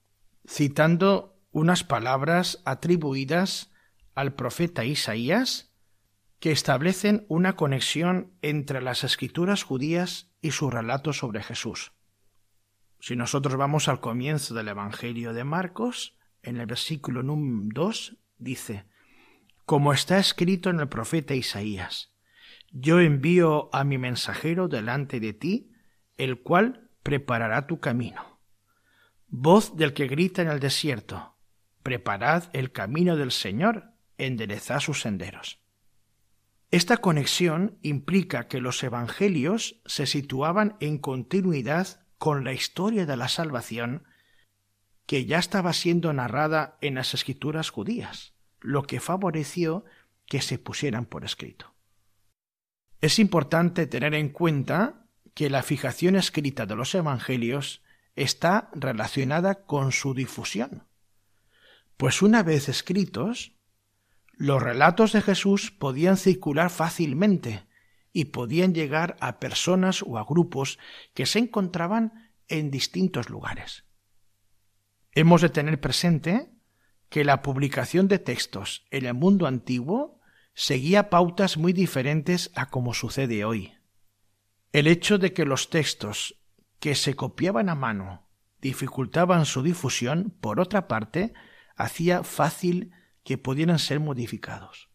citando 0.46 1.36
unas 1.50 1.82
palabras 1.82 2.62
atribuidas 2.64 3.72
al 4.14 4.34
profeta 4.34 4.84
Isaías 4.84 5.74
que 6.38 6.52
establecen 6.52 7.26
una 7.28 7.56
conexión 7.56 8.38
entre 8.40 8.80
las 8.80 9.02
escrituras 9.02 9.64
judías 9.64 10.30
y 10.42 10.52
su 10.52 10.70
relato 10.70 11.12
sobre 11.12 11.42
Jesús. 11.42 11.90
Si 13.00 13.16
nosotros 13.16 13.56
vamos 13.56 13.88
al 13.88 13.98
comienzo 13.98 14.54
del 14.54 14.68
Evangelio 14.68 15.32
de 15.32 15.42
Marcos, 15.42 16.16
en 16.44 16.58
el 16.58 16.66
versículo 16.66 17.24
2 17.24 18.16
dice, 18.36 18.84
como 19.66 19.92
está 19.92 20.20
escrito 20.20 20.70
en 20.70 20.78
el 20.78 20.88
profeta 20.88 21.34
Isaías, 21.34 22.14
yo 22.70 23.00
envío 23.00 23.70
a 23.72 23.82
mi 23.82 23.98
mensajero 23.98 24.68
delante 24.68 25.18
de 25.18 25.32
ti, 25.32 25.72
el 26.16 26.42
cual 26.42 26.87
preparará 27.08 27.66
tu 27.66 27.80
camino. 27.80 28.38
Voz 29.28 29.78
del 29.78 29.94
que 29.94 30.08
grita 30.08 30.42
en 30.42 30.48
el 30.48 30.60
desierto, 30.60 31.38
preparad 31.82 32.50
el 32.52 32.70
camino 32.70 33.16
del 33.16 33.32
Señor, 33.32 33.94
enderezad 34.18 34.80
sus 34.80 35.00
senderos. 35.00 35.58
Esta 36.70 36.98
conexión 36.98 37.78
implica 37.80 38.46
que 38.46 38.60
los 38.60 38.82
evangelios 38.82 39.80
se 39.86 40.04
situaban 40.04 40.76
en 40.80 40.98
continuidad 40.98 42.04
con 42.18 42.44
la 42.44 42.52
historia 42.52 43.06
de 43.06 43.16
la 43.16 43.28
salvación 43.28 44.04
que 45.06 45.24
ya 45.24 45.38
estaba 45.38 45.72
siendo 45.72 46.12
narrada 46.12 46.76
en 46.82 46.96
las 46.96 47.14
escrituras 47.14 47.70
judías, 47.70 48.34
lo 48.60 48.82
que 48.82 49.00
favoreció 49.00 49.86
que 50.26 50.42
se 50.42 50.58
pusieran 50.58 51.06
por 51.06 51.24
escrito. 51.24 51.72
Es 53.00 53.18
importante 53.18 53.86
tener 53.86 54.12
en 54.12 54.28
cuenta 54.28 54.97
que 55.38 55.50
la 55.50 55.62
fijación 55.62 56.16
escrita 56.16 56.66
de 56.66 56.74
los 56.74 56.92
Evangelios 56.96 57.80
está 58.16 58.70
relacionada 58.74 59.66
con 59.66 59.92
su 59.92 60.12
difusión. 60.12 60.88
Pues 61.96 62.22
una 62.22 62.42
vez 62.42 62.68
escritos, 62.68 63.52
los 64.32 64.60
relatos 64.60 65.12
de 65.12 65.22
Jesús 65.22 65.70
podían 65.70 66.16
circular 66.16 66.70
fácilmente 66.70 67.68
y 68.12 68.24
podían 68.24 68.74
llegar 68.74 69.16
a 69.20 69.38
personas 69.38 70.02
o 70.02 70.18
a 70.18 70.24
grupos 70.24 70.80
que 71.14 71.24
se 71.24 71.38
encontraban 71.38 72.32
en 72.48 72.72
distintos 72.72 73.30
lugares. 73.30 73.84
Hemos 75.12 75.40
de 75.40 75.50
tener 75.50 75.80
presente 75.80 76.50
que 77.10 77.22
la 77.22 77.42
publicación 77.42 78.08
de 78.08 78.18
textos 78.18 78.88
en 78.90 79.06
el 79.06 79.14
mundo 79.14 79.46
antiguo 79.46 80.20
seguía 80.54 81.10
pautas 81.10 81.58
muy 81.58 81.72
diferentes 81.72 82.50
a 82.56 82.70
como 82.70 82.92
sucede 82.92 83.44
hoy. 83.44 83.77
El 84.78 84.86
hecho 84.86 85.18
de 85.18 85.32
que 85.32 85.44
los 85.44 85.70
textos 85.70 86.40
que 86.78 86.94
se 86.94 87.16
copiaban 87.16 87.68
a 87.68 87.74
mano 87.74 88.28
dificultaban 88.60 89.44
su 89.44 89.64
difusión, 89.64 90.32
por 90.40 90.60
otra 90.60 90.86
parte, 90.86 91.34
hacía 91.74 92.22
fácil 92.22 92.92
que 93.24 93.38
pudieran 93.38 93.80
ser 93.80 93.98
modificados. 93.98 94.88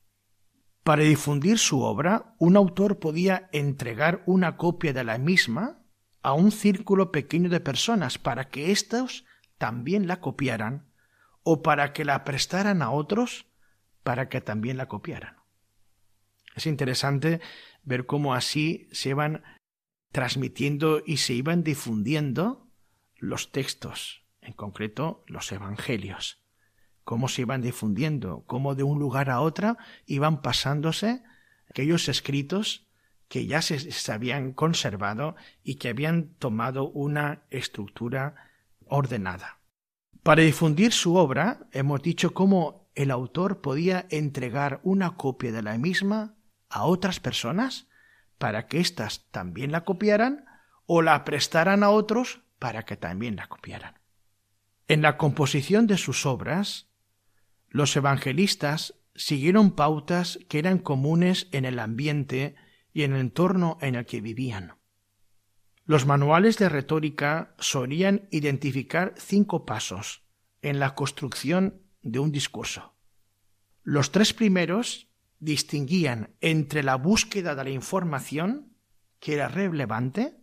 Para 0.85 1.03
difundir 1.03 1.59
su 1.59 1.81
obra, 1.81 2.33
un 2.39 2.55
autor 2.55 2.99
podía 2.99 3.49
entregar 3.51 4.23
una 4.25 4.55
copia 4.55 4.93
de 4.93 5.03
la 5.03 5.17
misma 5.17 5.83
a 6.21 6.31
un 6.31 6.53
círculo 6.53 7.11
pequeño 7.11 7.49
de 7.49 7.59
personas 7.59 8.17
para 8.17 8.47
que 8.47 8.71
éstos 8.71 9.25
también 9.57 10.07
la 10.07 10.21
copiaran 10.21 10.93
o 11.43 11.61
para 11.61 11.91
que 11.91 12.05
la 12.05 12.23
prestaran 12.23 12.81
a 12.81 12.89
otros 12.89 13.47
para 14.01 14.29
que 14.29 14.39
también 14.39 14.77
la 14.77 14.87
copiaran. 14.87 15.43
Es 16.55 16.67
interesante 16.67 17.41
ver 17.83 18.05
cómo 18.05 18.33
así 18.33 18.87
se 18.93 19.09
iban 19.09 19.43
transmitiendo 20.13 21.01
y 21.05 21.17
se 21.17 21.33
iban 21.33 21.63
difundiendo 21.63 22.69
los 23.17 23.51
textos, 23.51 24.23
en 24.41 24.53
concreto 24.53 25.25
los 25.27 25.51
evangelios, 25.51 26.39
cómo 27.03 27.27
se 27.27 27.41
iban 27.41 27.61
difundiendo, 27.61 28.43
cómo 28.45 28.75
de 28.75 28.83
un 28.83 28.99
lugar 28.99 29.31
a 29.31 29.41
otro 29.41 29.75
iban 30.05 30.41
pasándose 30.41 31.23
aquellos 31.67 32.07
escritos 32.09 32.87
que 33.27 33.47
ya 33.47 33.63
se, 33.63 33.91
se 33.91 34.11
habían 34.11 34.53
conservado 34.53 35.35
y 35.63 35.75
que 35.75 35.89
habían 35.89 36.35
tomado 36.35 36.89
una 36.91 37.43
estructura 37.49 38.35
ordenada. 38.85 39.61
Para 40.21 40.43
difundir 40.43 40.91
su 40.91 41.15
obra, 41.15 41.67
hemos 41.71 42.03
dicho 42.03 42.35
cómo 42.35 42.91
el 42.93 43.09
autor 43.09 43.61
podía 43.61 44.05
entregar 44.11 44.79
una 44.83 45.17
copia 45.17 45.51
de 45.51 45.63
la 45.63 45.75
misma 45.79 46.35
a 46.69 46.83
otras 46.83 47.19
personas 47.19 47.87
para 48.37 48.67
que 48.67 48.79
éstas 48.79 49.29
también 49.31 49.71
la 49.71 49.83
copiaran 49.83 50.45
o 50.85 51.01
la 51.01 51.23
prestaran 51.23 51.83
a 51.83 51.89
otros 51.89 52.41
para 52.59 52.83
que 52.83 52.97
también 52.97 53.35
la 53.35 53.47
copiaran. 53.47 53.99
En 54.87 55.01
la 55.01 55.17
composición 55.17 55.87
de 55.87 55.97
sus 55.97 56.25
obras, 56.25 56.89
los 57.69 57.95
evangelistas 57.95 58.95
siguieron 59.15 59.71
pautas 59.71 60.39
que 60.49 60.59
eran 60.59 60.79
comunes 60.79 61.47
en 61.51 61.65
el 61.65 61.79
ambiente 61.79 62.55
y 62.93 63.03
en 63.03 63.13
el 63.13 63.21
entorno 63.21 63.77
en 63.81 63.95
el 63.95 64.05
que 64.05 64.21
vivían. 64.21 64.77
Los 65.85 66.05
manuales 66.05 66.57
de 66.57 66.69
retórica 66.69 67.55
solían 67.59 68.27
identificar 68.31 69.13
cinco 69.17 69.65
pasos 69.65 70.23
en 70.61 70.79
la 70.79 70.95
construcción 70.95 71.81
de 72.01 72.19
un 72.19 72.31
discurso. 72.31 72.95
Los 73.83 74.11
tres 74.11 74.33
primeros 74.33 75.09
distinguían 75.43 76.35
entre 76.41 76.83
la 76.83 76.95
búsqueda 76.95 77.55
de 77.55 77.63
la 77.63 77.69
información, 77.69 78.77
que 79.19 79.33
era 79.33 79.47
relevante, 79.47 80.37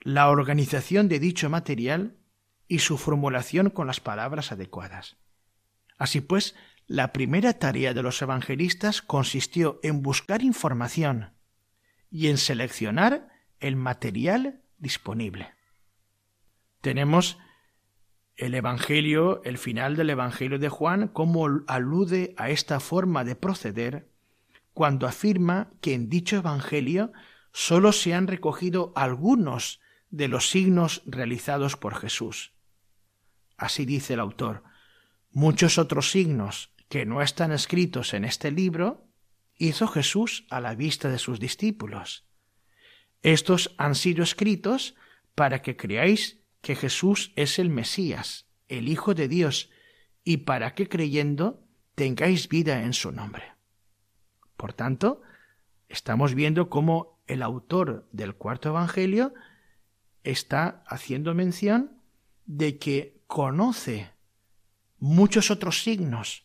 la 0.00 0.30
organización 0.30 1.08
de 1.08 1.20
dicho 1.20 1.48
material 1.48 2.18
y 2.68 2.80
su 2.80 2.98
formulación 2.98 3.70
con 3.70 3.86
las 3.86 4.00
palabras 4.00 4.52
adecuadas. 4.52 5.16
Así 5.98 6.20
pues, 6.20 6.54
la 6.86 7.12
primera 7.12 7.58
tarea 7.58 7.94
de 7.94 8.02
los 8.02 8.20
evangelistas 8.20 9.00
consistió 9.00 9.80
en 9.82 10.02
buscar 10.02 10.42
información 10.42 11.34
y 12.10 12.28
en 12.28 12.38
seleccionar 12.38 13.28
el 13.60 13.76
material 13.76 14.62
disponible. 14.78 15.54
Tenemos 16.80 17.38
el 18.36 18.54
Evangelio, 18.54 19.42
el 19.44 19.56
final 19.56 19.96
del 19.96 20.10
Evangelio 20.10 20.58
de 20.58 20.68
Juan, 20.68 21.08
como 21.08 21.48
alude 21.66 22.34
a 22.36 22.50
esta 22.50 22.80
forma 22.80 23.24
de 23.24 23.34
proceder 23.34 24.15
cuando 24.76 25.06
afirma 25.06 25.70
que 25.80 25.94
en 25.94 26.10
dicho 26.10 26.36
Evangelio 26.36 27.10
sólo 27.50 27.92
se 27.92 28.12
han 28.12 28.26
recogido 28.26 28.92
algunos 28.94 29.80
de 30.10 30.28
los 30.28 30.50
signos 30.50 31.00
realizados 31.06 31.78
por 31.78 31.94
Jesús. 31.94 32.52
Así 33.56 33.86
dice 33.86 34.12
el 34.12 34.20
autor, 34.20 34.64
muchos 35.30 35.78
otros 35.78 36.10
signos 36.10 36.74
que 36.90 37.06
no 37.06 37.22
están 37.22 37.52
escritos 37.52 38.12
en 38.12 38.26
este 38.26 38.50
libro 38.50 39.08
hizo 39.56 39.88
Jesús 39.88 40.46
a 40.50 40.60
la 40.60 40.74
vista 40.74 41.08
de 41.08 41.18
sus 41.18 41.40
discípulos. 41.40 42.26
Estos 43.22 43.74
han 43.78 43.94
sido 43.94 44.22
escritos 44.22 44.94
para 45.34 45.62
que 45.62 45.78
creáis 45.78 46.42
que 46.60 46.76
Jesús 46.76 47.32
es 47.34 47.58
el 47.58 47.70
Mesías, 47.70 48.44
el 48.68 48.90
Hijo 48.90 49.14
de 49.14 49.28
Dios, 49.28 49.70
y 50.22 50.36
para 50.36 50.74
que 50.74 50.86
creyendo 50.86 51.66
tengáis 51.94 52.50
vida 52.50 52.82
en 52.82 52.92
su 52.92 53.10
nombre. 53.10 53.55
Por 54.56 54.72
tanto, 54.72 55.22
estamos 55.88 56.34
viendo 56.34 56.68
cómo 56.68 57.22
el 57.26 57.42
autor 57.42 58.08
del 58.12 58.34
cuarto 58.34 58.70
Evangelio 58.70 59.34
está 60.22 60.82
haciendo 60.86 61.34
mención 61.34 62.00
de 62.46 62.78
que 62.78 63.22
conoce 63.26 64.12
muchos 64.98 65.50
otros 65.50 65.82
signos 65.82 66.44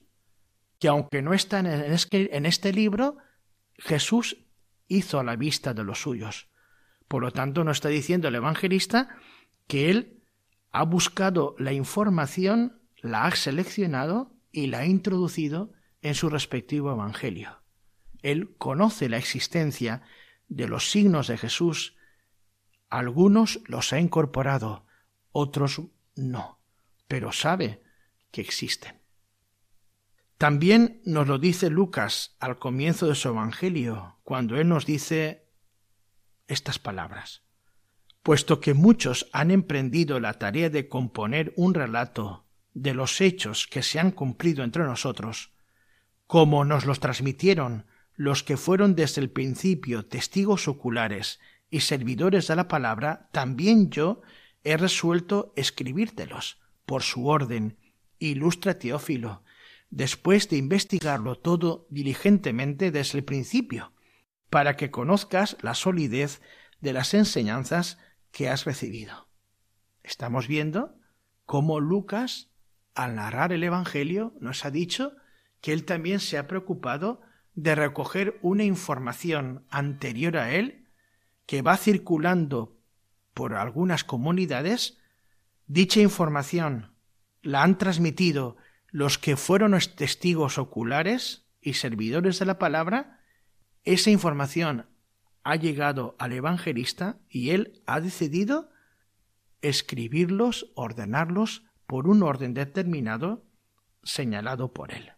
que 0.79 0.87
aunque 0.87 1.21
no 1.21 1.35
están 1.35 1.67
en 1.67 2.45
este 2.47 2.73
libro, 2.73 3.17
Jesús 3.77 4.37
hizo 4.87 5.19
a 5.19 5.23
la 5.23 5.35
vista 5.35 5.75
de 5.75 5.83
los 5.83 6.01
suyos. 6.01 6.49
Por 7.07 7.21
lo 7.21 7.31
tanto, 7.31 7.63
nos 7.63 7.77
está 7.77 7.89
diciendo 7.89 8.27
el 8.27 8.35
evangelista 8.35 9.09
que 9.67 9.91
él 9.91 10.23
ha 10.71 10.83
buscado 10.83 11.55
la 11.59 11.71
información, 11.71 12.81
la 13.01 13.25
ha 13.25 13.35
seleccionado 13.35 14.33
y 14.51 14.67
la 14.67 14.79
ha 14.79 14.85
introducido 14.87 15.71
en 16.01 16.15
su 16.15 16.29
respectivo 16.29 16.91
evangelio. 16.91 17.60
Él 18.21 18.55
conoce 18.57 19.09
la 19.09 19.17
existencia 19.17 20.03
de 20.47 20.67
los 20.67 20.91
signos 20.91 21.27
de 21.27 21.37
Jesús. 21.37 21.95
Algunos 22.89 23.61
los 23.65 23.93
ha 23.93 23.99
incorporado, 23.99 24.85
otros 25.31 25.81
no, 26.15 26.59
pero 27.07 27.31
sabe 27.31 27.81
que 28.31 28.41
existen. 28.41 29.01
También 30.37 31.01
nos 31.05 31.27
lo 31.27 31.37
dice 31.37 31.69
Lucas 31.69 32.35
al 32.39 32.57
comienzo 32.57 33.07
de 33.07 33.15
su 33.15 33.29
Evangelio, 33.29 34.17
cuando 34.23 34.57
él 34.57 34.67
nos 34.67 34.85
dice 34.85 35.47
estas 36.47 36.79
palabras. 36.79 37.43
Puesto 38.23 38.59
que 38.59 38.73
muchos 38.73 39.29
han 39.33 39.51
emprendido 39.51 40.19
la 40.19 40.33
tarea 40.33 40.69
de 40.69 40.87
componer 40.87 41.53
un 41.55 41.73
relato 41.73 42.47
de 42.73 42.93
los 42.93 43.21
hechos 43.21 43.67
que 43.67 43.83
se 43.83 43.99
han 43.99 44.11
cumplido 44.11 44.63
entre 44.63 44.83
nosotros, 44.83 45.51
como 46.27 46.65
nos 46.65 46.85
los 46.85 46.99
transmitieron 46.99 47.85
los 48.21 48.43
que 48.43 48.55
fueron 48.55 48.93
desde 48.93 49.19
el 49.19 49.31
principio 49.31 50.05
testigos 50.05 50.67
oculares 50.67 51.39
y 51.71 51.79
servidores 51.79 52.45
de 52.45 52.55
la 52.55 52.67
palabra, 52.67 53.29
también 53.31 53.89
yo 53.89 54.21
he 54.63 54.77
resuelto 54.77 55.53
escribírtelos 55.55 56.61
por 56.85 57.01
su 57.01 57.25
orden, 57.25 57.79
ilustre 58.19 58.75
Teófilo, 58.75 59.43
después 59.89 60.49
de 60.49 60.57
investigarlo 60.57 61.39
todo 61.39 61.87
diligentemente 61.89 62.91
desde 62.91 63.17
el 63.17 63.23
principio, 63.23 63.91
para 64.51 64.75
que 64.75 64.91
conozcas 64.91 65.57
la 65.61 65.73
solidez 65.73 66.43
de 66.79 66.93
las 66.93 67.15
enseñanzas 67.15 67.97
que 68.31 68.49
has 68.49 68.65
recibido. 68.65 69.29
Estamos 70.03 70.47
viendo 70.47 70.93
cómo 71.47 71.79
Lucas, 71.79 72.51
al 72.93 73.15
narrar 73.15 73.51
el 73.51 73.63
Evangelio, 73.63 74.35
nos 74.39 74.63
ha 74.63 74.69
dicho 74.69 75.13
que 75.59 75.73
él 75.73 75.85
también 75.85 76.19
se 76.19 76.37
ha 76.37 76.47
preocupado 76.47 77.21
de 77.53 77.75
recoger 77.75 78.39
una 78.41 78.63
información 78.63 79.65
anterior 79.69 80.37
a 80.37 80.51
él 80.51 80.87
que 81.45 81.61
va 81.61 81.77
circulando 81.77 82.79
por 83.33 83.55
algunas 83.55 84.03
comunidades, 84.03 84.97
dicha 85.67 85.99
información 85.99 86.95
la 87.41 87.63
han 87.63 87.77
transmitido 87.77 88.57
los 88.89 89.17
que 89.17 89.37
fueron 89.37 89.77
testigos 89.95 90.57
oculares 90.57 91.47
y 91.61 91.73
servidores 91.73 92.39
de 92.39 92.45
la 92.45 92.59
palabra, 92.59 93.19
esa 93.83 94.11
información 94.11 94.87
ha 95.43 95.55
llegado 95.55 96.15
al 96.19 96.33
evangelista 96.33 97.19
y 97.29 97.49
él 97.51 97.81
ha 97.85 97.99
decidido 97.99 98.69
escribirlos, 99.61 100.71
ordenarlos 100.75 101.63
por 101.87 102.07
un 102.07 102.23
orden 102.23 102.53
determinado 102.53 103.45
señalado 104.03 104.73
por 104.73 104.93
él. 104.93 105.11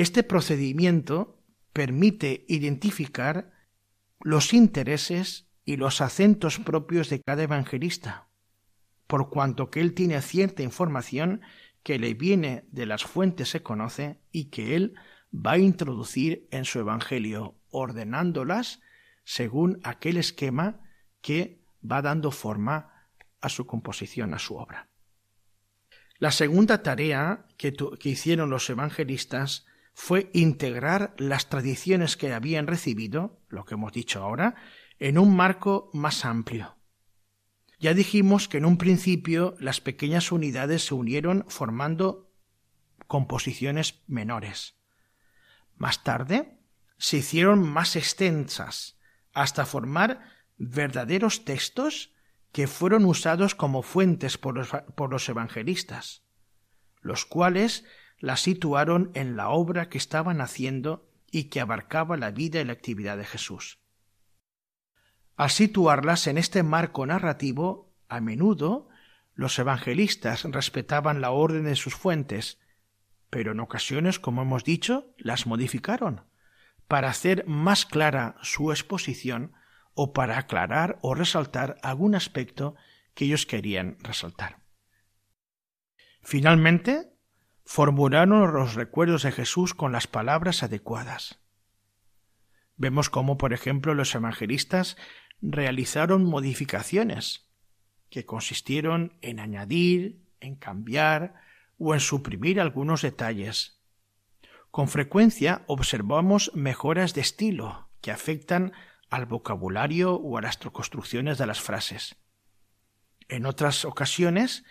Este 0.00 0.22
procedimiento 0.22 1.42
permite 1.74 2.46
identificar 2.48 3.52
los 4.18 4.54
intereses 4.54 5.46
y 5.66 5.76
los 5.76 6.00
acentos 6.00 6.58
propios 6.58 7.10
de 7.10 7.20
cada 7.20 7.42
evangelista, 7.42 8.30
por 9.06 9.28
cuanto 9.28 9.68
que 9.68 9.82
él 9.82 9.92
tiene 9.92 10.22
cierta 10.22 10.62
información 10.62 11.42
que 11.82 11.98
le 11.98 12.14
viene 12.14 12.64
de 12.72 12.86
las 12.86 13.04
fuentes 13.04 13.50
se 13.50 13.62
conoce 13.62 14.22
y 14.32 14.46
que 14.46 14.74
él 14.74 14.94
va 15.34 15.52
a 15.52 15.58
introducir 15.58 16.48
en 16.50 16.64
su 16.64 16.78
Evangelio, 16.78 17.60
ordenándolas 17.68 18.80
según 19.24 19.80
aquel 19.84 20.16
esquema 20.16 20.80
que 21.20 21.60
va 21.84 22.00
dando 22.00 22.30
forma 22.30 23.06
a 23.42 23.50
su 23.50 23.66
composición, 23.66 24.32
a 24.32 24.38
su 24.38 24.56
obra. 24.56 24.88
La 26.18 26.30
segunda 26.30 26.82
tarea 26.82 27.44
que, 27.58 27.74
hicieron 28.04 28.48
los 28.48 28.70
evangelistas 28.70 29.66
fue 30.02 30.30
integrar 30.32 31.14
las 31.18 31.50
tradiciones 31.50 32.16
que 32.16 32.32
habían 32.32 32.66
recibido, 32.66 33.38
lo 33.50 33.66
que 33.66 33.74
hemos 33.74 33.92
dicho 33.92 34.22
ahora, 34.22 34.54
en 34.98 35.18
un 35.18 35.36
marco 35.36 35.90
más 35.92 36.24
amplio. 36.24 36.78
Ya 37.78 37.92
dijimos 37.92 38.48
que 38.48 38.56
en 38.56 38.64
un 38.64 38.78
principio 38.78 39.56
las 39.60 39.82
pequeñas 39.82 40.32
unidades 40.32 40.86
se 40.86 40.94
unieron 40.94 41.44
formando 41.48 42.32
composiciones 43.08 44.02
menores. 44.06 44.74
Más 45.76 46.02
tarde 46.02 46.58
se 46.96 47.18
hicieron 47.18 47.62
más 47.62 47.94
extensas, 47.94 48.98
hasta 49.34 49.66
formar 49.66 50.24
verdaderos 50.56 51.44
textos 51.44 52.14
que 52.52 52.66
fueron 52.68 53.04
usados 53.04 53.54
como 53.54 53.82
fuentes 53.82 54.38
por 54.38 54.56
los, 55.10 55.28
evangelistas, 55.28 56.24
los 57.02 57.26
cuales 57.26 57.84
la 58.20 58.36
situaron 58.36 59.10
en 59.14 59.36
la 59.36 59.48
obra 59.48 59.88
que 59.88 59.98
estaban 59.98 60.40
haciendo 60.40 61.08
y 61.30 61.44
que 61.44 61.60
abarcaba 61.60 62.16
la 62.16 62.30
vida 62.30 62.60
y 62.60 62.64
la 62.64 62.74
actividad 62.74 63.16
de 63.16 63.24
Jesús. 63.24 63.80
Al 65.36 65.50
situarlas 65.50 66.26
en 66.26 66.36
este 66.38 66.62
marco 66.62 67.06
narrativo, 67.06 67.94
a 68.08 68.20
menudo 68.20 68.88
los 69.34 69.58
evangelistas 69.58 70.44
respetaban 70.44 71.22
la 71.22 71.30
orden 71.30 71.64
de 71.64 71.76
sus 71.76 71.94
fuentes, 71.94 72.58
pero 73.30 73.52
en 73.52 73.60
ocasiones, 73.60 74.18
como 74.18 74.42
hemos 74.42 74.64
dicho, 74.64 75.14
las 75.16 75.46
modificaron 75.46 76.26
para 76.88 77.08
hacer 77.08 77.46
más 77.46 77.86
clara 77.86 78.36
su 78.42 78.72
exposición 78.72 79.54
o 79.94 80.12
para 80.12 80.36
aclarar 80.38 80.98
o 81.02 81.14
resaltar 81.14 81.78
algún 81.82 82.14
aspecto 82.14 82.74
que 83.14 83.26
ellos 83.26 83.46
querían 83.46 83.96
resaltar. 84.00 84.58
Finalmente, 86.20 87.12
formularon 87.70 88.52
los 88.52 88.74
recuerdos 88.74 89.22
de 89.22 89.30
Jesús 89.30 89.74
con 89.74 89.92
las 89.92 90.08
palabras 90.08 90.64
adecuadas. 90.64 91.38
Vemos 92.76 93.10
cómo, 93.10 93.38
por 93.38 93.52
ejemplo, 93.52 93.94
los 93.94 94.12
evangelistas 94.12 94.96
realizaron 95.40 96.24
modificaciones 96.24 97.48
que 98.08 98.26
consistieron 98.26 99.16
en 99.20 99.38
añadir, 99.38 100.26
en 100.40 100.56
cambiar 100.56 101.34
o 101.78 101.94
en 101.94 102.00
suprimir 102.00 102.60
algunos 102.60 103.02
detalles. 103.02 103.80
Con 104.72 104.88
frecuencia 104.88 105.62
observamos 105.68 106.50
mejoras 106.56 107.14
de 107.14 107.20
estilo 107.20 107.88
que 108.00 108.10
afectan 108.10 108.72
al 109.10 109.26
vocabulario 109.26 110.14
o 110.14 110.38
a 110.38 110.42
las 110.42 110.56
construcciones 110.56 111.38
de 111.38 111.46
las 111.46 111.60
frases. 111.60 112.16
En 113.28 113.46
otras 113.46 113.84
ocasiones, 113.84 114.64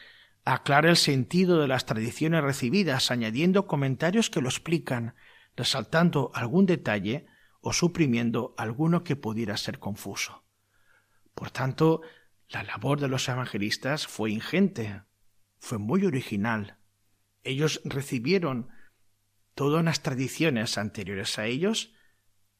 aclara 0.54 0.90
el 0.90 0.98
sentido 0.98 1.60
de 1.60 1.68
las 1.68 1.86
tradiciones 1.86 2.44
recibidas, 2.44 3.12
añadiendo 3.12 3.68
comentarios 3.68 4.30
que 4.30 4.42
lo 4.42 4.50
explican, 4.50 5.16
resaltando 5.56 6.32
algún 6.34 6.66
detalle 6.66 7.28
o 7.62 7.72
suprimiendo 7.72 8.56
alguno 8.58 9.04
que 9.04 9.16
pudiera 9.16 9.58
ser 9.58 9.80
confuso. 9.80 10.44
Por 11.36 11.52
tanto, 11.52 12.02
la 12.48 12.64
labor 12.64 13.00
de 13.00 13.08
los 13.08 13.30
evangelistas 13.30 14.08
fue 14.08 14.32
ingente, 14.32 15.04
fue 15.60 15.78
muy 15.78 16.06
original. 16.06 16.78
Ellos 17.44 17.82
recibieron 17.86 18.70
todas 19.54 19.84
las 19.84 20.02
tradiciones 20.02 20.78
anteriores 20.78 21.38
a 21.38 21.46
ellos 21.46 21.94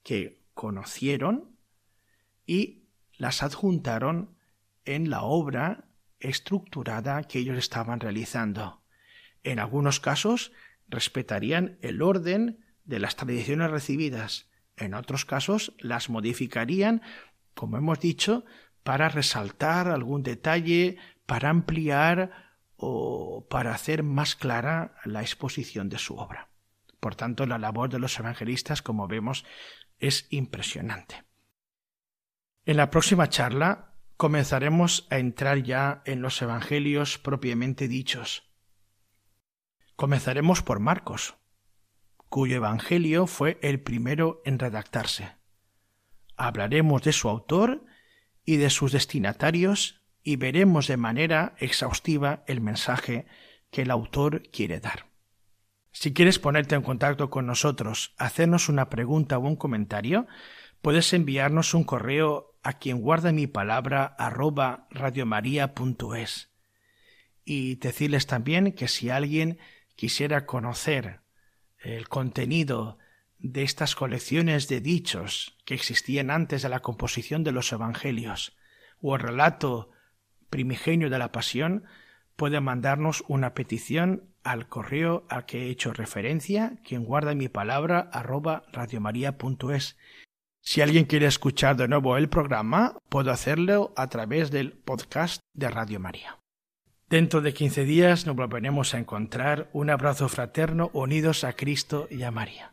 que 0.04 0.46
conocieron 0.54 1.58
y 2.46 2.90
las 3.18 3.42
adjuntaron 3.42 4.38
en 4.86 5.10
la 5.10 5.24
obra 5.24 5.89
estructurada 6.20 7.24
que 7.24 7.40
ellos 7.40 7.58
estaban 7.58 8.00
realizando. 8.00 8.84
En 9.44 9.60
algunos 9.60 10.00
casos 10.00 10.52
respetarían 10.88 11.78
el 11.82 12.02
orden 12.02 12.66
de 12.84 13.00
las 13.00 13.16
tradiciones 13.16 13.72
recibidas, 13.72 14.50
en 14.76 14.94
otros 14.94 15.26
casos 15.26 15.74
las 15.80 16.10
modificarían, 16.10 17.02
como 17.54 17.78
hemos 17.78 18.00
dicho, 18.00 18.46
para 18.84 19.10
resaltar 19.10 19.90
algún 19.90 20.24
detalle, 20.24 20.98
para 21.26 21.50
ampliar 21.50 22.50
o 22.76 23.46
para 23.50 23.74
hacer 23.74 24.04
más 24.04 24.36
clara 24.36 24.96
la 25.04 25.22
exposición 25.22 25.90
de 25.90 25.98
su 25.98 26.16
obra. 26.16 26.50
Por 27.00 27.16
tanto, 27.16 27.46
la 27.46 27.58
labor 27.58 27.90
de 27.90 28.00
los 28.00 28.18
evangelistas, 28.20 28.82
como 28.82 29.08
vemos, 29.08 29.46
es 30.00 30.28
impresionante. 30.30 31.24
En 32.66 32.78
la 32.78 32.90
próxima 32.90 33.30
charla 33.30 33.89
comenzaremos 34.20 35.08
a 35.10 35.18
entrar 35.18 35.64
ya 35.64 36.02
en 36.04 36.22
los 36.22 36.42
Evangelios 36.42 37.18
propiamente 37.18 37.88
dichos. 37.88 38.52
Comenzaremos 39.96 40.62
por 40.62 40.82
Marcos, 40.82 41.38
cuyo 42.28 42.58
Evangelio 42.58 43.28
fue 43.28 43.58
el 43.62 43.80
primero 43.80 44.42
en 44.44 44.60
redactarse. 44.60 45.38
Hablaremos 46.36 47.02
de 47.04 47.14
su 47.14 47.30
autor 47.30 47.86
y 48.44 48.58
de 48.58 48.70
sus 48.70 48.92
destinatarios 48.92 50.04
y 50.22 50.36
veremos 50.36 50.88
de 50.88 50.98
manera 50.98 51.56
exhaustiva 51.58 52.44
el 52.46 52.60
mensaje 52.60 53.26
que 53.72 53.84
el 53.84 53.90
autor 53.90 54.44
quiere 54.52 54.82
dar. 54.82 55.06
Si 55.94 56.14
quieres 56.14 56.40
ponerte 56.40 56.76
en 56.76 56.82
contacto 56.82 57.30
con 57.30 57.46
nosotros, 57.46 58.16
hacernos 58.18 58.68
una 58.68 58.90
pregunta 58.90 59.38
o 59.38 59.48
un 59.48 59.56
comentario, 59.56 60.28
puedes 60.82 61.14
enviarnos 61.14 61.74
un 61.74 61.86
correo 61.86 62.49
a 62.70 62.74
quien 62.74 63.02
guarda 63.02 63.32
mi 63.32 63.48
palabra 63.48 64.06
arroba 64.20 64.88
radiomaria.es 64.92 66.52
y 67.44 67.78
decirles 67.78 68.28
también 68.28 68.74
que 68.74 68.88
si 68.88 69.10
alguien 69.10 69.58
quisiera 69.96 70.46
conocer 70.46 71.22
el 71.80 72.08
contenido 72.10 73.00
de 73.40 73.64
estas 73.64 73.96
colecciones 73.96 74.68
de 74.68 74.82
dichos 74.82 75.58
que 75.66 75.74
existían 75.74 76.30
antes 76.30 76.62
de 76.62 76.70
la 76.70 76.82
composición 76.82 77.44
de 77.44 77.54
los 77.54 77.72
evangelios 77.72 78.56
o 79.02 79.16
el 79.16 79.22
relato 79.22 79.90
primigenio 80.52 81.10
de 81.10 81.18
la 81.18 81.32
pasión, 81.32 81.86
puede 82.36 82.62
mandarnos 82.62 83.24
una 83.28 83.56
petición 83.56 84.30
al 84.44 84.68
correo 84.68 85.26
al 85.28 85.48
que 85.48 85.64
he 85.64 85.70
hecho 85.72 85.92
referencia, 85.92 86.78
quien 86.86 87.04
guarda 87.04 87.34
mi 87.34 87.50
palabra 87.50 88.12
arroba 88.14 88.62
radiomaria.es 88.72 89.98
si 90.62 90.82
alguien 90.82 91.06
quiere 91.06 91.26
escuchar 91.26 91.76
de 91.76 91.88
nuevo 91.88 92.18
el 92.18 92.30
programa, 92.30 92.98
puedo 93.10 93.32
hacerlo 93.32 93.94
a 93.96 94.08
través 94.08 94.52
del 94.52 94.74
podcast 94.74 95.42
de 95.54 95.70
Radio 95.70 96.00
María. 96.00 96.40
Dentro 97.10 97.42
de 97.42 97.54
15 97.54 97.86
días 97.86 98.28
nos 98.28 98.36
volveremos 98.36 98.94
a 98.94 99.00
encontrar. 99.00 99.70
Un 99.74 99.90
abrazo 99.90 100.30
fraterno 100.30 100.92
unidos 100.94 101.44
a 101.44 101.54
Cristo 101.54 102.08
y 102.12 102.22
a 102.22 102.30
María. 102.30 102.72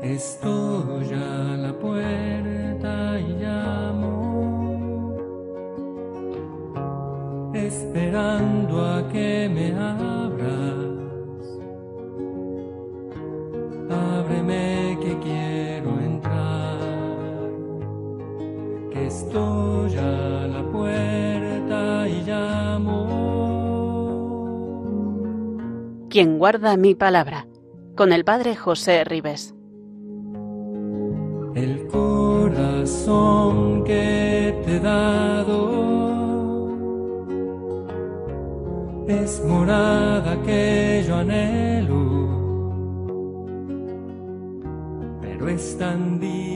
Estoy 0.00 1.12
a 1.12 1.56
la 1.56 1.72
puerta 1.78 3.20
y 3.20 3.44
esperando 7.66 8.84
a 8.84 9.08
que 9.08 9.48
me 9.52 9.72
abras. 9.72 10.78
Ábreme 13.90 14.98
que 15.02 15.18
quiero 15.18 15.98
entrar, 16.00 16.78
que 18.92 19.06
estoy 19.06 19.96
a 19.96 20.46
la 20.48 20.62
puerta 20.70 22.08
y 22.08 22.22
llamo. 22.22 22.98
Quien 26.10 26.38
guarda 26.38 26.76
mi 26.76 26.94
palabra, 26.94 27.46
con 27.96 28.12
el 28.12 28.24
Padre 28.24 28.56
José 28.56 29.04
Ribes. 29.04 29.54
El 31.54 31.86
corazón 31.88 33.82
que 33.84 34.54
te 34.64 34.76
he 34.76 34.80
dado 34.80 36.07
es 39.08 39.42
morada 39.44 40.36
que 40.42 41.02
yo 41.06 41.16
anhelo, 41.16 42.28
pero 45.22 45.48
es 45.48 45.78
tan 45.78 46.20
sagrado. 46.20 46.47